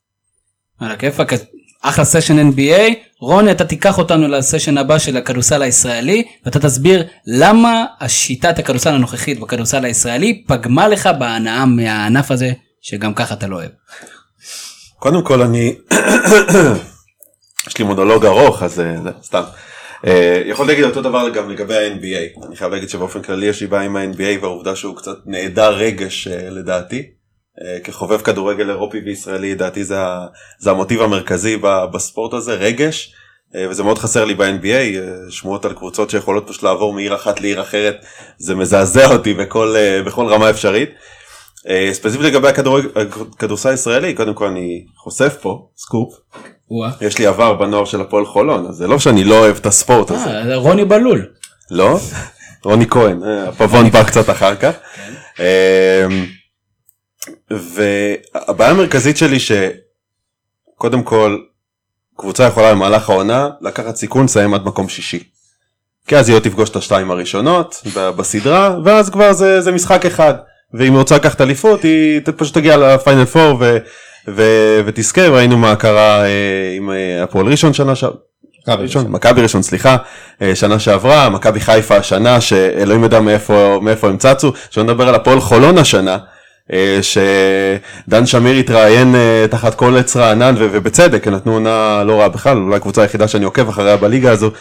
על 0.80 0.92
הכיפאק, 0.92 1.34
אחלה 1.82 2.06
סשן 2.06 2.50
NBA, 2.52 2.94
רוני 3.20 3.52
אתה 3.52 3.66
תיקח 3.66 3.98
אותנו 3.98 4.28
לסשן 4.28 4.78
הבא 4.78 4.98
של 5.00 5.18
הכדורסל 5.18 5.62
הישראלי, 5.62 6.24
ואתה 6.46 6.60
תסביר 6.60 7.04
למה 7.28 7.86
השיטת 8.00 8.60
הכדורסל 8.60 8.90
הנוכחית 8.90 9.40
בכדורסל 9.40 9.86
הישראלי 9.86 10.44
פגמה 10.48 10.88
לך 10.88 11.10
בהנאה 11.20 11.66
מהענף 11.66 12.32
הזה, 12.32 12.52
שגם 12.82 13.14
ככה 13.14 13.34
אתה 13.34 13.48
לא 13.48 13.56
אוהב. 13.56 13.70
קודם 15.00 15.24
כל 15.24 15.42
אני, 15.42 15.76
יש 17.68 17.78
לי 17.78 17.86
מונולוג 17.86 18.26
ארוך 18.26 18.64
אז 18.64 18.80
אה, 18.80 18.96
סתם. 19.24 19.44
אה, 20.06 20.42
יכול 20.46 20.68
להגיד 20.68 20.84
אותו 20.84 21.02
דבר 21.02 21.30
גם 21.30 21.50
לגבי 21.50 21.76
ה-NBA, 21.76 22.48
אני 22.48 22.56
חייב 22.56 22.72
להגיד 22.72 22.90
שבאופן 22.90 23.22
כללי 23.22 23.46
יש 23.46 23.62
לי 23.62 23.68
בעיה 23.68 23.84
עם 23.84 23.96
ה-NBA 23.96 24.42
והעובדה 24.42 24.76
שהוא 24.76 24.96
קצת 24.98 25.18
נעדר 25.26 25.74
רגש 25.74 26.28
אה, 26.28 26.50
לדעתי. 26.50 27.17
אה, 27.66 27.80
כחובב 27.84 28.22
כדורגל 28.22 28.70
אירופי 28.70 29.02
וישראלי 29.06 29.52
לדעתי 29.52 29.84
זה, 29.84 29.98
זה 30.60 30.72
המוטיב 30.72 31.02
המרכזי 31.02 31.58
בספורט 31.94 32.34
הזה, 32.34 32.54
רגש. 32.54 33.14
אה, 33.56 33.66
וזה 33.70 33.84
מאוד 33.84 33.98
חסר 33.98 34.26
לי 34.26 34.36
ב-NBA, 34.36 34.66
אה, 34.66 35.02
שמועות 35.30 35.66
על 35.66 35.74
קבוצות 35.74 36.10
שיכולות 36.10 36.48
פשוט 36.48 36.64
לעבור 36.64 36.94
מעיר 36.94 37.16
אחת 37.16 37.42
לעיר 37.42 37.62
אחרת, 37.62 38.06
זה 38.38 38.56
מזעזע 38.56 39.08
אותי 39.08 39.34
בכל, 39.34 39.76
בכל 40.06 40.26
רמה 40.26 40.50
אפשרית. 40.50 40.90
ספציפית 41.92 42.26
לגבי 42.26 42.48
הכדורסל 42.48 43.70
הישראלי, 43.70 44.14
קודם 44.14 44.34
כל 44.34 44.46
אני 44.46 44.86
חושף 44.98 45.38
פה, 45.42 45.68
סקופ, 45.78 46.14
וואה. 46.70 46.90
יש 47.02 47.18
לי 47.18 47.26
עבר 47.26 47.54
בנוער 47.54 47.86
של 47.86 48.02
הפועל 48.02 48.26
חולון, 48.26 48.66
אז 48.70 48.76
זה 48.76 48.88
לא 48.88 49.00
שאני 49.00 49.24
לא 49.24 49.40
אוהב 49.40 49.56
את 49.58 49.66
הספורט 49.66 50.12
הזה. 50.12 50.56
רוני 50.56 50.86
בלול. 50.86 51.26
לא? 51.72 52.00
רוני 52.64 52.86
כהן, 52.90 53.24
הפבון 53.24 53.90
בא 53.90 54.04
קצת 54.04 54.30
אחר 54.30 54.56
כך. 54.56 54.74
אמ, 55.40 55.46
והבעיה 57.52 58.72
המרכזית 58.72 59.18
שלי 59.18 59.38
שקודם 59.40 61.04
כל 61.04 61.38
קבוצה 62.18 62.44
יכולה 62.44 62.72
במהלך 62.72 63.10
העונה 63.10 63.50
לקחת 63.62 63.96
סיכון 63.96 64.26
לסיים 64.26 64.54
עד 64.54 64.66
מקום 64.66 64.90
שישי. 64.90 65.24
כי 66.08 66.18
אז 66.18 66.30
היא 66.30 66.36
לא 66.36 66.40
תפגוש 66.40 66.70
את 66.70 66.76
השתיים 66.76 67.12
הראשונות 67.12 67.82
בסדרה 67.96 68.78
ואז 68.86 69.10
כבר 69.10 69.34
זה, 69.34 69.62
זה 69.62 69.72
משחק 69.72 70.06
אחד. 70.06 70.34
ואם 70.74 70.94
היא 70.94 71.00
רוצה 71.00 71.16
לקחת 71.16 71.42
אליפות 71.42 71.84
היא 71.84 72.22
פשוט 72.38 72.54
תגיע 72.54 72.78
לפיינל 72.78 73.26
פור 73.26 73.58
ו, 73.60 73.78
ו, 74.28 74.44
ותזכה. 74.86 75.28
ראינו 75.28 75.58
מה 75.58 75.76
קרה 75.76 76.26
אה, 76.26 76.74
עם 76.76 76.92
אה, 76.92 77.24
הפועל 77.24 77.48
ראשון 77.48 77.74
שנה 77.74 77.96
שעברה. 77.96 78.18
מכבי 79.10 79.42
ראשון, 79.42 79.62
סליחה, 79.62 79.98
אה, 80.42 80.56
שנה 80.56 80.80
שעברה, 80.80 81.30
מכבי 81.30 81.60
חיפה 81.60 81.96
השנה 81.96 82.42
שאלוהים 82.42 83.04
יודע 83.04 83.20
מאיפה, 83.20 83.80
מאיפה 83.82 84.08
הם 84.08 84.18
צצו, 84.18 84.54
שלא 84.70 84.84
נדבר 84.84 85.10
על 85.10 85.16
הפועל 85.16 85.40
חולון 85.40 85.78
השנה, 85.78 86.18
שדן 87.02 88.26
שמיר 88.26 88.56
התראיין 88.56 89.16
אה, 89.16 89.46
תחת 89.50 89.76
כל 89.76 89.98
עץ 89.98 90.16
רענן 90.16 90.56
ובצדק, 90.58 91.28
הם 91.28 91.34
נתנו 91.34 91.54
עונה 91.54 92.04
לא 92.04 92.20
רעה 92.20 92.30
בכלל, 92.30 92.58
אולי 92.58 92.76
הקבוצה 92.76 93.02
היחידה 93.02 93.28
שאני 93.28 93.46
עוקב 93.46 93.70
אחריה 93.70 93.98
בליגה 93.98 94.32
הזו, 94.32 94.52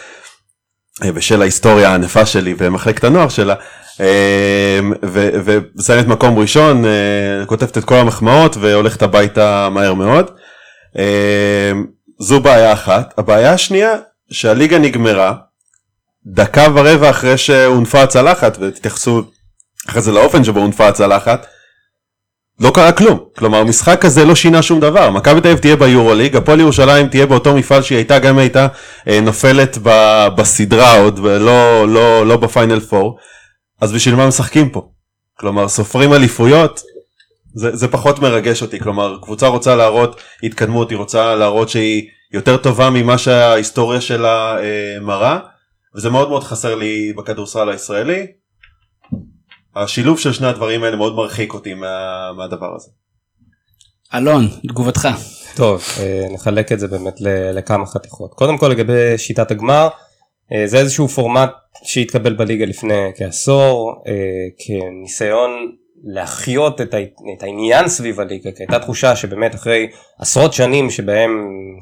אה, 1.04 1.12
בשל 1.12 1.42
ההיסטוריה 1.42 1.90
הענפה 1.90 2.26
שלי 2.26 2.54
ומחלקת 2.58 3.04
הנוער 3.04 3.28
שלה, 3.28 3.54
אה, 4.00 4.80
ומסיימת 5.02 6.06
מקום 6.06 6.38
ראשון, 6.38 6.84
אה, 6.84 7.46
כותבת 7.46 7.78
את 7.78 7.84
כל 7.84 7.94
המחמאות 7.94 8.56
והולכת 8.60 9.02
הביתה 9.02 9.68
מהר 9.70 9.94
מאוד. 9.94 10.30
אה, 10.98 11.72
זו 12.20 12.40
בעיה 12.40 12.72
אחת. 12.72 13.14
הבעיה 13.18 13.52
השנייה, 13.52 13.94
שהליגה 14.30 14.78
נגמרה, 14.78 15.34
דקה 16.26 16.66
ורבע 16.74 17.10
אחרי 17.10 17.38
שהונפה 17.38 18.02
הצלחת, 18.02 18.58
ותתייחסו 18.60 19.22
אחרי 19.88 20.02
זה 20.02 20.12
לאופן 20.12 20.44
שבו 20.44 20.60
הונפה 20.60 20.88
הצלחת, 20.88 21.46
לא 22.60 22.70
קרה 22.74 22.92
כלום. 22.92 23.18
כלומר, 23.36 23.58
המשחק 23.58 24.04
הזה 24.04 24.24
לא 24.24 24.34
שינה 24.34 24.62
שום 24.62 24.80
דבר. 24.80 25.10
מכבי 25.10 25.40
תל 25.40 25.48
אביב 25.48 25.58
תהיה 25.58 25.76
ביורוליג, 25.76 26.36
הפועל 26.36 26.60
ירושלים 26.60 27.08
תהיה 27.08 27.26
באותו 27.26 27.54
מפעל 27.56 27.82
שהיא 27.82 27.96
הייתה, 27.96 28.18
גם 28.18 28.38
הייתה 28.38 28.66
אה, 29.08 29.20
נופלת 29.20 29.78
ב- 29.82 30.26
בסדרה 30.36 30.98
עוד, 30.98 31.20
ולא 31.22 31.88
לא, 31.88 32.26
לא 32.26 32.36
בפיינל 32.36 32.80
פור. 32.80 33.18
אז 33.80 33.92
בשביל 33.92 34.14
מה 34.14 34.28
משחקים 34.28 34.68
פה? 34.68 34.88
כלומר, 35.38 35.68
סופרים 35.68 36.12
אליפויות, 36.12 36.82
זה, 37.54 37.76
זה 37.76 37.88
פחות 37.88 38.18
מרגש 38.18 38.62
אותי, 38.62 38.80
כלומר 38.80 39.16
קבוצה 39.22 39.46
רוצה 39.46 39.76
להראות 39.76 40.20
התקדמות, 40.42 40.90
היא 40.90 40.98
רוצה 40.98 41.34
להראות 41.34 41.68
שהיא 41.68 42.08
יותר 42.32 42.56
טובה 42.56 42.90
ממה 42.90 43.18
שההיסטוריה 43.18 44.00
שלה 44.00 44.56
אה, 44.58 45.00
מראה, 45.00 45.38
וזה 45.96 46.10
מאוד 46.10 46.28
מאוד 46.28 46.44
חסר 46.44 46.74
לי 46.74 47.12
בכדורסל 47.16 47.68
הישראלי. 47.68 48.26
השילוב 49.76 50.18
של 50.18 50.32
שני 50.32 50.46
הדברים 50.46 50.82
האלה 50.84 50.96
מאוד 50.96 51.14
מרחיק 51.14 51.54
אותי 51.54 51.74
מה, 51.74 51.86
מהדבר 52.36 52.74
הזה. 52.76 52.88
אלון, 54.14 54.48
תגובתך. 54.68 55.08
טוב, 55.56 55.82
אה, 56.00 56.26
נחלק 56.34 56.72
את 56.72 56.80
זה 56.80 56.88
באמת 56.88 57.20
ל- 57.20 57.58
לכמה 57.58 57.86
חתיכות. 57.86 58.30
קודם 58.34 58.58
כל 58.58 58.68
לגבי 58.68 59.18
שיטת 59.18 59.50
הגמר, 59.50 59.88
אה, 60.52 60.66
זה 60.66 60.78
איזשהו 60.78 61.08
פורמט 61.08 61.50
שהתקבל 61.84 62.34
בליגה 62.34 62.64
לפני 62.64 63.10
כעשור, 63.16 64.02
אה, 64.08 64.12
כניסיון 64.66 65.50
להחיות 66.04 66.80
את, 66.80 66.94
ה- 66.94 67.02
את 67.38 67.42
העניין 67.42 67.88
סביב 67.88 68.20
הליגה, 68.20 68.50
כי 68.52 68.62
הייתה 68.62 68.78
תחושה 68.78 69.16
שבאמת 69.16 69.54
אחרי 69.54 69.86
עשרות 70.18 70.52
שנים 70.52 70.90
שבהם 70.90 71.30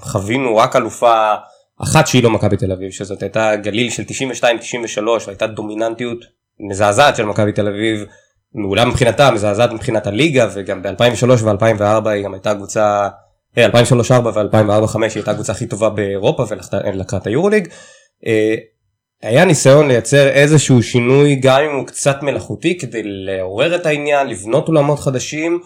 חווינו 0.00 0.56
רק 0.56 0.76
אלופה 0.76 1.34
אחת 1.82 2.06
שהיא 2.06 2.22
לא 2.22 2.30
מכבי 2.30 2.56
תל 2.56 2.72
אביב, 2.72 2.90
שזאת 2.90 3.22
הייתה 3.22 3.56
גליל 3.56 3.90
של 3.90 4.02
92-93 4.02 4.06
והייתה 5.26 5.46
דומיננטיות 5.46 6.18
מזעזעת 6.60 7.16
של 7.16 7.24
מכבי 7.24 7.52
תל 7.52 7.68
אביב 7.68 8.04
מעולה 8.54 8.84
מבחינתה, 8.84 9.30
מזעזעת 9.30 9.72
מבחינת 9.72 10.06
הליגה, 10.06 10.48
וגם 10.54 10.82
ב-2003 10.82 11.44
ו-2004 11.44 12.08
היא 12.08 12.24
גם 12.24 12.34
הייתה 12.34 12.54
קבוצה, 12.54 13.08
אה, 13.58 13.66
2003-2004 13.66 13.70
ו-2004-2005 14.34 15.00
היא 15.02 15.10
הייתה 15.14 15.30
הקבוצה 15.30 15.52
הכי 15.52 15.66
טובה 15.66 15.90
באירופה 15.90 16.44
ולקחה 16.50 17.16
את 17.16 17.26
היורוליג. 17.26 17.68
אה, 18.26 18.54
היה 19.22 19.44
ניסיון 19.44 19.88
לייצר 19.88 20.28
איזשהו 20.28 20.82
שינוי 20.82 21.34
גם 21.34 21.60
אם 21.62 21.76
הוא 21.76 21.86
קצת 21.86 22.22
מלאכותי 22.22 22.78
כדי 22.78 23.02
לעורר 23.04 23.74
את 23.74 23.86
העניין, 23.86 24.26
לבנות 24.26 24.68
אולמות 24.68 24.98
חדשים, 24.98 25.60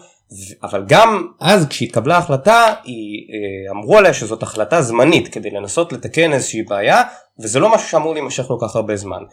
אבל 0.63 0.83
גם 0.87 1.27
אז 1.39 1.67
כשהתקבלה 1.67 2.15
ההחלטה 2.15 2.53
אה, 2.67 3.71
אמרו 3.71 3.97
עליה 3.97 4.13
שזאת 4.13 4.43
החלטה 4.43 4.81
זמנית 4.81 5.27
כדי 5.27 5.49
לנסות 5.49 5.93
לתקן 5.93 6.33
איזושהי 6.33 6.63
בעיה 6.63 7.01
וזה 7.39 7.59
לא 7.59 7.73
משהו 7.73 7.89
שאמור 7.89 8.13
להימשך 8.13 8.43
כל 8.43 8.57
כך 8.61 8.75
הרבה 8.75 8.95
זמן. 8.95 9.23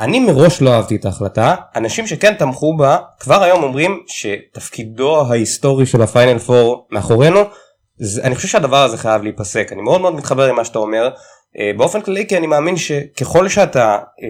אני 0.00 0.20
מראש 0.20 0.62
לא 0.62 0.70
אהבתי 0.74 0.96
את 0.96 1.04
ההחלטה, 1.04 1.54
אנשים 1.76 2.06
שכן 2.06 2.34
תמכו 2.34 2.76
בה 2.76 2.98
כבר 3.20 3.42
היום 3.42 3.62
אומרים 3.62 4.02
שתפקידו 4.06 5.26
ההיסטורי 5.26 5.86
של 5.86 6.02
הפיינל 6.02 6.38
פור 6.38 6.88
מאחורינו, 6.90 7.40
אני 8.22 8.34
חושב 8.34 8.48
שהדבר 8.48 8.82
הזה 8.82 8.98
חייב 8.98 9.22
להיפסק, 9.22 9.68
אני 9.72 9.82
מאוד 9.82 10.00
מאוד 10.00 10.14
מתחבר 10.14 10.48
עם 10.48 10.56
מה 10.56 10.64
שאתה 10.64 10.78
אומר, 10.78 11.10
באופן 11.76 12.00
כללי 12.00 12.26
כי 12.26 12.36
אני 12.36 12.46
מאמין 12.46 12.76
שככל 12.76 13.48
שאתה 13.48 13.98
אה, 14.22 14.28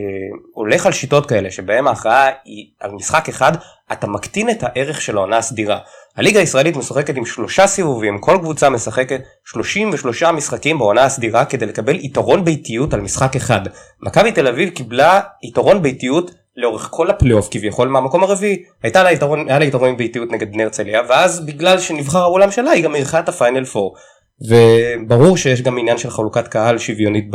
הולך 0.55 0.87
על 0.87 0.93
שיטות 0.93 1.27
כאלה 1.27 1.51
שבהם 1.51 1.89
ההכרעה 1.89 2.31
היא 2.45 2.66
על 2.81 2.91
משחק 2.91 3.29
אחד, 3.29 3.53
אתה 3.93 4.07
מקטין 4.07 4.51
את 4.51 4.62
הערך 4.62 5.01
של 5.01 5.16
העונה 5.16 5.37
הסדירה. 5.37 5.79
הליגה 6.16 6.41
הישראלית 6.41 6.77
משחקת 6.77 7.16
עם 7.16 7.25
שלושה 7.25 7.66
סיבובים, 7.66 8.18
כל 8.18 8.39
קבוצה 8.41 8.70
משחקת 8.70 9.20
33 9.45 10.22
משחקים 10.22 10.79
בעונה 10.79 11.05
הסדירה 11.05 11.45
כדי 11.45 11.66
לקבל 11.66 11.95
יתרון 11.95 12.45
ביתיות 12.45 12.95
על 12.95 13.01
משחק 13.01 13.37
אחד. 13.37 13.61
מכבי 14.01 14.33
תל 14.33 14.47
אביב 14.47 14.70
קיבלה 14.70 15.20
יתרון 15.43 15.83
ביתיות 15.83 16.31
לאורך 16.57 16.89
כל 16.91 17.11
הפלייאוף 17.11 17.49
כביכול 17.51 17.89
מהמקום 17.89 18.22
הרביעי. 18.22 18.62
הייתה 18.83 19.03
לה 19.03 19.12
יתרון, 19.12 19.49
היה 19.49 19.59
לה 19.59 19.64
יתרון 19.64 19.97
ביתיות 19.97 20.33
נגד 20.33 20.53
בני 20.53 20.62
הרצליה, 20.62 21.03
ואז 21.09 21.47
בגלל 21.47 21.79
שנבחר 21.79 22.18
האולם 22.18 22.51
שלה 22.51 22.70
היא 22.70 22.85
גם 22.85 22.95
אירחה 22.95 23.18
את 23.18 23.29
הפיינל 23.29 23.64
פור. 23.64 23.95
וברור 24.41 25.37
שיש 25.37 25.62
גם 25.62 25.78
עניין 25.78 25.99
של 25.99 26.11
חלוקת 26.11 26.49
קהל 26.49 26.78
שוויונית 26.78 27.30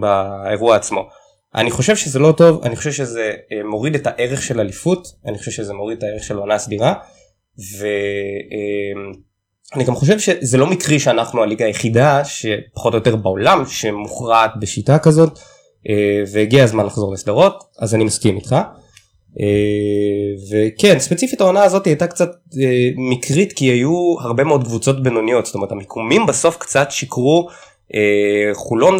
באירוע 0.00 0.76
עצמו. 0.76 1.08
אני 1.54 1.70
חושב 1.70 1.96
שזה 1.96 2.18
לא 2.18 2.32
טוב, 2.32 2.64
אני 2.64 2.76
חושב 2.76 2.92
שזה 2.92 3.32
אה, 3.52 3.64
מוריד 3.64 3.94
את 3.94 4.06
הערך 4.06 4.42
של 4.42 4.60
אליפות, 4.60 5.08
אני 5.26 5.38
חושב 5.38 5.50
שזה 5.50 5.74
מוריד 5.74 5.98
את 5.98 6.02
הערך 6.02 6.24
של 6.24 6.36
עונה 6.36 6.58
סדירה, 6.58 6.94
ואני 7.78 9.14
גם 9.84 9.94
חושב 9.94 10.18
שזה 10.18 10.58
לא 10.58 10.66
מקרי 10.66 10.98
שאנחנו 10.98 11.42
הליגה 11.42 11.64
היחידה 11.64 12.24
שפחות 12.24 12.92
או 12.92 12.98
יותר 12.98 13.16
בעולם 13.16 13.64
שמוכרעת 13.66 14.50
בשיטה 14.60 14.98
כזאת, 14.98 15.38
אה, 15.88 16.22
והגיע 16.32 16.64
הזמן 16.64 16.86
לחזור 16.86 17.12
לסדרות, 17.12 17.64
אז 17.78 17.94
אני 17.94 18.04
מסכים 18.04 18.36
איתך. 18.36 18.56
אה, 19.40 19.46
וכן, 20.50 20.98
ספציפית 20.98 21.40
העונה 21.40 21.62
הזאת 21.62 21.86
הייתה 21.86 22.06
קצת 22.06 22.30
אה, 22.60 22.90
מקרית 22.96 23.52
כי 23.52 23.64
היו 23.64 24.16
הרבה 24.20 24.44
מאוד 24.44 24.64
קבוצות 24.64 25.02
בינוניות, 25.02 25.46
זאת 25.46 25.54
אומרת 25.54 25.72
המיקומים 25.72 26.26
בסוף 26.26 26.56
קצת 26.56 26.90
שיקרו. 26.90 27.48
אה, 27.94 28.54
חולון 28.54 28.98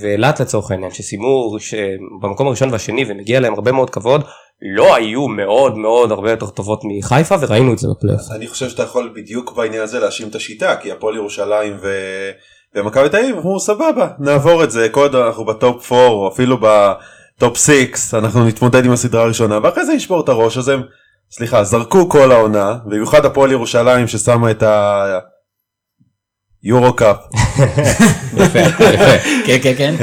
ואילת 0.00 0.40
לצורך 0.40 0.70
העניין 0.70 0.90
שסיימו 0.90 1.56
במקום 2.20 2.46
הראשון 2.46 2.72
והשני 2.72 3.04
ומגיע 3.08 3.40
להם 3.40 3.54
הרבה 3.54 3.72
מאוד 3.72 3.90
כבוד 3.90 4.24
לא 4.62 4.94
היו 4.94 5.28
מאוד 5.28 5.78
מאוד 5.78 6.12
הרבה 6.12 6.30
יותר 6.30 6.46
טובות 6.46 6.80
מחיפה 6.84 7.34
וראינו 7.40 7.72
את 7.72 7.78
זה 7.78 7.88
בפלייאוף. 7.88 8.22
אני 8.30 8.46
חושב 8.46 8.68
שאתה 8.68 8.82
יכול 8.82 9.12
בדיוק 9.16 9.52
בעניין 9.52 9.82
הזה 9.82 9.98
להאשים 9.98 10.28
את 10.28 10.34
השיטה 10.34 10.76
כי 10.76 10.92
הפועל 10.92 11.16
ירושלים 11.16 11.76
ו... 11.82 11.88
ומכבי 12.74 13.08
תל 13.08 13.16
אביב 13.16 13.36
אמרו 13.36 13.60
סבבה 13.60 14.08
נעבור 14.18 14.64
את 14.64 14.70
זה 14.70 14.88
עוד 14.92 15.14
אנחנו 15.14 15.44
בטופ 15.44 15.92
4 15.92 16.06
או 16.06 16.28
אפילו 16.28 16.56
בטופ 17.38 17.56
6 17.56 18.14
אנחנו 18.14 18.46
נתמודד 18.46 18.84
עם 18.84 18.92
הסדרה 18.92 19.22
הראשונה 19.22 19.58
ואחרי 19.62 19.86
זה 19.86 19.94
נשבור 19.94 20.20
את 20.20 20.28
הראש 20.28 20.58
אז 20.58 20.68
הם 20.68 20.82
סליחה 21.30 21.64
זרקו 21.64 22.08
כל 22.08 22.32
העונה 22.32 22.76
במיוחד 22.84 23.24
הפועל 23.24 23.52
ירושלים 23.52 24.08
ששמה 24.08 24.50
את 24.50 24.62
היורו 26.62 26.96
קאפ 26.96 27.16
יפה, 28.36 28.58
יפה. 28.58 29.18
כן, 29.46 29.58
כן, 29.62 29.74
כן, 29.76 29.94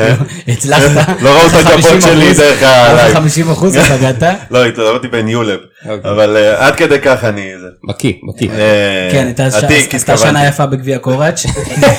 הצלחת. 0.47 1.07
לא 1.23 1.29
ראו 1.29 1.47
את 1.47 1.65
הגבות 1.65 2.01
שלי 2.01 2.33
דרך 2.33 2.63
הלייב 2.63 3.13
50 3.13 3.49
אחוז 3.49 3.77
פגעת. 3.77 4.23
לא 4.51 4.65
התלבטתי 4.65 5.07
בין 5.07 5.27
יולב 5.27 5.59
אוקיי. 5.89 6.11
אבל 6.11 6.38
אה, 6.38 6.67
עד 6.67 6.75
כדי 6.75 6.99
כך 7.01 7.23
אני. 7.23 7.51
בקיא, 7.89 8.13
בקיא. 8.29 8.49
אה, 8.51 9.09
כן, 9.11 9.25
הייתה 9.25 10.17
שנה. 10.17 10.47
יפה 10.47 10.65
בגביע 10.65 10.99
קוראץ'. 10.99 11.45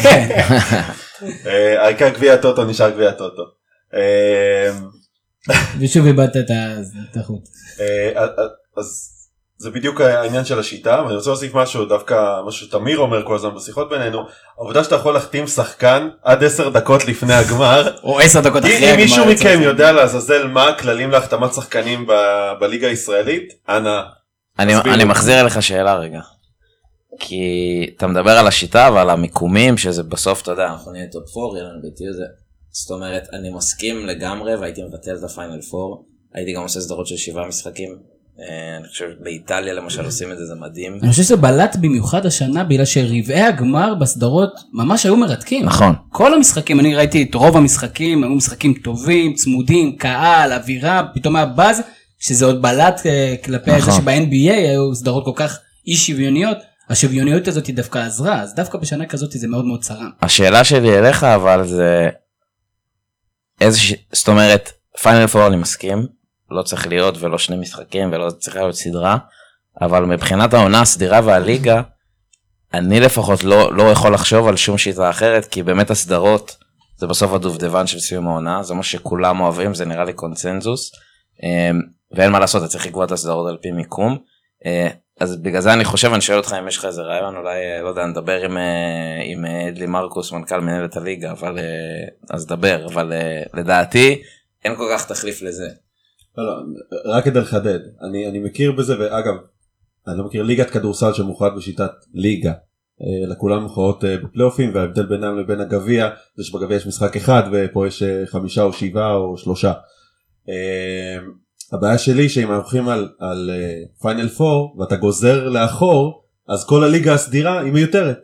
כן. 0.03 0.29
אה, 1.47 1.85
העיקר 1.85 2.09
גביע 2.09 2.35
הטוטו 2.35 2.65
נשאר 2.65 2.91
גביע 2.91 3.09
הטוטו. 3.09 3.43
אה, 5.51 5.55
ושוב 5.81 6.07
איבדת 6.07 6.37
את 7.11 7.17
החוט. 7.17 7.49
אה, 7.81 8.25
אז 8.77 9.13
זה 9.59 9.71
בדיוק 9.71 10.01
העניין 10.01 10.45
של 10.45 10.59
השיטה 10.59 11.03
ואני 11.05 11.15
רוצה 11.17 11.31
להוסיף 11.31 11.55
משהו 11.55 11.85
דווקא 11.85 12.41
משהו 12.47 12.67
שתמיר 12.67 12.99
אומר 12.99 13.27
כל 13.27 13.35
הזמן 13.35 13.55
בשיחות 13.55 13.89
בינינו 13.91 14.19
העובדה 14.59 14.85
שאתה 14.85 14.95
יכול 14.95 15.15
להחתים 15.15 15.47
שחקן 15.47 16.09
עד 16.23 16.45
10 16.45 16.69
דקות 16.69 17.05
לפני 17.05 17.35
הגמר 17.35 17.97
או 18.03 18.21
עשר 18.21 18.41
דקות 18.41 18.63
אחרי 18.65 18.79
אם 18.79 18.85
הגמר. 18.85 18.97
מישהו 18.97 19.25
לצורך 19.25 19.41
מכם. 19.41 19.63
יודע 19.63 19.93
לעזאזל 19.93 20.47
מה 20.47 20.69
הכללים 20.69 21.11
להחתמת 21.11 21.55
שחקנים 21.55 22.07
ב- 22.07 22.53
בליגה 22.61 22.89
הישראלית 22.89 23.53
אנא 23.69 24.01
אני 24.59 25.05
מחזיר 25.05 25.41
אליך 25.41 25.63
שאלה 25.63 25.95
רגע. 25.95 26.21
כי 27.21 27.45
אתה 27.97 28.07
מדבר 28.07 28.31
על 28.31 28.47
השיטה 28.47 28.91
ועל 28.95 29.11
המיקומים 29.11 29.77
שזה 29.77 30.03
בסוף 30.03 30.43
אתה 30.43 30.51
יודע 30.51 30.67
אנחנו 30.67 30.93
נהיה 30.93 31.07
top 31.13 31.37
4 31.37 31.59
יהיה 31.59 31.69
לנו 31.69 31.83
ביתיות. 31.83 32.46
זאת 32.79 32.91
אומרת 32.91 33.29
אני 33.33 33.51
מסכים 33.51 34.07
לגמרי 34.07 34.57
והייתי 34.57 34.83
מבטל 34.83 35.17
את 35.17 35.25
הפיינל 35.25 35.61
4 35.75 35.97
הייתי 36.35 36.53
גם 36.53 36.63
עושה 36.63 36.81
סדרות 36.81 37.07
של 37.07 37.17
שבעה 37.17 37.49
משחקים. 37.49 37.97
אה, 38.41 38.77
אני 38.77 38.89
חושב 38.89 39.07
באיטליה 39.21 39.75
למשל 39.75 40.05
עושים 40.05 40.33
את 40.33 40.39
זה 40.39 40.47
זה 40.47 40.55
מדהים. 40.55 40.99
אני 41.03 41.11
חושב 41.11 41.23
שזה 41.23 41.37
בלט 41.37 41.77
במיוחד 41.81 42.27
השנה 42.27 42.65
בגלל 42.65 42.85
שרבעי 42.85 43.43
הגמר 43.43 43.95
בסדרות 43.95 44.51
ממש 44.73 45.07
היו 45.07 45.17
מרתקים. 45.17 45.65
נכון. 45.65 45.95
כל 46.13 46.35
המשחקים, 46.35 46.81
אני 46.81 46.95
ראיתי 46.95 47.23
את 47.23 47.35
רוב 47.35 47.57
המשחקים, 47.57 48.25
היו 48.25 48.35
משחקים 48.35 48.75
טובים, 48.75 49.35
צמודים, 49.35 49.97
קהל, 49.97 50.53
אווירה, 50.53 51.03
פתאום 51.15 51.37
היה 51.37 51.47
באז, 51.47 51.83
שזה 52.19 52.45
עוד 52.45 52.63
בלט 52.63 53.07
אה, 53.07 53.35
כלפי 53.45 53.71
נכון. 53.71 53.81
זה 53.81 54.01
שב-NBA 54.01 54.53
היו 54.53 54.95
סדרות 54.95 55.25
כל 55.25 55.33
כך 55.35 55.59
אי 55.87 55.97
שוויוניות, 55.97 56.59
השוויוניות 56.91 57.49
הזאת 57.49 57.67
היא 57.67 57.75
דווקא 57.75 57.99
עזרה, 57.99 58.43
אז 58.43 58.55
דווקא 58.55 58.79
בשנה 58.79 59.07
כזאת 59.07 59.31
זה 59.33 59.49
מאוד 59.49 59.65
מאוד 59.65 59.83
צרם. 59.83 60.11
השאלה 60.23 60.65
שלי 60.65 60.99
אליך 60.99 61.25
אבל 61.25 61.67
זה 61.67 62.09
איזה 63.61 63.79
ש... 63.79 63.95
זאת 64.13 64.29
אומרת 64.29 64.73
פיינל 65.03 65.27
פור 65.27 65.47
אני 65.47 65.57
מסכים 65.57 66.07
לא 66.51 66.63
צריך 66.63 66.87
להיות 66.87 67.15
ולא 67.21 67.39
שני 67.39 67.57
משחקים 67.57 68.13
ולא 68.13 68.31
צריכה 68.31 68.61
להיות 68.61 68.75
סדרה 68.75 69.19
אבל 69.81 70.05
מבחינת 70.05 70.55
העונה 70.55 70.81
הסדירה 70.81 71.21
והליגה 71.25 71.83
אני 72.75 73.01
לפחות 73.01 73.45
לא 73.45 73.77
לא 73.77 73.83
יכול 73.83 74.15
לחשוב 74.15 74.47
על 74.49 74.57
שום 74.57 74.79
שיטה 74.79 75.11
אחרת 75.11 75.45
כי 75.45 75.63
באמת 75.63 75.91
הסדרות 75.91 76.57
זה 76.97 77.07
בסוף 77.07 77.33
הדובדבן 77.33 77.87
של 77.87 78.01
סיום 78.01 78.29
העונה 78.29 78.63
זה 78.63 78.75
מה 78.75 78.83
שכולם 78.83 79.41
אוהבים 79.41 79.75
זה 79.75 79.85
נראה 79.85 80.05
לי 80.05 80.13
קונצנזוס 80.13 80.91
אמ, 81.43 81.81
ואין 82.13 82.33
מה 82.33 82.39
לעשות 82.39 82.63
אתה 82.63 82.71
צריך 82.71 82.87
לקבוע 82.87 83.05
את 83.05 83.13
הסדרות 83.13 83.49
על 83.49 83.57
פי 83.63 83.71
מיקום. 83.71 84.19
אז 85.21 85.37
בגלל 85.37 85.61
זה 85.61 85.73
אני 85.73 85.85
חושב 85.85 86.13
אני 86.13 86.21
שואל 86.21 86.39
אותך 86.39 86.55
אם 86.61 86.69
יש 86.69 86.77
לך 86.77 86.85
איזה 86.85 87.03
רעיון 87.03 87.37
אולי 87.37 87.59
אה, 87.59 87.83
לא 87.83 87.89
יודע 87.89 88.07
נדבר 88.07 88.43
עם 88.45 88.57
אה, 88.57 89.23
עם 89.25 89.45
אה, 89.45 89.69
אדלי 89.69 89.87
מרקוס 89.87 90.33
מנכ"ל 90.33 90.61
מנהלת 90.61 90.97
הליגה 90.97 91.33
אבל 91.33 91.59
אז 92.31 92.47
דבר 92.47 92.87
אבל 92.87 93.13
לדעתי 93.55 94.23
אין 94.65 94.77
כל 94.77 94.89
כך 94.93 95.07
תחליף 95.09 95.43
לזה. 95.43 95.69
לא, 96.39 96.45
לא, 96.47 96.63
רק 97.05 97.25
כדי 97.25 97.41
לחדד, 97.41 97.79
אני, 98.03 98.29
אני 98.29 98.39
מכיר 98.39 98.73
בזה, 98.73 99.01
ואגב, 99.01 99.35
אני 100.09 100.19
לא 100.19 100.25
מכיר 100.25 100.43
ליגת 100.43 100.71
כדורסל 100.71 101.13
שמוכרעת 101.13 101.53
בשיטת 101.57 101.91
ליגה, 102.15 102.53
כולן 103.39 103.63
מוכרעות 103.63 104.05
בפלייאופים, 104.05 104.75
וההבדל 104.75 105.07
בינם 105.07 105.39
לבין 105.39 105.61
הגביע 105.61 106.09
זה 106.37 106.45
שבגביע 106.45 106.77
יש 106.77 106.87
משחק 106.87 107.17
אחד 107.17 107.43
ופה 107.53 107.87
יש 107.87 108.03
חמישה 108.27 108.63
או 108.63 108.73
שבעה 108.73 109.15
או 109.15 109.37
שלושה. 109.37 109.73
אה, 111.73 111.79
הבעיה 111.79 111.99
שלי 111.99 112.29
שאם 112.29 112.43
אנחנו 112.43 112.63
הולכים 112.63 112.89
על, 112.89 113.09
על 113.21 113.51
פיינל 114.03 114.29
4 114.41 114.45
ואתה 114.79 114.97
גוזר 114.97 115.49
לאחור, 115.49 116.23
אז 116.49 116.67
כל 116.67 116.85
הליגה 116.85 117.15
הסדירה 117.15 117.61
היא 117.61 117.73
מיותרת. 117.73 118.19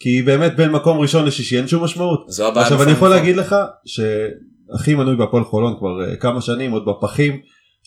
כי 0.00 0.22
באמת 0.22 0.56
בין 0.56 0.70
מקום 0.70 0.98
ראשון 0.98 1.26
לשישי 1.26 1.56
אין 1.58 1.68
שום 1.68 1.84
משמעות. 1.84 2.24
זו 2.28 2.48
הבעיה. 2.48 2.66
עכשיו 2.66 2.82
אני 2.82 2.92
יכול. 2.92 3.08
להגיד 3.08 3.36
לך 3.36 3.56
שהכי 3.86 4.94
מנוי 4.94 5.16
בהפועל 5.16 5.44
חולון 5.44 5.78
כבר 5.78 6.04
אה, 6.04 6.16
כמה 6.16 6.40
שנים 6.40 6.72
עוד 6.72 6.84
בפחים 6.86 7.40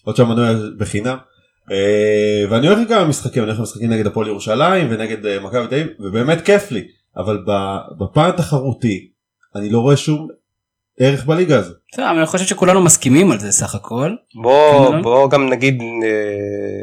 עוד 0.04 0.16
שם 0.16 0.30
מנוי 0.30 0.47
בחינם 0.78 1.18
אה, 1.72 2.45
ואני 2.49 2.68
הולך 2.68 2.80
לכמה 2.80 3.06
משחקים 3.06 3.43
אני 3.43 3.49
הולך 3.49 3.60
למשחקים 3.60 3.89
נגד 3.89 4.08
הפועל 4.08 4.28
ירושלים 4.28 4.88
ונגד 4.89 5.26
אה, 5.26 5.39
מכבי 5.39 5.68
תל 5.68 5.76
אביב 5.76 5.88
ובאמת 5.99 6.41
כיף 6.45 6.72
לי 6.72 6.88
אבל 7.18 7.45
בפן 7.99 8.30
התחרותי 8.30 9.12
אני 9.56 9.70
לא 9.70 9.80
רואה 9.80 9.97
שום 9.97 10.28
ערך 11.00 11.26
בליגה 11.26 11.60
הזו. 11.60 11.74
בסדר, 11.94 12.10
אבל 12.10 12.18
אני 12.18 12.26
חושב 12.26 12.46
שכולנו 12.46 12.82
מסכימים 12.82 13.32
על 13.32 13.39
זה 13.39 13.52
סך 13.52 13.76
הכל. 13.76 14.12
בוא 14.44 14.91
כן, 14.91 15.02
בוא 15.02 15.30
גם 15.30 15.50
נגיד 15.50 15.82
אה, 15.82 16.08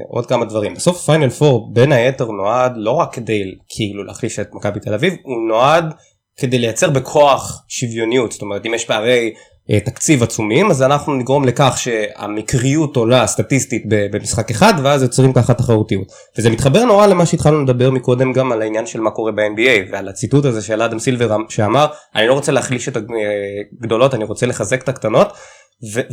עוד 0.08 0.26
כמה 0.26 0.44
דברים 0.44 0.74
בסוף 0.74 1.04
פיינל 1.04 1.28
4 1.42 1.58
בין 1.72 1.92
היתר 1.92 2.30
נועד 2.30 2.72
לא 2.76 2.90
רק 2.90 3.14
כדי 3.14 3.42
כאילו 3.68 4.04
להחליש 4.04 4.38
את 4.38 4.48
מכבי 4.52 4.80
תל 4.80 4.94
אביב 4.94 5.14
הוא 5.22 5.48
נועד 5.48 5.94
כדי 6.36 6.58
לייצר 6.58 6.90
בכוח 6.90 7.64
שוויוניות 7.68 8.32
זאת 8.32 8.42
אומרת 8.42 8.66
אם 8.66 8.74
יש 8.74 8.84
פערי 8.84 9.32
תקציב 9.78 10.22
עצומים 10.22 10.70
אז 10.70 10.82
אנחנו 10.82 11.14
נגרום 11.14 11.44
לכך 11.44 11.78
שהמקריות 11.78 12.96
עולה 12.96 13.26
סטטיסטית 13.26 13.82
במשחק 13.88 14.50
אחד 14.50 14.74
ואז 14.82 15.02
יוצרים 15.02 15.32
ככה 15.32 15.54
תחרותיות. 15.54 16.06
וזה 16.38 16.50
מתחבר 16.50 16.84
נורא 16.84 17.06
למה 17.06 17.26
שהתחלנו 17.26 17.62
לדבר 17.62 17.90
מקודם 17.90 18.32
גם 18.32 18.52
על 18.52 18.62
העניין 18.62 18.86
של 18.86 19.00
מה 19.00 19.10
קורה 19.10 19.32
ב-NBA 19.32 19.92
ועל 19.92 20.08
הציטוט 20.08 20.44
הזה 20.44 20.62
של 20.62 20.82
אדם 20.82 20.98
סילבר 20.98 21.36
שאמר 21.48 21.86
אני 22.14 22.26
לא 22.26 22.32
רוצה 22.32 22.52
להחליש 22.52 22.88
את 22.88 22.96
הגדולות 22.96 24.14
אני 24.14 24.24
רוצה 24.24 24.46
לחזק 24.46 24.82
את 24.82 24.88
הקטנות. 24.88 25.32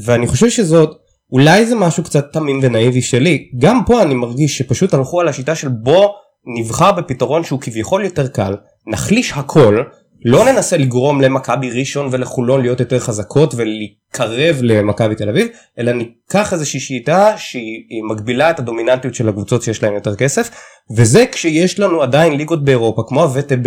ואני 0.04 0.28
חושב 0.28 0.50
שזאת 0.50 0.90
אולי 1.32 1.66
זה 1.66 1.76
משהו 1.76 2.04
קצת 2.04 2.34
תמים 2.34 2.60
ונאיבי 2.64 3.02
שלי 3.02 3.50
גם 3.58 3.82
פה 3.86 4.02
אני 4.02 4.14
מרגיש 4.14 4.58
שפשוט 4.58 4.94
הלכו 4.94 5.22
על 5.22 5.28
השיטה 5.28 5.56
של 5.56 5.68
בוא 5.68 6.10
נבחר 6.58 6.92
בפתרון 6.92 7.44
שהוא 7.44 7.62
כביכול 7.62 8.04
יותר 8.04 8.28
קל 8.28 8.56
נחליש 8.88 9.34
הכל 9.36 9.82
לא 10.30 10.46
ננסה 10.46 10.78
לגרום 10.78 11.22
למכבי 11.22 11.72
ראשון 11.80 12.08
ולחולון 12.12 12.62
להיות 12.62 12.80
יותר 12.80 13.00
חזקות 13.00 13.54
ולהתקרב 13.56 14.60
למכבי 14.62 15.16
תל 15.16 15.30
אביב 15.30 15.48
אלא 15.80 15.92
ניקח 15.92 16.54
איזושהי 16.54 16.80
שיטה 16.80 17.34
שהיא 17.38 18.04
מגבילה 18.10 18.50
את 18.50 18.60
הדומיננטיות 18.60 19.16
של 19.16 19.30
הקבוצות 19.30 19.62
שיש 19.62 19.84
להן 19.84 19.94
יותר 19.94 20.16
כסף 20.16 20.50
וזה 20.98 21.26
כשיש 21.32 21.80
לנו 21.80 22.02
עדיין 22.02 22.34
ליגות 22.34 22.66
באירופה 22.66 23.04
כמו 23.08 23.22
הווטב 23.22 23.58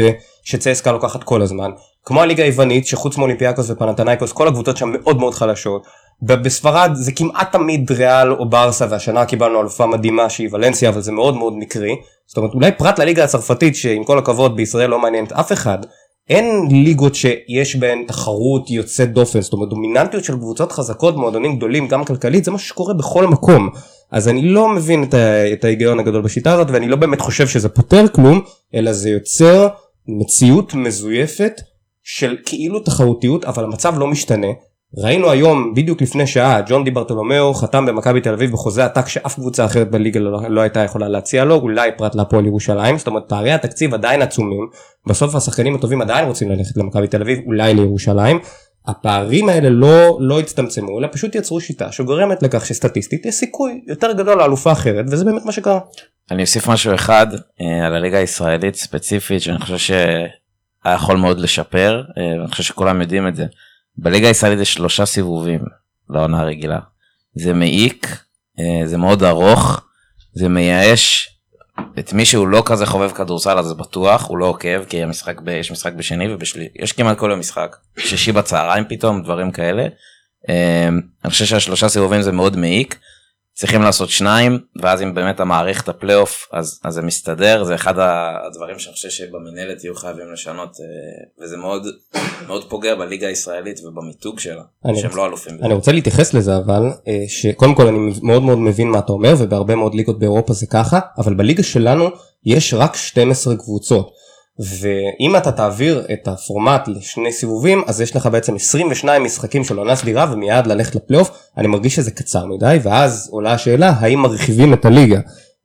שצסקה 0.44 0.92
לוקחת 0.92 1.24
כל 1.24 1.42
הזמן 1.42 1.70
כמו 2.04 2.22
הליגה 2.22 2.44
היוונית 2.44 2.86
שחוץ 2.86 3.16
מאולימפיאקוס 3.16 3.70
ופנתנייקוס 3.70 4.32
כל 4.32 4.48
הקבוצות 4.48 4.76
שם 4.76 4.92
מאוד 4.92 5.18
מאוד 5.18 5.34
חלשות. 5.34 5.86
בספרד 6.22 6.90
זה 6.94 7.12
כמעט 7.12 7.52
תמיד 7.52 7.92
ריאל 7.92 8.32
או 8.32 8.48
ברסה 8.48 8.86
והשנה 8.90 9.24
קיבלנו 9.24 9.61
אלופה 9.61 9.86
מדהימה 9.86 10.30
שהיא 10.30 10.48
ולנסיה 10.52 10.88
אבל 10.88 11.00
זה 11.00 11.12
מאוד 11.12 11.36
מאוד 11.36 11.54
מקרי. 11.56 11.96
זאת 12.26 12.36
אומרת 12.36 12.54
אולי 12.54 12.72
פרט 12.72 12.98
לליגה 12.98 13.24
הצרפתית 13.24 13.76
שעם 13.76 14.04
כל 14.04 14.18
הכבוד 14.18 14.56
בישראל 14.56 14.90
לא 14.90 14.98
מעניינת 14.98 15.32
אף 15.32 15.52
אחד 15.52 15.78
אין 16.28 16.66
ליגות 16.70 17.14
שיש 17.14 17.76
בהן 17.76 18.04
תחרות 18.06 18.70
יוצאת 18.70 19.12
דופן 19.12 19.40
זאת 19.40 19.52
אומרת 19.52 19.68
דומיננטיות 19.68 20.24
של 20.24 20.36
קבוצות 20.36 20.72
חזקות 20.72 21.16
מועדונים 21.16 21.56
גדולים 21.56 21.88
גם 21.88 22.04
כלכלית 22.04 22.44
זה 22.44 22.50
מה 22.50 22.58
שקורה 22.58 22.94
בכל 22.94 23.26
מקום. 23.26 23.68
אז 24.10 24.28
אני 24.28 24.42
לא 24.42 24.68
מבין 24.68 25.02
את, 25.02 25.14
ה- 25.14 25.52
את 25.52 25.64
ההיגיון 25.64 25.98
הגדול 26.00 26.22
בשיטה 26.22 26.52
הזאת 26.52 26.70
ואני 26.70 26.88
לא 26.88 26.96
באמת 26.96 27.20
חושב 27.20 27.48
שזה 27.48 27.68
פותר 27.68 28.08
כלום 28.08 28.40
אלא 28.74 28.92
זה 28.92 29.10
יוצר 29.10 29.68
מציאות 30.08 30.74
מזויפת 30.74 31.52
של 32.02 32.36
כאילו 32.46 32.80
תחרותיות 32.80 33.44
אבל 33.44 33.64
המצב 33.64 33.98
לא 33.98 34.06
משתנה 34.06 34.46
ראינו 34.97 35.30
היום 35.30 35.74
בדיוק 35.74 36.03
לפני 36.03 36.26
שעה 36.26 36.61
ג'ון 36.61 36.84
די 36.84 36.91
ברטולומיאו 36.91 37.55
חתם 37.55 37.86
במכבי 37.86 38.20
תל 38.20 38.32
אביב 38.32 38.53
בחוזה 38.53 38.84
עתק 38.84 39.09
שאף 39.09 39.34
קבוצה 39.34 39.64
אחרת 39.64 39.91
בליגה 39.91 40.20
לא, 40.20 40.41
לא 40.49 40.61
הייתה 40.61 40.80
יכולה 40.80 41.09
להציע 41.09 41.45
לו 41.45 41.55
אולי 41.55 41.91
פרט 41.97 42.14
להפועל 42.14 42.47
ירושלים 42.47 42.99
זאת 42.99 43.07
אומרת 43.07 43.22
פערי 43.28 43.53
התקציב 43.53 43.95
עדיין 43.95 44.22
עצומים 44.22 44.68
בסוף 45.07 45.34
השחקנים 45.34 45.74
הטובים 45.74 46.03
עדיין 46.03 46.26
רוצים 46.26 46.51
ללכת 46.51 46.76
למכבי 46.76 47.07
תל 47.07 47.22
אביב 47.22 47.38
אולי 47.47 47.74
לירושלים 47.74 48.38
הפערים 48.86 49.49
האלה 49.49 49.70
לא 49.70 50.18
לא 50.20 50.41
הצטמצמו 50.41 50.99
אלא 50.99 51.09
פשוט 51.12 51.34
יצרו 51.34 51.61
שיטה 51.61 51.93
שגורמת 51.93 52.43
לכך 52.43 52.66
שסטטיסטית 52.66 53.26
יש 53.26 53.34
סיכוי 53.34 53.80
יותר 53.86 54.12
גדול 54.12 54.38
לאלופה 54.38 54.72
אחרת 54.72 55.05
וזה 55.09 55.24
באמת 55.24 55.45
מה 55.45 55.53
שקרה. 55.53 55.80
אני 56.30 56.43
אוסיף 56.43 56.68
משהו 56.68 56.95
אחד 56.95 57.26
אה, 57.61 57.86
על 57.86 57.95
הליגה 57.95 58.18
הישראלית 58.18 58.74
ספציפית 58.74 59.43
שאני 59.43 59.59
חושב 59.59 59.78
שהיה 59.78 60.95
יכול 60.95 61.16
מאוד 61.16 61.41
לשפר 61.41 62.03
אה, 62.18 62.38
ואני 62.38 62.51
חושב 62.51 62.62
שכולם 62.62 63.01
יודעים 63.01 63.28
את 63.28 63.36
זה. 63.36 63.45
בליגה 64.03 64.28
הישראלית 64.28 64.61
יש 64.61 64.74
שלושה 64.74 65.07
סיבובים 65.07 65.61
לעונה 66.11 66.40
הרגילה. 66.40 66.78
זה 67.34 67.53
מעיק, 67.53 68.07
אה, 68.59 68.86
זה 68.86 68.98
מאוד 68.98 69.22
ארוך, 69.22 69.80
זה 70.32 70.48
מייאש 70.48 71.36
את 71.98 72.12
מי 72.12 72.24
שהוא 72.24 72.48
לא 72.48 72.62
כזה 72.66 72.86
חובב 72.86 73.11
כדורסל 73.11 73.59
אז 73.59 73.72
בטוח 73.72 74.28
הוא 74.28 74.38
לא 74.38 74.46
עוקב 74.46 74.84
כי 74.84 75.03
המשחק 75.03 75.40
ב, 75.40 75.48
יש 75.48 75.72
משחק 75.72 75.92
בשני 75.92 76.34
ובשלי 76.34 76.68
יש 76.74 76.92
כמעט 76.92 77.18
כל 77.18 77.30
יום 77.30 77.40
משחק 77.40 77.76
שישי 77.98 78.32
בצהריים 78.32 78.84
פתאום 78.88 79.22
דברים 79.22 79.51
כאלה. 79.51 79.86
אה, 80.48 80.88
אני 81.24 81.30
חושב 81.30 81.44
שהשלושה 81.44 81.88
סיבובים 81.88 82.22
זה 82.22 82.32
מאוד 82.32 82.57
מעיק. 82.57 82.98
צריכים 83.61 83.82
לעשות 83.82 84.11
שניים 84.11 84.58
ואז 84.82 85.02
אם 85.02 85.14
באמת 85.14 85.40
את 85.80 85.88
הפלייאוף 85.88 86.48
אז, 86.52 86.80
אז 86.84 86.94
זה 86.94 87.02
מסתדר 87.02 87.64
זה 87.64 87.74
אחד 87.74 87.94
הדברים 87.98 88.78
שאני 88.78 88.92
חושב 88.94 89.08
שבמנהלת 89.11 89.84
יהיו 89.84 89.94
חייבים 89.94 90.32
לשנות 90.32 90.68
אה, 90.80 91.44
וזה 91.44 91.56
מאוד 91.56 91.86
מאוד 92.48 92.70
פוגע 92.70 92.94
בליגה 92.94 93.28
הישראלית 93.28 93.80
ובמיתוג 93.84 94.38
שלה 94.38 94.62
שהם 94.84 94.94
רוצה- 94.94 95.16
לא 95.16 95.26
אלופים. 95.26 95.58
אני 95.62 95.74
רוצה 95.74 95.92
להתייחס 95.92 96.34
לזה 96.34 96.56
אבל 96.56 96.82
אה, 97.08 97.24
שקודם 97.28 97.74
כל 97.74 97.86
אני 97.86 97.98
מאוד 98.22 98.42
מאוד 98.42 98.58
מבין 98.58 98.90
מה 98.90 98.98
אתה 98.98 99.12
אומר 99.12 99.34
ובהרבה 99.38 99.74
מאוד 99.74 99.94
ליגות 99.94 100.18
באירופה 100.18 100.52
זה 100.52 100.66
ככה 100.66 100.98
אבל 101.18 101.34
בליגה 101.34 101.62
שלנו 101.62 102.08
יש 102.44 102.74
רק 102.74 102.96
12 102.96 103.56
קבוצות 103.56 104.11
ואם 104.61 105.36
אתה 105.36 105.52
תעביר 105.52 106.06
את 106.12 106.28
הפורמט 106.28 106.88
לשני 106.88 107.32
סיבובים 107.32 107.82
אז 107.86 108.00
יש 108.00 108.16
לך 108.16 108.26
בעצם 108.26 108.54
22 108.54 109.24
משחקים 109.24 109.64
של 109.64 109.78
עונה 109.78 109.96
סדירה 109.96 110.26
ומיד 110.32 110.66
ללכת 110.66 110.94
לפלייאוף. 110.94 111.30
אני 111.58 111.68
מרגיש 111.68 111.94
שזה 111.94 112.11
קצר 112.11 112.46
מדי 112.46 112.78
ואז 112.82 113.28
עולה 113.32 113.52
השאלה 113.52 113.94
האם 113.98 114.18
מרחיבים 114.18 114.72
את 114.74 114.84
הליגה? 114.84 115.20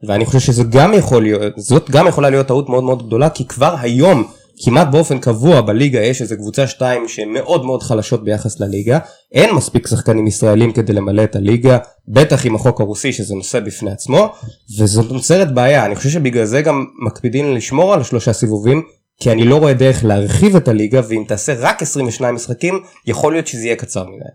ואני 0.07 0.25
חושב 0.25 0.39
שזה 0.39 0.63
גם 0.63 0.93
יכול 0.93 1.23
להיות 1.23 1.53
זאת 1.57 1.89
גם 1.89 2.07
יכולה 2.07 2.29
להיות 2.29 2.47
טעות 2.47 2.69
מאוד 2.69 2.83
מאוד 2.83 3.07
גדולה 3.07 3.29
כי 3.29 3.45
כבר 3.45 3.75
היום 3.81 4.27
כמעט 4.63 4.87
באופן 4.91 5.19
קבוע 5.19 5.61
בליגה 5.61 5.99
יש 5.99 6.21
איזה 6.21 6.35
קבוצה 6.35 6.67
שתיים 6.67 7.07
שהן 7.07 7.33
מאוד 7.33 7.65
מאוד 7.65 7.83
חלשות 7.83 8.23
ביחס 8.23 8.59
לליגה, 8.59 8.99
אין 9.31 9.55
מספיק 9.55 9.87
שחקנים 9.87 10.27
ישראלים 10.27 10.73
כדי 10.73 10.93
למלא 10.93 11.23
את 11.23 11.35
הליגה, 11.35 11.77
בטח 12.07 12.45
עם 12.45 12.55
החוק 12.55 12.81
הרוסי 12.81 13.13
שזה 13.13 13.35
נושא 13.35 13.59
בפני 13.59 13.91
עצמו, 13.91 14.33
וזאת 14.79 15.11
נוצרת 15.11 15.53
בעיה, 15.53 15.85
אני 15.85 15.95
חושב 15.95 16.09
שבגלל 16.09 16.45
זה 16.45 16.61
גם 16.61 16.85
מקפידים 17.05 17.55
לשמור 17.55 17.93
על 17.93 18.01
השלושה 18.01 18.33
סיבובים, 18.33 18.83
כי 19.19 19.31
אני 19.31 19.45
לא 19.45 19.55
רואה 19.55 19.73
דרך 19.73 20.05
להרחיב 20.05 20.55
את 20.55 20.67
הליגה, 20.67 21.01
ואם 21.09 21.23
תעשה 21.27 21.53
רק 21.59 21.81
22 21.81 22.35
משחקים, 22.35 22.79
יכול 23.05 23.33
להיות 23.33 23.47
שזה 23.47 23.65
יהיה 23.65 23.75
קצר 23.75 24.03
מדי. 24.03 24.29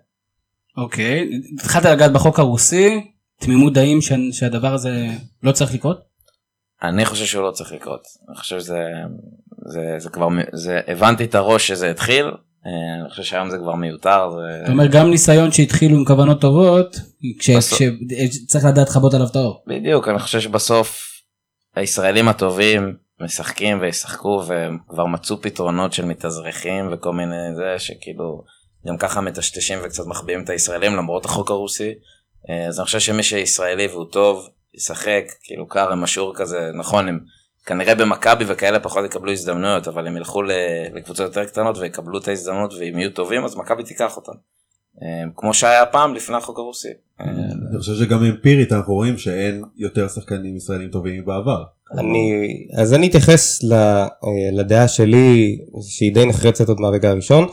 אוקיי, 0.77 1.29
התחלת 1.55 1.85
לגעת 1.85 2.13
בחוק 2.13 2.39
הרוסי, 2.39 3.01
תמימות 3.41 3.73
דעים 3.73 4.01
ש- 4.01 4.13
שהדבר 4.33 4.75
הזה 4.75 5.07
לא 5.43 5.53
צריך 5.53 5.75
לקרות? 5.75 6.11
אני 6.83 7.05
חושב 7.05 7.25
שהוא 7.25 7.43
לא 7.43 7.51
צריך 7.51 7.73
לקרות. 7.73 8.01
אני 8.29 8.37
חושב 8.37 8.61
שזה 8.61 8.79
זה, 9.71 9.81
זה 9.99 10.11
כבר 10.11 10.29
זה 10.53 10.81
הבנתי 10.89 11.25
את 11.25 11.35
הראש 11.35 11.69
שזה 11.69 11.91
התחיל. 11.91 12.25
אה, 12.67 13.01
אני 13.03 13.11
חושב 13.11 13.23
שהיום 13.23 13.51
זה 13.51 13.59
כבר 13.59 13.75
מיותר. 13.75 14.31
זה... 14.31 14.63
אתה 14.63 14.73
אומר 14.73 14.87
גם 14.87 15.11
ניסיון 15.11 15.53
שהתחילו 15.53 15.97
עם 15.97 16.05
כוונות 16.05 16.41
טובות, 16.41 16.97
כש- 17.39 17.51
בסוף- 17.51 17.79
כשצריך 18.31 18.65
לדעת 18.65 18.89
לכבות 18.89 19.15
עליו 19.15 19.27
את 19.31 19.37
האור. 19.37 19.65
בדיוק 19.67 20.09
אני 20.09 20.19
חושב 20.19 20.41
שבסוף 20.41 21.07
הישראלים 21.77 22.29
הטובים 22.29 22.97
משחקים 23.21 23.81
וישחקו 23.81 24.43
והם 24.47 24.79
כבר 24.89 25.07
מצאו 25.07 25.41
פתרונות 25.43 25.93
של 25.93 26.05
מתאזרחים 26.05 26.89
וכל 26.93 27.13
מיני 27.13 27.55
זה 27.57 27.79
שכאילו 27.79 28.45
גם 28.87 28.97
ככה 28.99 29.21
מטשטשים 29.21 29.79
וקצת 29.85 30.07
מחביאים 30.07 30.45
את 30.45 30.51
הישראלים 30.51 30.97
למרות 30.97 31.25
החוק 31.25 31.51
הרוסי. 31.51 31.93
אה, 32.51 32.67
אז 32.67 32.79
אני 32.79 32.85
חושב 32.85 32.99
שמי 33.01 33.23
שישראלי 33.23 33.87
והוא 33.87 34.05
טוב 34.13 34.49
ישחק 34.75 35.23
כאילו 35.43 35.69
קארם 35.69 36.01
משור 36.01 36.33
כזה 36.37 36.71
נכון 36.79 37.09
הם 37.09 37.21
כנראה 37.71 37.95
במכבי 37.95 38.45
וכאלה 38.49 38.81
פחות 38.81 39.05
יקבלו 39.05 39.33
הזדמנויות 39.33 39.89
אבל 39.89 40.07
הם 40.07 40.17
ילכו 40.17 40.43
לקבוצות 40.95 41.27
יותר 41.27 41.45
קטנות 41.45 41.79
ויקבלו 41.79 42.19
את 42.19 42.29
ההזדמנות 42.29 42.75
ואם 42.75 42.99
יהיו 42.99 43.11
טובים 43.11 43.45
אז 43.45 43.57
מכבי 43.57 43.83
תיקח 43.83 44.17
אותם. 44.17 44.33
אה, 45.03 45.23
כמו 45.37 45.55
שהיה 45.55 45.87
פעם 45.87 46.15
לפני 46.15 46.37
החוק 46.37 46.59
הרוסי. 46.59 46.89
אה, 47.21 47.25
אני 47.71 47.79
חושב 47.79 47.93
שגם 47.95 48.25
אמפירית 48.25 48.73
אנחנו 48.73 48.95
רואים 48.95 49.19
שאין 49.19 49.63
יותר 49.77 50.09
שחקנים 50.09 50.57
ישראלים 50.57 50.91
טובים 50.91 51.23
מבעבר. 51.23 51.63
אני, 51.99 52.31
אז 52.79 52.95
אני 52.95 53.09
אתייחס 53.09 53.63
ל, 53.63 53.73
אה, 53.73 54.09
לדעה 54.53 54.89
שלי 54.89 55.59
שהיא 55.83 56.15
די 56.15 56.27
נחרצת 56.27 56.69
עוד 56.69 56.81
מהרגע 56.81 57.11
הראשון. 57.11 57.47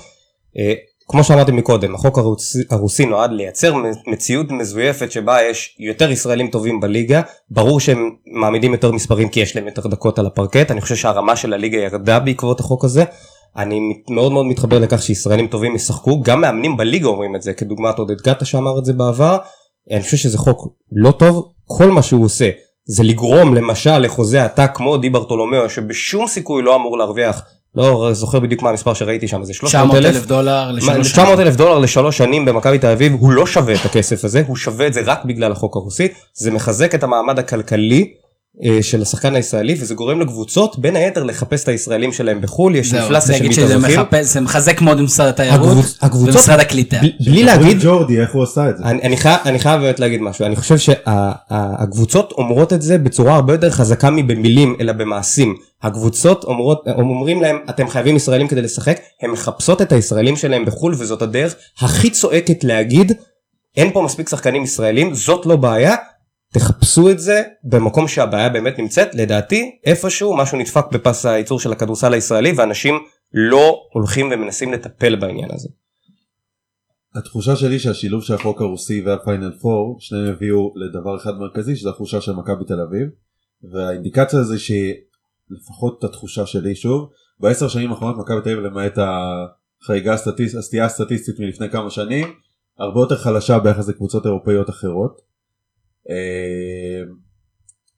כמו 1.07 1.23
שאמרתי 1.23 1.51
מקודם, 1.51 1.95
החוק 1.95 2.17
הרוסי, 2.17 2.59
הרוסי 2.69 3.05
נועד 3.05 3.31
לייצר 3.31 3.73
מציאות 4.07 4.51
מזויפת 4.51 5.11
שבה 5.11 5.43
יש 5.43 5.75
יותר 5.79 6.11
ישראלים 6.11 6.47
טובים 6.47 6.79
בליגה, 6.79 7.21
ברור 7.49 7.79
שהם 7.79 8.09
מעמידים 8.25 8.73
יותר 8.73 8.91
מספרים 8.91 9.29
כי 9.29 9.39
יש 9.39 9.55
להם 9.55 9.67
יותר 9.67 9.87
דקות 9.87 10.19
על 10.19 10.25
הפרקט, 10.25 10.71
אני 10.71 10.81
חושב 10.81 10.95
שהרמה 10.95 11.35
של 11.35 11.53
הליגה 11.53 11.77
ירדה 11.77 12.19
בעקבות 12.19 12.59
החוק 12.59 12.85
הזה. 12.85 13.03
אני 13.57 13.79
מאוד 14.09 14.31
מאוד 14.31 14.45
מתחבר 14.45 14.79
לכך 14.79 15.01
שישראלים 15.01 15.47
טובים 15.47 15.75
ישחקו, 15.75 16.21
גם 16.21 16.41
מאמנים 16.41 16.77
בליגה 16.77 17.07
אומרים 17.07 17.35
את 17.35 17.41
זה, 17.41 17.53
כדוגמת 17.53 17.97
עודד 17.97 18.21
גטה 18.21 18.45
שאמר 18.45 18.79
את 18.79 18.85
זה 18.85 18.93
בעבר. 18.93 19.37
אני 19.91 20.01
חושב 20.01 20.17
שזה 20.17 20.37
חוק 20.37 20.67
לא 20.91 21.11
טוב, 21.11 21.51
כל 21.65 21.91
מה 21.91 22.01
שהוא 22.01 22.25
עושה 22.25 22.49
זה 22.85 23.03
לגרום 23.03 23.55
למשל 23.55 23.97
לחוזה 23.97 24.43
עתק 24.43 24.71
כמו 24.73 24.97
די 24.97 25.09
ברטולומיאו 25.09 25.69
שבשום 25.69 26.27
סיכוי 26.27 26.63
לא 26.63 26.75
אמור 26.75 26.97
להרוויח, 26.97 27.41
לא 27.75 28.09
זוכר 28.13 28.39
בדיוק 28.39 28.61
מה 28.61 28.69
המספר 28.69 28.93
שראיתי 28.93 29.27
שם, 29.27 29.43
זה 29.43 29.53
300 29.53 29.91
900 29.91 30.05
אלף. 30.05 30.25
דולר 30.25 30.71
לשלוש 30.71 31.11
900 31.11 31.39
אלף 31.39 31.55
דולר 31.55 31.79
לשלוש 31.79 32.17
שנים 32.17 32.45
במכבי 32.45 32.79
תל 32.79 32.87
אביב 32.87 33.13
הוא 33.13 33.31
לא 33.31 33.45
שווה 33.45 33.73
את 33.73 33.85
הכסף 33.85 34.25
הזה 34.25 34.43
הוא 34.47 34.55
שווה 34.55 34.87
את 34.87 34.93
זה 34.93 35.01
רק 35.05 35.25
בגלל 35.25 35.51
החוק 35.51 35.75
הרוסי. 35.75 36.07
זה 36.33 36.51
מחזק 36.51 36.95
את 36.95 37.03
המעמד 37.03 37.39
הכלכלי 37.39 38.13
של 38.81 39.01
השחקן 39.01 39.35
הישראלי 39.35 39.75
וזה 39.79 39.95
גורם 39.95 40.21
לקבוצות 40.21 40.79
בין 40.79 40.95
היתר 40.95 41.23
לחפש 41.23 41.63
את 41.63 41.67
הישראלים 41.67 42.13
שלהם 42.13 42.41
בחו"ל 42.41 42.75
יש 42.75 42.93
אינפלציה 42.93 43.37
של 43.37 43.43
מתאזרחים. 43.49 43.99
זה 44.21 44.41
מחזק 44.41 44.81
מאוד 44.81 44.97
את 44.97 45.03
משרד 45.03 45.27
התיירות 45.27 45.77
ומשרד 46.13 46.59
הקליטה. 46.59 46.97
בלי- 46.99 47.43
להגיד 47.43 47.77
ג'ורדי 47.81 48.19
איך 48.21 48.33
הוא 48.33 48.43
עשה 48.43 48.69
את 48.69 48.77
זה. 48.77 48.83
אני, 48.83 49.01
אני, 49.01 49.17
חייב, 49.17 49.39
אני 49.45 49.59
חייב 49.59 49.81
באמת 49.81 49.99
להגיד 49.99 50.21
משהו, 50.21 50.45
אני 50.45 50.55
חושב 50.55 50.77
שהקבוצות 50.77 52.31
אומרות 52.31 52.73
את 52.73 52.81
זה 52.81 52.97
בצורה 52.97 53.35
הרבה 53.35 53.53
יותר 53.53 53.69
חזקה 53.69 54.09
מבמילים 54.09 54.75
אלא 54.79 54.93
במעשים. 54.93 55.55
הקבוצות 55.83 56.43
אומרות, 56.43 56.83
אומרים 56.87 57.41
להם 57.41 57.57
אתם 57.69 57.87
חייבים 57.89 58.15
ישראלים 58.15 58.47
כדי 58.47 58.61
לשחק, 58.61 58.99
הן 59.21 59.29
מחפשות 59.31 59.81
את 59.81 59.91
הישראלים 59.91 60.35
שלהם 60.35 60.65
בחו"ל 60.65 60.95
וזאת 60.97 61.21
הדרך 61.21 61.55
הכי 61.79 62.09
צועקת 62.09 62.63
להגיד 62.63 63.11
אין 63.77 63.91
פה 63.93 64.01
מספיק 64.01 64.29
שחקנים 64.29 64.63
ישראלים, 64.63 65.13
זאת 65.15 65.45
לא 65.45 65.55
בעיה, 65.55 65.95
תחפשו 66.59 67.09
את 67.09 67.19
זה 67.19 67.43
במקום 67.63 68.07
שהבעיה 68.07 68.49
באמת 68.49 68.79
נמצאת, 68.79 69.15
לדעתי 69.15 69.79
איפשהו 69.85 70.37
משהו 70.37 70.57
נדפק 70.57 70.85
בפס 70.91 71.25
הייצור 71.25 71.59
של 71.59 71.71
הכדורסל 71.71 72.13
הישראלי 72.13 72.53
ואנשים 72.57 72.95
לא 73.33 73.81
הולכים 73.93 74.29
ומנסים 74.31 74.73
לטפל 74.73 75.15
בעניין 75.15 75.51
הזה. 75.51 75.69
התחושה 77.15 77.55
שלי 77.55 77.79
שהשילוב 77.79 78.23
של 78.23 78.33
החוק 78.33 78.61
הרוסי 78.61 79.01
והפיינל 79.01 79.43
4 79.43 79.55
שניהם 79.99 80.25
הביאו 80.25 80.73
לדבר 80.75 81.17
אחד 81.17 81.37
מרכזי 81.37 81.75
שזה 81.75 81.89
התחושה 81.89 82.21
של 82.21 82.31
מכבי 82.31 82.65
תל 82.67 82.81
אביב 82.81 83.09
והאינדיקציה 83.71 84.43
זה 84.43 84.55
שלפחות 84.59 86.03
התחושה 86.03 86.45
שלי 86.45 86.75
שוב 86.75 87.09
בעשר 87.39 87.67
שנים 87.67 87.91
האחרונות 87.91 88.17
מכבי 88.17 88.41
תל 88.41 88.49
אביב 88.49 88.59
למעט 88.59 88.97
החריגה 88.97 90.13
הסטטיסט, 90.13 90.55
הסטייה 90.55 90.85
הסטטיסטית 90.85 91.39
מלפני 91.39 91.69
כמה 91.69 91.89
שנים 91.89 92.27
הרבה 92.79 92.99
יותר 92.99 93.17
חלשה 93.17 93.59
ביחס 93.59 93.89
לקבוצות 93.89 94.25
אירופאיות 94.25 94.69
אחרות. 94.69 95.36
אה, 96.09 97.03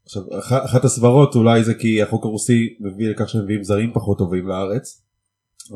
עכשיו 0.05 0.23
אח- 0.39 0.65
אחת 0.65 0.85
הסברות 0.85 1.35
אולי 1.35 1.63
זה 1.63 1.73
כי 1.73 2.01
החוק 2.01 2.25
הרוסי 2.25 2.67
מביא 2.79 3.09
לכך 3.09 3.29
שהם 3.29 3.43
מביאים 3.43 3.63
זרים 3.63 3.91
פחות 3.93 4.17
טובים 4.17 4.47
לארץ 4.47 5.01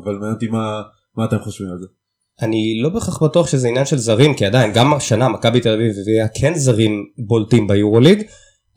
אבל 0.04 0.12
מעניין 0.14 0.32
אותי 0.34 0.46
מה, 0.46 0.82
מה 1.16 1.24
אתם 1.24 1.38
חושבים 1.38 1.70
על 1.70 1.78
זה. 1.78 1.86
אני 2.42 2.80
לא 2.82 2.88
בהכרח 2.88 3.22
בטוח 3.22 3.46
שזה 3.46 3.68
עניין 3.68 3.86
של 3.86 3.98
זרים 3.98 4.34
כי 4.34 4.46
עדיין 4.46 4.72
גם 4.72 4.94
השנה 4.94 5.28
מכבי 5.28 5.60
תל 5.60 5.72
אביב 5.72 5.92
הביאה 6.02 6.28
כן 6.40 6.54
זרים 6.54 7.04
בולטים 7.18 7.66
ביורוליג. 7.66 8.22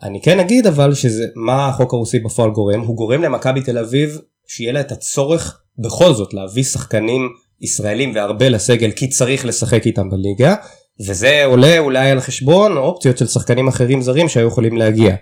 אני 0.03 0.21
כן 0.21 0.39
אגיד 0.39 0.67
אבל 0.67 0.93
שזה 0.93 1.25
מה 1.35 1.67
החוק 1.67 1.93
הרוסי 1.93 2.19
בפועל 2.19 2.49
גורם 2.51 2.79
הוא 2.79 2.95
גורם 2.95 3.21
למכבי 3.23 3.61
תל 3.61 3.77
אביב 3.77 4.17
שיהיה 4.47 4.71
לה 4.71 4.79
את 4.79 4.91
הצורך 4.91 5.61
בכל 5.77 6.13
זאת 6.13 6.33
להביא 6.33 6.63
שחקנים 6.63 7.29
ישראלים 7.61 8.11
והרבה 8.15 8.49
לסגל 8.49 8.91
כי 8.91 9.09
צריך 9.09 9.45
לשחק 9.45 9.85
איתם 9.85 10.09
בליגה 10.09 10.55
וזה 11.07 11.45
עולה 11.45 11.79
אולי 11.79 12.09
על 12.09 12.19
חשבון 12.19 12.77
אופציות 12.77 13.17
של 13.17 13.27
שחקנים 13.27 13.67
אחרים 13.67 14.01
זרים 14.01 14.29
שהיו 14.29 14.47
יכולים 14.47 14.77
להגיע. 14.77 15.15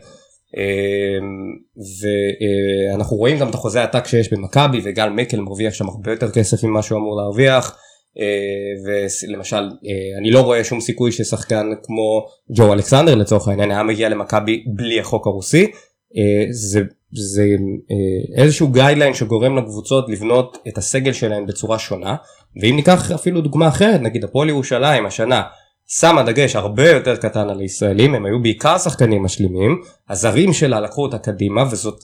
ואנחנו 2.91 3.17
רואים 3.17 3.37
גם 3.37 3.49
את 3.49 3.53
החוזה 3.53 3.81
העתק 3.81 4.07
שיש 4.07 4.33
במכבי 4.33 4.81
וגל 4.83 5.09
מקל 5.09 5.39
מרוויח 5.39 5.73
שם 5.73 5.89
הרבה 5.89 6.11
יותר 6.11 6.31
כסף 6.31 6.63
ממה 6.63 6.81
שהוא 6.81 6.99
אמור 6.99 7.17
להרוויח. 7.17 7.77
אה, 8.19 8.91
ולמשל 9.27 9.55
אה, 9.55 10.19
אני 10.19 10.31
לא 10.31 10.41
רואה 10.41 10.63
שום 10.63 10.81
סיכוי 10.81 11.11
ששחקן 11.11 11.69
כמו 11.83 12.25
ג'ו 12.55 12.73
אלכסנדר 12.73 13.15
לצורך 13.15 13.47
העניין 13.47 13.71
היה 13.71 13.83
מגיע 13.83 14.09
למכבי 14.09 14.63
בלי 14.75 14.99
החוק 14.99 15.27
הרוסי. 15.27 15.63
אה, 16.17 16.45
זה, 16.51 16.81
זה 17.11 17.43
אה, 17.91 18.43
איזשהו 18.43 18.67
גיידליין 18.67 19.13
שגורם 19.13 19.57
לקבוצות 19.57 20.09
לבנות 20.09 20.57
את 20.67 20.77
הסגל 20.77 21.13
שלהם 21.13 21.45
בצורה 21.45 21.79
שונה 21.79 22.15
ואם 22.61 22.75
ניקח 22.75 23.11
אפילו 23.11 23.41
דוגמה 23.41 23.67
אחרת 23.67 24.01
נגיד 24.01 24.23
הפועל 24.23 24.49
ירושלים 24.49 25.05
השנה 25.05 25.41
שמה 25.87 26.23
דגש 26.23 26.55
הרבה 26.55 26.89
יותר 26.89 27.15
קטן 27.15 27.49
על 27.49 27.59
הישראלים 27.59 28.15
הם 28.15 28.25
היו 28.25 28.41
בעיקר 28.41 28.77
שחקנים 28.77 29.23
משלימים 29.23 29.77
הזרים 30.09 30.53
שלה 30.53 30.79
לקחו 30.79 31.03
אותה 31.03 31.17
קדימה 31.17 31.63
וזאת 31.71 32.03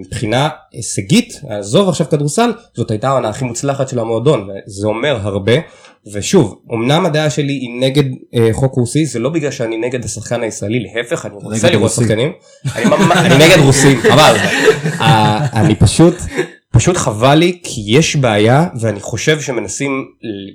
מבחינה 0.00 0.48
הישגית 0.72 1.40
עזוב 1.48 1.88
עכשיו 1.88 2.08
כדורסל 2.10 2.50
זאת 2.76 2.90
הייתה 2.90 3.08
העונה 3.08 3.28
הכי 3.28 3.44
מוצלחת 3.44 3.88
של 3.88 3.98
המועדון 3.98 4.48
וזה 4.66 4.86
אומר 4.86 5.18
הרבה. 5.22 5.52
ושוב 6.12 6.60
אמנם 6.74 7.06
הדעה 7.06 7.30
שלי 7.30 7.52
היא 7.52 7.80
נגד 7.80 8.04
אה, 8.34 8.48
חוק 8.52 8.74
רוסי 8.74 9.06
זה 9.06 9.18
לא 9.18 9.28
בגלל 9.30 9.50
שאני 9.50 9.76
נגד 9.78 10.04
השחקן 10.04 10.42
הישראלי 10.42 10.80
להפך 10.94 11.26
אני 11.26 11.34
רוצה 11.34 11.70
לראות. 11.70 11.90
שחקנים. 11.90 12.32
אני, 12.76 12.84
ממש- 12.84 13.16
אני 13.16 13.34
נגד 13.46 13.58
רוסים. 13.64 13.98
אבל 14.12 14.34
אה, 15.00 15.46
אני 15.60 15.74
פשוט 15.74 16.14
פשוט 16.72 16.96
חבל 16.96 17.34
לי 17.34 17.60
כי 17.64 17.82
יש 17.86 18.16
בעיה 18.16 18.66
ואני 18.80 19.00
חושב 19.00 19.40
שמנסים 19.40 20.04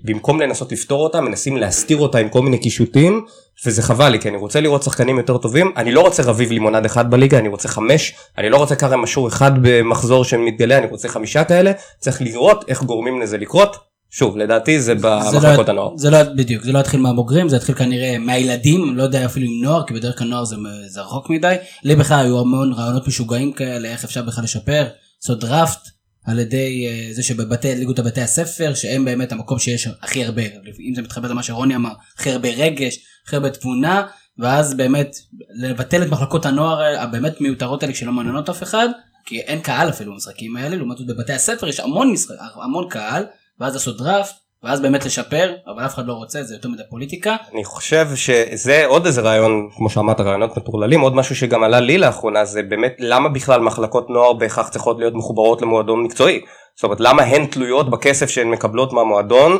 במקום 0.04 0.42
לנסות 0.42 0.72
לפתור 0.72 1.04
אותה 1.04 1.22
מנסים 1.22 1.58
להסתיר 1.58 1.98
אותה 1.98 2.18
עם 2.18 2.30
כל 2.30 2.42
מיני 2.42 2.58
קישוטים 2.58 3.26
וזה 3.66 3.82
חבל 3.82 4.10
לי 4.10 4.20
כי 4.20 4.30
אני 4.30 4.38
רוצה 4.38 4.62
לראות 4.62 4.84
שחקנים 4.84 5.18
יותר 5.18 5.38
טובים. 5.38 5.72
אני 5.78 5.92
לא 5.92 6.02
רוצה 6.02 6.24
רביב 6.24 6.52
לימונד 6.52 6.86
אחד 6.86 7.12
בליגה 7.12 7.40
אני 7.40 7.48
רוצה 7.48 7.68
חמש. 7.68 8.14
אני 8.38 8.50
לא 8.50 8.58
רוצה 8.58 8.76
כרם 8.76 9.02
משור 9.02 9.28
אחד 9.28 9.52
במחזור 9.62 10.24
שמתגלה 10.24 10.78
אני 10.78 10.88
רוצה 10.88 11.08
חמישה 11.08 11.44
כאלה. 11.44 11.72
צריך 12.00 12.22
לראות 12.22 12.66
איך 12.68 12.84
גורמים 12.84 13.22
לזה 13.22 13.38
לקרות. 13.38 13.76
שוב 14.10 14.38
לדעתי 14.38 14.80
זה 14.82 14.86
זה 14.86 14.96
במחלקות 15.02 15.68
לא- 15.68 15.72
הנוער. 15.72 15.90
זה 15.98 16.10
לא 16.10 16.24
בדיוק 16.24 16.64
זה 16.64 16.72
לא 16.72 16.80
יתחיל 16.80 17.00
מהבוגרים 17.00 17.50
זה 17.50 17.56
יתחיל 17.56 17.76
כנראה 17.76 18.18
מהילדים 18.20 18.98
לא 18.98 19.04
יודע 19.04 19.26
אפילו 19.26 19.46
עם 19.46 19.64
נוער 19.64 19.84
כי 19.88 19.94
בדרך 19.94 20.18
כלל 20.20 20.28
נוער 20.28 20.44
זה, 20.46 20.56
זה 20.88 21.02
רחוק 21.02 21.30
מדי. 21.30 21.56
לי 21.84 21.96
בכלל 21.96 22.26
היו 22.26 22.40
המון 22.40 22.74
רעיונות 22.74 23.08
משוגעים 23.08 23.52
כאלה 23.52 23.88
איך 23.90 24.04
אפשר 24.04 24.22
בכלל 24.22 24.44
לשפר 24.44 24.86
לעשות 25.22 25.40
דראפט 25.40 25.97
על 26.28 26.40
ידי 26.40 26.88
אה, 26.88 27.14
זה 27.14 27.24
שבבתי 27.24 27.76
ליגות 27.76 28.00
הבתי 28.00 28.22
הספר 28.22 28.74
שהם 28.74 29.06
באמת 29.06 29.32
המקום 29.32 29.60
שיש 29.60 29.88
הכי 30.02 30.26
הרבה 30.26 30.42
אם 30.80 30.96
זה 30.96 31.02
מתחבר 31.02 31.28
למה 31.28 31.44
שרוני 31.44 31.76
אמר 31.76 31.92
הכי 32.18 32.32
הרבה 32.32 32.50
רגש 32.50 33.00
הכי 33.26 33.36
הרבה 33.36 33.50
תבונה 33.50 34.08
ואז 34.38 34.74
באמת 34.74 35.16
לבטל 35.62 36.04
את 36.04 36.08
מחלקות 36.10 36.46
הנוער 36.46 37.00
הבאמת 37.00 37.42
מיותרות 37.42 37.84
האלה 37.84 37.96
שלא 37.96 38.12
מעניינות 38.12 38.50
אף 38.50 38.64
אחד 38.64 38.88
כי 39.28 39.40
אין 39.40 39.62
קהל 39.62 39.90
אפילו 39.90 40.14
במשחקים 40.14 40.56
האלה, 40.56 40.76
לעומת 40.76 40.98
זאת 40.98 41.08
בבתי 41.08 41.34
הספר 41.34 41.68
יש 41.68 41.80
המון 41.80 42.12
משחק, 42.12 42.36
המון 42.56 42.90
קהל, 42.90 43.26
ואז 43.60 43.74
לעשות 43.74 43.98
דראפט, 43.98 44.36
ואז 44.64 44.82
באמת 44.82 45.06
לשפר, 45.06 45.54
אבל 45.68 45.86
אף 45.86 45.94
אחד 45.94 46.08
לא 46.08 46.14
רוצה, 46.14 46.44
זה 46.44 46.56
יותר 46.56 46.70
מדי 46.70 46.84
פוליטיקה. 46.90 47.36
אני 47.54 47.64
חושב 47.64 48.08
שזה 48.16 48.86
עוד 48.86 49.06
איזה 49.06 49.22
רעיון, 49.22 49.70
כמו 49.78 49.90
שאמרת, 49.90 50.20
רעיונות 50.20 50.58
מטורללים, 50.58 51.02
עוד 51.02 51.16
משהו 51.16 51.36
שגם 51.36 51.64
עלה 51.64 51.80
לי 51.80 51.98
לאחרונה, 51.98 52.46
זה 52.46 52.64
באמת 52.64 52.96
למה 53.00 53.30
בכלל 53.30 53.62
מחלקות 53.62 54.10
נוער 54.10 54.34
בהכרח 54.34 54.70
צריכות 54.70 55.00
להיות 55.00 55.14
מחוברות 55.14 55.62
למועדון 55.62 56.04
מקצועי. 56.04 56.42
זאת 56.76 56.84
אומרת, 56.84 57.00
למה 57.00 57.24
הן 57.24 57.46
תלויות 57.46 57.90
בכסף 57.90 58.30
שהן 58.30 58.50
מקבלות 58.50 58.94
מהמועדון, 58.94 59.58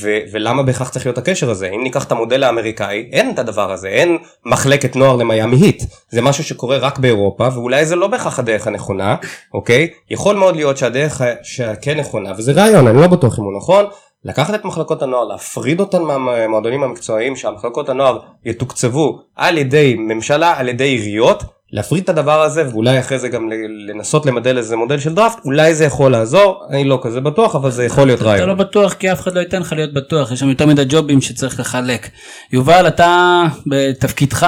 ו- 0.00 0.18
ולמה 0.32 0.62
בהכרח 0.62 0.88
צריך 0.88 1.06
להיות 1.06 1.18
הקשר 1.18 1.50
הזה? 1.50 1.68
אם 1.68 1.82
ניקח 1.82 2.04
את 2.04 2.12
המודל 2.12 2.42
האמריקאי, 2.42 3.08
אין 3.12 3.30
את 3.30 3.38
הדבר 3.38 3.72
הזה, 3.72 3.88
אין 3.88 4.18
מחלקת 4.44 4.96
נוער 4.96 5.16
למיאמי 5.16 5.56
היט. 5.56 5.82
זה 6.10 6.22
משהו 6.22 6.44
שקורה 6.44 6.78
רק 6.78 6.98
באירופה, 6.98 7.48
ואולי 7.54 7.86
זה 7.86 7.96
לא 7.96 8.06
בהכרח 8.06 8.38
הדרך 8.38 8.66
הנכונה, 8.66 9.16
אוקיי? 9.54 9.88
יכול 10.10 10.36
מאוד 10.36 10.56
להיות 10.56 10.76
שהדרך 10.76 11.22
שכן 11.42 11.98
נכונה, 11.98 12.32
וזה 12.38 12.52
רעיון, 12.52 12.86
אני 12.86 13.00
לא 13.00 13.06
בטוח 13.06 13.38
אם 13.38 13.44
הוא 13.44 13.56
נכון, 13.56 13.84
לקחת 14.26 14.54
את 14.54 14.64
מחלקות 14.64 15.02
הנוער, 15.02 15.24
להפריד 15.24 15.80
אותן 15.80 16.02
מהמועדונים 16.02 16.82
המקצועיים, 16.82 17.36
שהמחלקות 17.36 17.88
הנוער 17.88 18.18
יתוקצבו 18.44 19.20
על 19.36 19.58
ידי 19.58 19.94
ממשלה, 19.98 20.54
על 20.58 20.68
ידי 20.68 20.84
עיריות, 20.84 21.42
להפריד 21.72 22.02
את 22.02 22.08
הדבר 22.08 22.42
הזה 22.42 22.68
ואולי 22.68 23.00
אחרי 23.00 23.18
זה 23.18 23.28
גם 23.28 23.50
לנסות 23.88 24.26
למדל 24.26 24.58
איזה 24.58 24.76
מודל 24.76 24.98
של 24.98 25.14
דראפט, 25.14 25.44
אולי 25.44 25.74
זה 25.74 25.84
יכול 25.84 26.12
לעזור, 26.12 26.62
אני 26.70 26.84
לא 26.84 26.98
כזה 27.02 27.20
בטוח, 27.20 27.54
אבל 27.56 27.70
זה 27.70 27.84
יכול 27.84 28.06
להיות 28.06 28.22
רעיון. 28.22 28.42
אתה 28.42 28.46
לא 28.46 28.54
בטוח 28.54 28.92
כי 28.92 29.12
אף 29.12 29.20
אחד 29.20 29.34
לא 29.34 29.40
ייתן 29.40 29.60
לך 29.60 29.72
להיות 29.72 29.94
בטוח, 29.94 30.32
יש 30.32 30.40
שם 30.40 30.48
יותר 30.48 30.66
מדי 30.66 30.82
ג'ובים 30.88 31.20
שצריך 31.20 31.60
לחלק. 31.60 32.08
יובל, 32.52 32.88
אתה 32.88 33.42
בתפקידך 33.66 34.46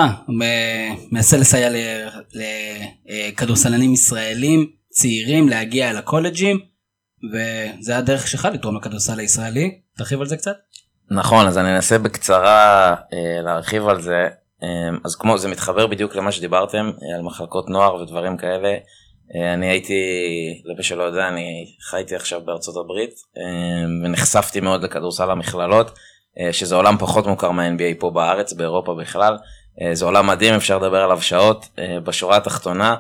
מנסה 1.13 1.37
לסייע 1.37 1.69
לכדורסלנים 3.15 3.93
ישראלים 3.93 4.67
צעירים 4.91 5.49
להגיע 5.49 5.91
אל 5.91 5.97
הקולג'ים. 5.97 6.78
וזה 7.33 7.99
הדרך 7.99 8.29
שלך 8.29 8.49
לתרום 8.53 8.77
לכדורסל 8.77 9.19
הישראלי, 9.19 9.81
תרחיב 9.97 10.21
על 10.21 10.27
זה 10.27 10.37
קצת. 10.37 10.57
נכון, 11.11 11.47
אז 11.47 11.59
אני 11.59 11.75
אנסה 11.77 11.99
בקצרה 11.99 12.95
אה, 13.13 13.43
להרחיב 13.43 13.89
על 13.89 14.03
זה. 14.03 14.29
אה, 14.63 14.69
אז 15.05 15.17
כמו 15.17 15.39
זה 15.39 15.49
מתחבר 15.49 15.87
בדיוק 15.87 16.17
למה 16.17 16.33
שדיברתם 16.33 16.91
אה, 17.03 17.17
על 17.17 17.23
מחלקות 17.23 17.69
נוער 17.69 17.95
ודברים 17.95 18.37
כאלה. 18.37 18.69
אה, 19.35 19.55
אני 19.55 19.67
הייתי, 19.67 19.95
למי 20.65 20.83
שלא 20.83 21.03
יודע, 21.03 21.29
אני 21.29 21.75
חייתי 21.91 22.17
עכשיו 22.17 22.41
בארצות 22.45 22.77
הברית 22.85 23.15
אה, 23.37 23.89
ונחשפתי 24.05 24.61
מאוד 24.61 24.83
לכדורסל 24.83 25.31
המכללות, 25.31 25.99
אה, 26.41 26.53
שזה 26.53 26.75
עולם 26.75 26.99
פחות 26.99 27.27
מוכר 27.27 27.51
מה-NBA 27.51 28.01
פה 28.01 28.11
בארץ, 28.11 28.53
באירופה 28.53 28.95
בכלל. 28.95 29.37
אה, 29.83 29.95
זה 29.95 30.05
עולם 30.05 30.27
מדהים, 30.27 30.55
אפשר 30.55 30.79
לדבר 30.79 31.03
עליו 31.03 31.23
שעות. 31.23 31.69
אה, 31.79 32.01
בשורה 32.01 32.37
התחתונה, 32.37 32.97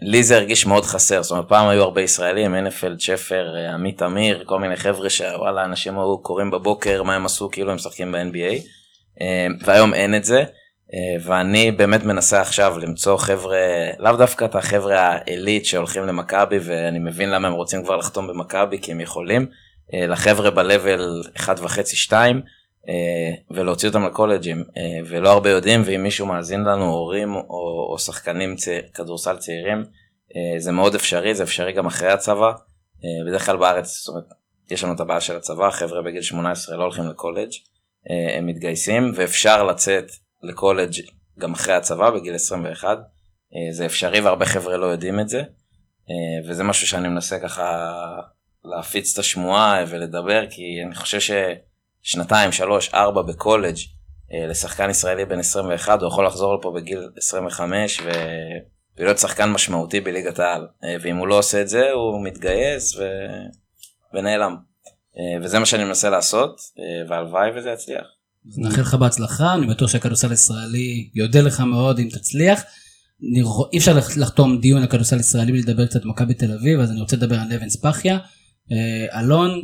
לי 0.00 0.22
זה 0.22 0.36
הרגיש 0.36 0.66
מאוד 0.66 0.84
חסר, 0.84 1.22
זאת 1.22 1.30
אומרת 1.30 1.48
פעם 1.48 1.68
היו 1.68 1.82
הרבה 1.82 2.02
ישראלים, 2.02 2.54
הנפלד, 2.54 3.00
שפר, 3.00 3.56
אה, 3.56 3.74
עמית 3.74 4.02
אמיר, 4.02 4.44
כל 4.46 4.60
מיני 4.60 4.76
חבר'ה 4.76 5.10
שוואלה 5.10 5.64
אנשים 5.64 5.98
היו 5.98 6.18
קוראים 6.18 6.50
בבוקר 6.50 7.02
מה 7.02 7.14
הם 7.14 7.26
עשו 7.26 7.50
כאילו 7.50 7.70
הם 7.70 7.76
משחקים 7.76 8.12
ב-NBA 8.12 8.62
אה, 9.20 9.46
והיום 9.64 9.94
אין 9.94 10.14
את 10.14 10.24
זה 10.24 10.44
ואני 11.22 11.72
באמת 11.72 12.04
מנסה 12.04 12.40
עכשיו 12.40 12.78
למצוא 12.78 13.16
חבר'ה, 13.16 13.58
לאו 13.98 14.16
דווקא 14.16 14.44
את 14.44 14.54
החבר'ה 14.54 15.00
העילית 15.00 15.66
שהולכים 15.66 16.06
למכבי 16.06 16.58
ואני 16.62 16.98
מבין 16.98 17.30
למה 17.30 17.48
הם 17.48 17.54
רוצים 17.54 17.84
כבר 17.84 17.96
לחתום 17.96 18.26
במכבי 18.26 18.78
כי 18.82 18.92
הם 18.92 19.00
יכולים, 19.00 19.46
לחבר'ה 19.92 20.50
ב-level 20.50 21.38
1.5-2 21.38 22.12
אה, 22.12 22.30
ולהוציא 23.50 23.88
אותם 23.88 24.06
לקולג'ים 24.06 24.64
אה, 24.76 24.98
ולא 25.06 25.30
הרבה 25.32 25.50
יודעים 25.50 25.82
ואם 25.84 26.02
מישהו 26.02 26.26
מאזין 26.26 26.60
לנו 26.60 26.84
הורים 26.84 27.34
או, 27.34 27.88
או 27.92 27.98
שחקנים 27.98 28.56
צעיר, 28.56 28.82
כדורסל 28.94 29.36
צעירים 29.36 29.84
אה, 30.36 30.60
זה 30.60 30.72
מאוד 30.72 30.94
אפשרי 30.94 31.34
זה 31.34 31.42
אפשרי 31.42 31.72
גם 31.72 31.86
אחרי 31.86 32.12
הצבא. 32.12 32.52
בדרך 33.28 33.46
כלל 33.46 33.56
בארץ 33.56 33.98
זאת 33.98 34.08
אומרת 34.08 34.24
יש 34.70 34.84
לנו 34.84 34.94
את 34.94 35.00
הבעיה 35.00 35.20
של 35.20 35.36
הצבא 35.36 35.70
חבר'ה 35.70 36.02
בגיל 36.02 36.22
18 36.22 36.76
לא 36.76 36.82
הולכים 36.82 37.04
לקולג' 37.04 37.50
הם 38.38 38.46
מתגייסים 38.46 39.12
ואפשר 39.14 39.62
לצאת 39.64 40.10
לקולג' 40.42 41.00
גם 41.38 41.52
אחרי 41.52 41.74
הצבא 41.74 42.10
בגיל 42.10 42.34
21 42.34 42.98
זה 43.70 43.86
אפשרי 43.86 44.20
והרבה 44.20 44.44
חבר'ה 44.44 44.76
לא 44.76 44.86
יודעים 44.86 45.20
את 45.20 45.28
זה. 45.28 45.42
וזה 46.48 46.64
משהו 46.64 46.86
שאני 46.86 47.08
מנסה 47.08 47.38
ככה 47.38 47.92
להפיץ 48.64 49.12
את 49.12 49.18
השמועה 49.18 49.84
ולדבר 49.88 50.46
כי 50.50 50.62
אני 50.86 50.94
חושב 50.94 51.20
ש... 51.20 51.30
שנתיים, 52.06 52.52
שלוש, 52.52 52.90
ארבע 52.94 53.22
בקולג' 53.22 53.76
אה, 54.32 54.46
לשחקן 54.46 54.90
ישראלי 54.90 55.24
בן 55.24 55.38
21, 55.38 56.00
הוא 56.00 56.08
יכול 56.08 56.26
לחזור 56.26 56.58
לפה 56.58 56.72
בגיל 56.76 57.08
25 57.16 58.00
ו... 58.00 58.10
ולהיות 58.98 59.18
שחקן 59.18 59.50
משמעותי 59.50 60.00
בליגת 60.00 60.38
העל. 60.38 60.66
אה, 60.84 60.96
ואם 61.00 61.16
הוא 61.16 61.28
לא 61.28 61.38
עושה 61.38 61.62
את 61.62 61.68
זה, 61.68 61.90
הוא 61.90 62.24
מתגייס 62.24 62.96
ו... 62.96 63.02
ונעלם. 64.14 64.56
אה, 65.18 65.44
וזה 65.44 65.58
מה 65.58 65.66
שאני 65.66 65.84
מנסה 65.84 66.10
לעשות, 66.10 66.60
והלוואי 67.08 67.50
וזה 67.56 67.70
יצליח. 67.70 68.06
נאחל 68.56 68.80
לך 68.80 68.94
בהצלחה, 68.94 69.54
אני 69.54 69.66
בטוח 69.66 69.90
שהכדורסל 69.90 70.30
הישראלי 70.30 71.10
יודה 71.14 71.40
לך 71.40 71.60
מאוד 71.60 71.98
אם 71.98 72.08
תצליח. 72.12 72.62
אי 73.72 73.78
אפשר 73.78 73.98
לחתום 74.16 74.60
דיון 74.60 74.82
על 74.82 74.88
כדורסל 74.88 75.20
ישראלי 75.20 75.52
בלי 75.52 75.60
לדבר 75.60 75.86
קצת 75.86 76.04
מכבי 76.04 76.34
תל 76.34 76.52
אביב, 76.52 76.80
אז 76.80 76.90
אני 76.90 77.00
רוצה 77.00 77.16
לדבר 77.16 77.36
על 77.36 77.52
אבן 77.52 77.68
ספחיה. 77.68 78.18
אלון, 79.14 79.62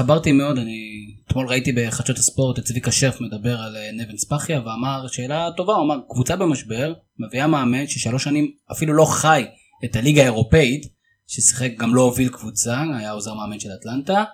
התחברתי 0.00 0.32
מאוד, 0.32 0.58
אני 0.58 1.06
אתמול 1.26 1.46
ראיתי 1.48 1.72
בחדשות 1.72 2.16
הספורט 2.16 2.58
את 2.58 2.64
צביקה 2.64 2.92
שרף 2.92 3.20
מדבר 3.20 3.60
על 3.60 3.76
אה, 3.76 3.90
נבן 3.92 4.16
ספחיה 4.16 4.60
ואמר 4.60 5.06
שאלה 5.06 5.48
טובה, 5.56 5.72
הוא 5.72 5.84
אמר 5.84 5.96
קבוצה 6.08 6.36
במשבר 6.36 6.92
מביאה 7.18 7.46
מאמן 7.46 7.86
ששלוש 7.86 8.24
שנים 8.24 8.50
אפילו 8.72 8.92
לא 8.92 9.04
חי 9.04 9.44
את 9.84 9.96
הליגה 9.96 10.22
האירופאית, 10.22 10.86
ששיחק 11.26 11.70
גם 11.78 11.94
לא 11.94 12.02
הוביל 12.02 12.28
קבוצה, 12.28 12.82
היה 12.98 13.10
עוזר 13.10 13.34
מאמן 13.34 13.60
של 13.60 13.68
אטלנטה. 13.80 14.24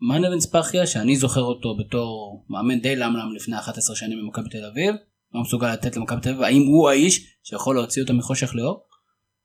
מה 0.00 0.18
נבן 0.18 0.40
ספחיה 0.40 0.86
שאני 0.86 1.16
זוכר 1.16 1.42
אותו 1.42 1.76
בתור 1.76 2.44
מאמן 2.48 2.80
די 2.80 2.96
למלם 2.96 3.34
לפני 3.36 3.58
11 3.58 3.96
שנים 3.96 4.18
במכבי 4.22 4.48
תל 4.48 4.64
אביב, 4.72 4.94
לא 5.34 5.40
מסוגל 5.40 5.72
לתת 5.72 5.96
למכבי 5.96 6.20
תל 6.20 6.28
אביב, 6.28 6.42
האם 6.42 6.62
הוא 6.62 6.90
האיש 6.90 7.36
שיכול 7.42 7.76
להוציא 7.76 8.02
אותה 8.02 8.12
מחושך 8.12 8.54
לאור? 8.54 8.86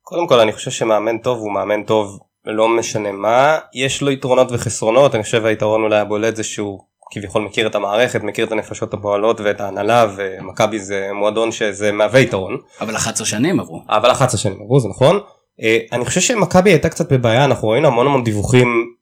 קודם 0.02 0.28
כל 0.28 0.40
אני 0.40 0.54
חושב 0.54 0.72
שמאמן 0.72 1.18
טוב 1.18 1.40
הוא 1.40 1.54
מאמן 1.54 1.84
טוב 1.84 2.20
לא 2.46 2.70
משנה 2.70 3.12
מה, 3.12 3.58
יש 3.74 4.02
לו 4.02 4.12
יתרונות 4.12 4.48
וחסרונות, 4.52 5.16
אני 5.16 5.24
חושב 5.24 5.46
היתרון 5.46 5.84
אולי 5.84 6.00
הבולט 6.00 6.36
זה 6.36 6.44
שהוא 6.44 6.80
כביכול 7.12 7.42
מכיר 7.42 7.68
את 7.68 7.76
המערכת, 7.76 8.24
מכיר 8.24 8.46
את 8.46 8.52
הנפשות 8.52 8.94
הפועלות 8.94 9.42
ואת 9.42 9.62
ההנהלה 9.62 10.06
ומכבי 10.16 10.80
זה 10.80 11.10
מועדון 11.14 11.52
שזה 11.52 11.92
מהווה 11.92 12.20
יתרון. 12.20 12.58
אבל 12.82 12.96
11 12.96 13.28
שנים 13.28 13.60
עברו. 13.60 13.82
אבל 13.90 14.12
11 14.12 14.40
שנים 14.40 14.62
עברו 14.62 14.80
זה 14.80 14.90
נכון. 14.90 15.20
אה, 15.62 15.78
אני 15.92 16.06
חושב 16.06 16.22
שמכבי 16.22 16.70
הייתה 16.70 16.90
קצת 16.90 17.12
בבעיה, 17.14 17.46
אנחנו 17.46 17.68
ראינו 17.68 17.88
המון 17.88 18.08
המון 18.08 18.24
דיווחים 18.24 18.96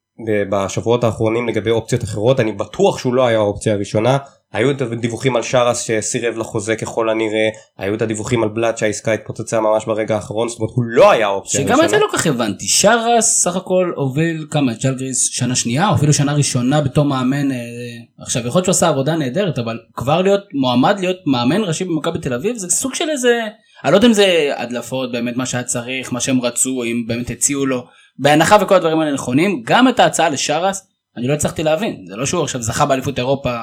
בשבועות 0.50 1.04
האחרונים 1.04 1.48
לגבי 1.48 1.72
אופציות 1.72 2.04
אחרות, 2.04 2.40
אני 2.40 2.52
בטוח 2.52 2.98
שהוא 2.98 3.14
לא 3.14 3.26
היה 3.26 3.38
האופציה 3.38 3.74
הראשונה, 3.74 4.18
היו 4.54 4.72
את 4.72 4.82
הדיווחים 4.82 5.36
על 5.36 5.42
שרס 5.42 5.82
שסירב 5.82 6.38
לחוזה 6.38 6.76
ככל 6.76 7.10
הנראה, 7.10 7.50
היו 7.78 7.96
את 7.96 8.02
הדיווחים 8.02 8.44
על 8.44 8.50
בלאט 8.50 8.78
שהעסקה 8.78 9.14
התפוצצה 9.14 9.60
ממש 9.60 9.86
ברגע 9.86 10.16
האחרון, 10.16 10.50
זאת 10.50 10.60
אומרת 10.60 10.76
הוא 10.76 10.84
לא 10.88 11.12
היה 11.12 11.28
הראשונה. 11.28 11.64
שגם 11.64 11.84
את 11.84 11.90
זה 11.90 11.98
לא 11.98 12.08
כך 12.14 12.28
הבנתי, 12.28 12.68
שרס 12.68 13.42
סך 13.44 13.56
הכל 13.56 13.94
הוביל 13.96 14.46
כמה, 14.52 14.72
ג'לגריס 14.84 15.30
שנה 15.32 15.56
שנייה 15.56 15.90
או 15.90 15.96
אפילו 15.96 16.14
שנה 16.14 16.34
ראשונה 16.34 16.82
בתור 16.82 17.06
מאמן, 17.06 17.52
אה, 17.52 17.58
עכשיו 18.20 18.48
יכול 18.48 18.60
להיות 18.60 18.66
שהוא 18.66 18.74
עשה 18.74 18.90
עבודה 18.90 19.16
נהדרת 19.16 19.60
אבל 19.60 19.80
כבר 19.94 20.22
להיות 20.22 20.44
מועמד 20.54 21.00
להיות 21.00 21.18
מאמן 21.26 21.62
ראשי 21.64 21.84
במכבי 21.84 22.20
תל 22.20 22.34
אביב 22.34 22.58
זה 22.58 22.70
סוג 22.70 22.96
של 22.96 23.10
איזה, 23.10 23.40
אני 23.84 23.92
לא 23.92 23.98
יודע 23.98 24.08
אם 24.08 24.14
זה 24.14 24.52
הדלפות 24.58 25.12
באמת 25.12 25.36
מה 25.36 25.46
שהיה 25.46 25.64
צריך, 25.64 26.14
מה 26.14 26.20
שהם 26.20 26.42
רצו, 26.42 26.84
אם 26.84 27.04
באמת 27.08 27.30
הציעו 27.30 27.66
לו, 27.66 27.86
בהנחה 28.20 28.58
וכל 28.62 28.76
הדברים 28.76 29.00
האלה 29.00 29.12
נכונים, 29.12 29.64
גם 29.66 29.88
את 29.88 30.00
ההצעה 30.00 30.30
לשרס 30.30 30.88
אני 31.18 31.28
לא 31.28 31.34
הצלחתי 31.34 31.64
להבין, 31.64 32.06
זה 32.08 32.16
לא 32.16 32.26
שהוא 32.26 32.44
עכשיו 32.44 32.62
זכה 32.62 32.86
באליפות 32.86 33.18
אירופה 33.18 33.56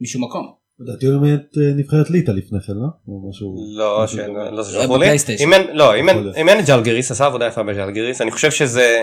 משום 0.00 0.24
מקום. 0.24 0.52
לדעתי 0.80 1.06
הוא 1.06 1.20
באמת 1.20 1.58
אה, 1.58 1.74
נבחרת 1.76 2.10
ליטא 2.10 2.30
לפני 2.30 2.58
כן 2.66 2.72
לא? 2.72 2.86
לא, 3.08 4.52
לא 4.52 4.62
זכור 4.62 4.98
לי. 4.98 5.16
לא, 5.72 5.96
אם 6.40 6.48
אין 6.48 6.64
ג'לגריס 6.66 7.10
עשה 7.10 7.26
עבודה 7.26 7.46
יפה 7.46 7.62
בג'לגריס 7.62 8.20
אני 8.20 8.30
חושב 8.30 8.50
שזה 8.50 9.02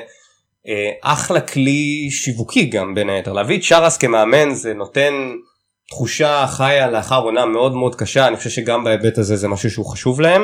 אה, 0.68 0.92
אחלה 1.02 1.42
כלי 1.42 2.08
שיווקי 2.12 2.66
גם 2.66 2.96
בין 2.96 3.10
היתר 3.10 3.34
להביא 3.34 3.58
את 3.58 3.64
שרס 3.64 3.98
כמאמן 3.98 4.54
זה 4.54 4.74
נותן 4.74 5.14
תחושה 5.90 6.46
חיה 6.48 6.92
לאחר 6.92 7.22
עונה 7.22 7.46
מאוד 7.46 7.76
מאוד 7.76 7.96
קשה 7.96 8.28
אני 8.28 8.38
חושב 8.38 8.50
שגם 8.50 8.84
בהיבט 8.84 9.18
הזה 9.18 9.36
זה 9.36 9.48
משהו 9.48 9.72
שהוא 9.72 9.86
חשוב 9.86 10.22
להם. 10.22 10.42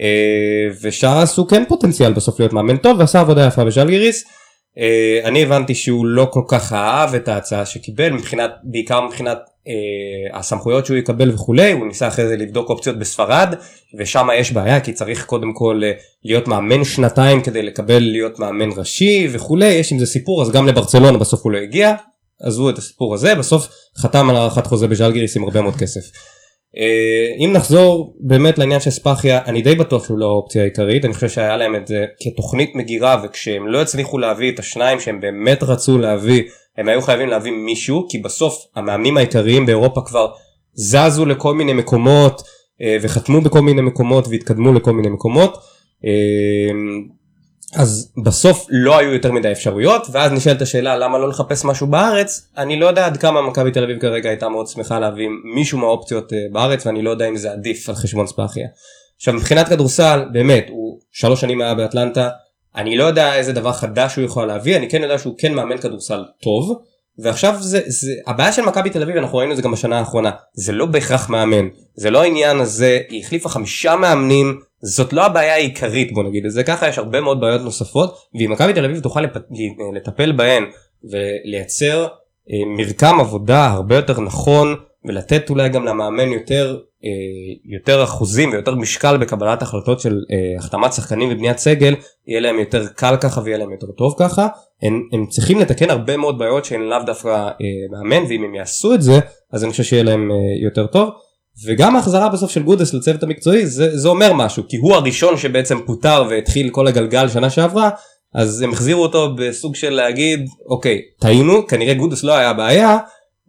אה, 0.00 0.68
ושרס 0.82 1.38
הוא 1.38 1.48
כן 1.48 1.64
פוטנציאל 1.68 2.12
בסוף 2.12 2.40
להיות 2.40 2.52
מאמן 2.52 2.76
טוב 2.76 2.98
ועשה 2.98 3.20
עבודה 3.20 3.46
יפה 3.46 3.64
בג'לגריס. 3.64 4.24
אני 5.24 5.42
הבנתי 5.42 5.74
שהוא 5.74 6.06
לא 6.06 6.28
כל 6.32 6.42
כך 6.48 6.72
אהב 6.72 7.14
את 7.14 7.28
ההצעה 7.28 7.66
שקיבל 7.66 8.10
מבחינת 8.10 8.50
בעיקר 8.62 9.00
מבחינת 9.00 9.38
אה, 9.68 10.38
הסמכויות 10.38 10.86
שהוא 10.86 10.96
יקבל 10.96 11.30
וכולי 11.30 11.72
הוא 11.72 11.86
ניסה 11.86 12.08
אחרי 12.08 12.28
זה 12.28 12.36
לבדוק 12.36 12.70
אופציות 12.70 12.98
בספרד 12.98 13.54
ושם 13.98 14.28
יש 14.38 14.52
בעיה 14.52 14.80
כי 14.80 14.92
צריך 14.92 15.24
קודם 15.24 15.52
כל 15.52 15.80
אה, 15.84 15.92
להיות 16.24 16.48
מאמן 16.48 16.84
שנתיים 16.84 17.42
כדי 17.42 17.62
לקבל 17.62 17.98
להיות 17.98 18.38
מאמן 18.38 18.68
ראשי 18.76 19.28
וכולי 19.32 19.68
יש 19.68 19.92
עם 19.92 19.98
זה 19.98 20.06
סיפור 20.06 20.42
אז 20.42 20.50
גם 20.50 20.66
לברצלונה 20.66 21.18
בסוף 21.18 21.44
הוא 21.44 21.52
לא 21.52 21.58
הגיע 21.58 21.94
עזבו 22.42 22.70
את 22.70 22.78
הסיפור 22.78 23.14
הזה 23.14 23.34
בסוף 23.34 23.68
חתם 23.98 24.30
על 24.30 24.36
הארכת 24.36 24.66
חוזה 24.66 24.88
בז'לגיריס 24.88 25.36
עם 25.36 25.44
הרבה 25.44 25.62
מאוד 25.62 25.76
כסף. 25.76 26.00
אה, 26.78 27.44
אם 27.44 27.52
נחזור 27.52 28.16
באמת 28.20 28.58
לעניין 28.58 28.80
של 28.80 28.90
ספאחיה, 28.90 29.40
אני 29.46 29.62
די 29.62 29.74
בטוח 29.74 30.04
שהוא 30.04 30.18
לא 30.18 30.26
האופציה 30.26 30.62
העיקרית, 30.62 31.04
אני 31.04 31.14
חושב 31.14 31.28
שהיה 31.28 31.56
להם 31.56 31.76
את 31.76 31.86
זה 31.86 32.04
כתוכנית 32.20 32.74
מגירה 32.74 33.22
וכשהם 33.24 33.68
לא 33.68 33.82
הצליחו 33.82 34.18
להביא 34.18 34.52
את 34.52 34.58
השניים 34.58 35.00
שהם 35.00 35.20
באמת 35.20 35.62
רצו 35.62 35.98
להביא, 35.98 36.42
הם 36.78 36.88
היו 36.88 37.02
חייבים 37.02 37.28
להביא 37.28 37.52
מישהו, 37.52 38.06
כי 38.08 38.18
בסוף 38.18 38.66
המאמנים 38.76 39.16
העיקריים 39.16 39.66
באירופה 39.66 40.00
כבר 40.06 40.32
זזו 40.74 41.26
לכל 41.26 41.54
מיני 41.54 41.72
מקומות 41.72 42.42
אה, 42.82 42.96
וחתמו 43.02 43.40
בכל 43.40 43.60
מיני 43.60 43.82
מקומות 43.82 44.28
והתקדמו 44.28 44.72
לכל 44.72 44.92
מיני 44.92 45.08
מקומות. 45.08 45.58
אז 47.76 48.12
בסוף 48.24 48.66
לא 48.70 48.98
היו 48.98 49.12
יותר 49.12 49.32
מדי 49.32 49.52
אפשרויות 49.52 50.06
ואז 50.12 50.32
נשאלת 50.32 50.62
השאלה 50.62 50.96
למה 50.96 51.18
לא 51.18 51.28
לחפש 51.28 51.64
משהו 51.64 51.86
בארץ 51.86 52.48
אני 52.56 52.80
לא 52.80 52.86
יודע 52.86 53.06
עד 53.06 53.16
כמה 53.16 53.42
מכבי 53.42 53.70
תל 53.70 53.84
אביב 53.84 53.98
כרגע 54.00 54.28
הייתה 54.28 54.48
מאוד 54.48 54.66
שמחה 54.66 54.98
להביא 54.98 55.28
מישהו 55.54 55.78
מהאופציות 55.78 56.32
אה, 56.32 56.38
בארץ 56.52 56.86
ואני 56.86 57.02
לא 57.02 57.10
יודע 57.10 57.28
אם 57.28 57.36
זה 57.36 57.52
עדיף 57.52 57.88
על 57.88 57.94
חשבון 57.94 58.26
ספאחיה. 58.26 58.66
עכשיו 59.16 59.34
מבחינת 59.34 59.68
כדורסל 59.68 60.24
באמת 60.32 60.66
הוא 60.68 60.98
שלוש 61.12 61.40
שנים 61.40 61.60
היה 61.60 61.74
באטלנטה 61.74 62.28
אני 62.76 62.96
לא 62.96 63.04
יודע 63.04 63.34
איזה 63.34 63.52
דבר 63.52 63.72
חדש 63.72 64.16
הוא 64.16 64.24
יכול 64.24 64.46
להביא 64.46 64.76
אני 64.76 64.88
כן 64.88 65.02
יודע 65.02 65.18
שהוא 65.18 65.34
כן 65.38 65.54
מאמן 65.54 65.78
כדורסל 65.78 66.24
טוב 66.42 66.82
ועכשיו 67.18 67.54
זה, 67.60 67.80
זה 67.86 68.12
הבעיה 68.26 68.52
של 68.52 68.62
מכבי 68.62 68.90
תל 68.90 69.02
אביב 69.02 69.16
אנחנו 69.16 69.38
ראינו 69.38 69.52
את 69.52 69.56
זה 69.56 69.62
גם 69.62 69.72
בשנה 69.72 69.98
האחרונה 69.98 70.30
זה 70.54 70.72
לא 70.72 70.86
בהכרח 70.86 71.30
מאמן 71.30 71.68
זה 71.94 72.10
לא 72.10 72.22
העניין 72.22 72.60
הזה 72.60 72.98
היא 73.08 73.20
החליפה 73.24 73.48
חמישה 73.48 73.96
מאמנים 73.96 74.60
זאת 74.82 75.12
לא 75.12 75.26
הבעיה 75.26 75.54
העיקרית 75.54 76.12
בוא 76.12 76.22
נגיד 76.22 76.44
את 76.44 76.50
זה 76.50 76.64
ככה 76.64 76.88
יש 76.88 76.98
הרבה 76.98 77.20
מאוד 77.20 77.40
בעיות 77.40 77.62
נוספות 77.62 78.14
ואם 78.34 78.52
מכבי 78.52 78.72
תל 78.72 78.84
אביב 78.84 79.00
תוכל 79.00 79.20
לפ... 79.20 79.36
לטפל 79.94 80.32
בהן 80.32 80.64
ולייצר 81.04 82.06
אה, 82.50 82.66
מרקם 82.76 83.20
עבודה 83.20 83.66
הרבה 83.66 83.96
יותר 83.96 84.20
נכון 84.20 84.76
ולתת 85.04 85.50
אולי 85.50 85.68
גם 85.68 85.84
למאמן 85.84 86.28
יותר 86.28 86.78
אה, 87.04 87.10
יותר 87.64 88.04
אחוזים 88.04 88.50
ויותר 88.52 88.74
משקל 88.74 89.16
בקבלת 89.16 89.62
החלטות 89.62 90.00
של 90.00 90.20
אה, 90.30 90.58
החתמת 90.58 90.92
שחקנים 90.92 91.28
ובניית 91.32 91.58
סגל 91.58 91.94
יהיה 92.26 92.40
להם 92.40 92.58
יותר 92.58 92.86
קל 92.86 93.16
ככה 93.20 93.40
ויהיה 93.44 93.58
להם 93.58 93.72
יותר 93.72 93.86
טוב 93.86 94.14
ככה 94.18 94.48
הם, 94.82 95.08
הם 95.12 95.26
צריכים 95.26 95.58
לתקן 95.58 95.90
הרבה 95.90 96.16
מאוד 96.16 96.38
בעיות 96.38 96.64
שהן 96.64 96.80
לאו 96.80 96.98
דווקא 97.06 97.48
מאמן 97.90 98.24
ואם 98.28 98.44
הם 98.44 98.54
יעשו 98.54 98.94
את 98.94 99.02
זה 99.02 99.20
אז 99.52 99.64
אני 99.64 99.70
חושב 99.70 99.82
שיהיה 99.82 100.02
להם 100.02 100.30
יותר 100.62 100.86
טוב. 100.86 101.10
וגם 101.66 101.96
ההחזרה 101.96 102.28
בסוף 102.28 102.50
של 102.50 102.62
גודס 102.62 102.94
לצוות 102.94 103.22
המקצועי 103.22 103.66
זה, 103.66 103.98
זה 103.98 104.08
אומר 104.08 104.32
משהו 104.32 104.62
כי 104.68 104.76
הוא 104.76 104.94
הראשון 104.94 105.36
שבעצם 105.36 105.78
פוטר 105.86 106.24
והתחיל 106.30 106.70
כל 106.70 106.86
הגלגל 106.86 107.28
שנה 107.28 107.50
שעברה 107.50 107.90
אז 108.34 108.62
הם 108.62 108.72
החזירו 108.72 109.02
אותו 109.02 109.34
בסוג 109.34 109.74
של 109.74 109.90
להגיד 109.90 110.48
אוקיי 110.68 111.00
טעינו 111.20 111.66
כנראה 111.66 111.94
גודס 111.94 112.24
לא 112.24 112.32
היה 112.32 112.52
בעיה 112.52 112.98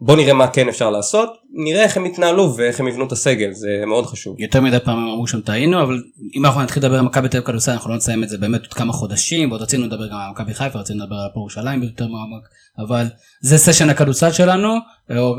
בוא 0.00 0.16
נראה 0.16 0.34
מה 0.34 0.46
כן 0.46 0.68
אפשר 0.68 0.90
לעשות 0.90 1.30
נראה 1.52 1.82
איך 1.82 1.96
הם 1.96 2.06
יתנהלו 2.06 2.56
ואיך 2.56 2.80
הם 2.80 2.88
יבנו 2.88 3.06
את 3.06 3.12
הסגל 3.12 3.52
זה 3.52 3.68
מאוד 3.86 4.06
חשוב. 4.06 4.40
יותר 4.40 4.60
מדי 4.60 4.78
פעמים 4.84 5.08
אמרו 5.08 5.26
שם 5.26 5.40
טעינו 5.40 5.82
אבל 5.82 6.02
אם 6.36 6.46
אנחנו 6.46 6.62
נתחיל 6.62 6.82
לדבר 6.82 6.98
על 6.98 7.04
מכבי 7.04 7.28
תל 7.28 7.36
אביב 7.36 7.46
כדורסל 7.46 7.72
אנחנו 7.72 7.90
לא 7.90 7.96
נסיים 7.96 8.24
את 8.24 8.28
זה 8.28 8.38
באמת 8.38 8.60
עוד 8.60 8.74
כמה 8.74 8.92
חודשים 8.92 9.50
ועוד 9.50 9.62
רצינו 9.62 9.86
לדבר 9.86 10.06
גם 10.06 10.16
על 10.16 10.30
מכבי 10.30 10.54
חיפה 10.54 10.78
רצינו 10.78 11.04
לדבר 11.04 11.16
על 11.16 11.26
הפועל 11.30 11.42
ירושלים 11.42 11.82
יותר 11.82 12.04
מעמק 12.04 12.48
אבל 12.86 13.06
זה 13.40 13.58
סשן 13.58 13.90
הכדורסל 13.90 14.32
שלנו 14.32 14.74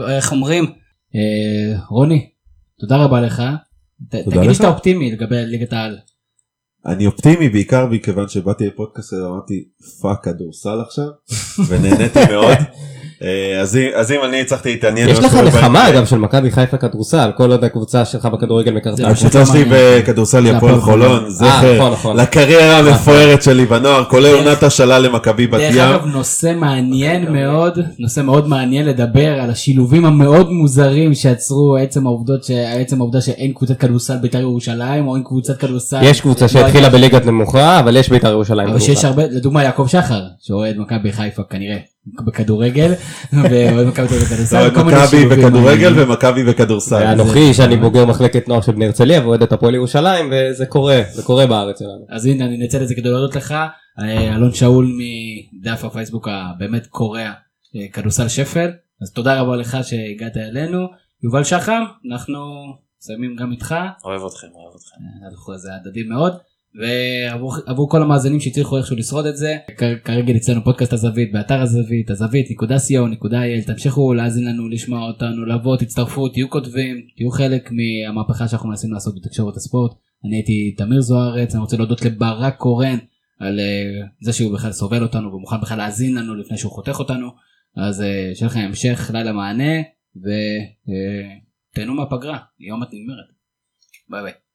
איך 0.10 0.32
אומרים 0.32 0.66
אה, 1.16 1.80
רוני 1.90 2.30
תודה 2.80 2.98
רבה 2.98 3.22
לך. 3.22 3.44
תגיד 4.10 4.36
לי 4.48 4.54
שאתה 4.54 4.68
אופטימי 4.68 5.12
לגבי 5.12 5.46
ליגת 5.46 5.74
העל. 5.74 5.98
אני 6.86 7.06
אופטימי 7.06 7.50
בעיקר 7.50 7.88
מכיוון 7.88 8.30
שבאתי 8.30 8.68
לפודקאסט 8.68 9.14
ואמרתי 9.14 9.68
fuck 10.02 10.24
כדורסל 10.24 10.82
עכשיו 10.82 11.08
ונהניתי 11.70 12.20
מאוד. 12.32 12.58
אה, 13.24 13.62
אז 13.96 14.12
אם 14.12 14.20
אני 14.24 14.42
הצלחתי 14.42 14.70
להתעניין. 14.70 15.10
יש 15.10 15.20
לך 15.20 15.36
נחמה 15.36 15.92
גם 15.92 16.06
של 16.06 16.18
מכבי 16.18 16.52
חיפה 16.52 16.78
כדורסל 16.78 17.32
כל 17.38 17.52
עוד 17.52 17.64
הקבוצה 17.64 18.06
שלך 18.06 18.26
בכדורגל 18.26 18.72
מקרתה. 18.72 19.08
הקבוצה 19.08 19.46
שלי 19.46 19.66
בכדורסל 19.70 20.46
היא 20.46 20.54
הפועל 20.54 20.80
חולון 20.80 21.24
אה, 21.24 21.30
זכר 21.30 21.76
נכון, 21.76 21.92
נכון. 21.92 22.18
לקריירה 22.18 22.78
המפוארת 22.78 23.44
שלי 23.44 23.66
בנוער 23.66 24.04
כולל 24.04 24.36
עונת 24.36 24.64
השאלה 24.64 25.00
למכבי 25.00 25.48
בת 25.48 25.60
דרך 25.60 25.76
ים. 25.76 25.82
אגב 25.82 26.06
נושא 26.06 26.54
מעניין 26.56 27.34
מאוד 27.34 27.80
נושא 28.00 28.22
מאוד 28.22 28.48
מעניין 28.48 28.86
לדבר 28.86 29.40
על 29.40 29.50
השילובים 29.50 30.06
המאוד 30.06 30.52
מוזרים 30.52 31.14
שיצרו 31.14 31.76
עצם 31.76 32.08
העובדה 32.08 33.22
שאין 33.22 33.54
קבוצת 33.54 33.80
כדורסל 33.80 34.18
בית"ר 34.18 34.40
ירושלים 34.40 35.08
או 35.08 35.16
אין 35.16 35.24
קבוצת 35.24 35.58
כדורסל. 35.58 36.00
יש 36.04 36.22
קבוצה 36.22 36.48
שהתחילה 36.48 36.90
בליגת 36.90 37.26
נמוכה 37.26 37.80
אבל 37.80 37.98
יש 37.98 38.10
בית"ר 38.10 38.30
ירושלים. 38.30 38.70
אבל 38.70 38.80
שיש 38.80 39.06
הרבה 39.06 39.24
לדוגמה 39.24 39.64
יעקב 39.64 39.88
שחר 39.88 40.22
שאוהד 40.40 40.78
מכבי 40.78 41.12
חיפה 41.12 41.44
כנראה 41.50 41.78
בכדורגל 42.08 42.94
ואוהד 43.34 43.88
מכבי 43.88 44.08
תל 44.08 44.14
אביב 44.14 44.24
בכדורסל. 44.24 44.58
אוהד 44.58 44.74
כל 44.74 44.84
מיני 44.84 44.98
מכבי 44.98 45.08
שילובים 45.08 45.44
בכדורגל. 45.44 45.94
ומכבי 45.96 46.44
בכדורסל. 46.44 46.96
ואנוכי 46.96 47.54
שאני 47.54 47.78
בוגר 47.78 48.06
מחלקת 48.06 48.48
נוער 48.48 48.62
של 48.62 48.72
בני 48.72 48.86
הרצליה 48.86 49.22
ואוהד 49.22 49.44
את 49.44 49.52
הפועל 49.52 49.76
ירושלים 49.76 50.32
וזה 50.32 50.66
קורה 50.66 51.02
זה 51.12 51.24
קורה 51.24 51.48
בארץ 51.48 51.80
שלנו. 51.80 52.06
אז 52.10 52.26
הנה 52.26 52.46
אני 52.46 52.64
אנצל 52.64 52.84
את 52.84 52.88
זה 52.88 52.96
כדי 52.96 53.10
להודות 53.10 53.36
לך 53.36 53.56
אה, 54.00 54.36
אלון 54.36 54.54
שאול 54.54 54.92
מדף 54.98 55.86
הפייסבוק 55.86 56.28
הבאמת 56.32 56.88
קורע 56.88 57.22
אה, 57.76 57.88
כדורסל 57.94 58.28
שפל 58.28 58.72
אז 59.02 59.12
תודה 59.12 59.42
רבה 59.42 59.56
לך 59.56 59.78
שהגעת 59.84 60.38
אלינו 60.38 60.88
יובל 61.24 61.44
שחם 61.44 61.84
אנחנו 62.12 62.40
מסיימים 63.02 63.36
גם 63.36 63.52
איתך 63.52 63.76
אוהב 64.06 64.22
אתכם, 64.26 64.48
אוהב 64.54 64.76
אתכם. 64.76 64.96
אנחנו 65.28 65.58
זה 65.58 65.70
הדדי 65.76 66.04
מאוד 66.04 66.34
ועבור 66.80 67.56
עבור 67.66 67.90
כל 67.90 68.02
המאזינים 68.02 68.40
שהצליחו 68.40 68.78
איכשהו 68.78 68.96
לשרוד 68.96 69.26
את 69.26 69.38
זה 69.38 69.58
כ- 69.78 70.04
כרגע 70.04 70.36
אצלנו 70.36 70.64
פודקאסט 70.64 70.94
הזווית 70.94 71.32
באתר 71.32 71.62
הזווית 71.62 72.10
הזווית 72.10 72.52
נקודה 72.52 72.76
co 72.76 73.08
נקודה 73.08 73.42
il 73.42 73.68
תמשיכו 73.68 74.14
להאזין 74.14 74.46
לנו 74.46 74.70
לשמוע 74.70 75.08
אותנו 75.08 75.46
לבוא 75.46 75.78
תצטרפו 75.78 76.30
תהיו 76.30 76.50
כותבים 76.50 77.08
תהיו 77.16 77.32
חלק 77.32 77.70
מהמהפכה 77.72 78.48
שאנחנו 78.48 78.70
מנסים 78.70 78.94
לעשות 78.94 79.16
בתקשורת 79.16 79.56
הספורט. 79.56 79.92
אני 80.26 80.36
הייתי 80.36 80.76
תמיר 80.78 81.02
זוארץ 81.02 81.54
אני 81.54 81.62
רוצה 81.62 81.78
להודות 81.78 82.02
לברק 82.02 82.58
קורן 82.58 82.98
על 83.40 83.60
אה, 83.60 84.08
זה 84.22 84.34
שהוא 84.34 84.54
בכלל 84.54 84.72
סובל 84.72 85.04
אותנו 85.04 85.34
ומוכן 85.34 85.62
בכלל 85.62 85.78
להאזין 85.78 86.16
לנו 86.16 86.36
לפני 86.36 86.58
שהוא 86.58 86.72
חותך 86.72 87.00
אותנו. 87.00 87.28
אז 87.78 88.02
אה, 88.02 88.32
שיהיה 88.34 88.50
לכם 88.50 88.60
המשך 88.60 89.12
לילה 89.14 89.34
מענה 89.34 89.82
ותהנו 91.76 91.94
מהפגרה 91.94 92.38
יום 92.60 92.84
את 92.84 92.88
נגמרת 92.94 93.26
ביי 94.10 94.22
ביי. 94.22 94.34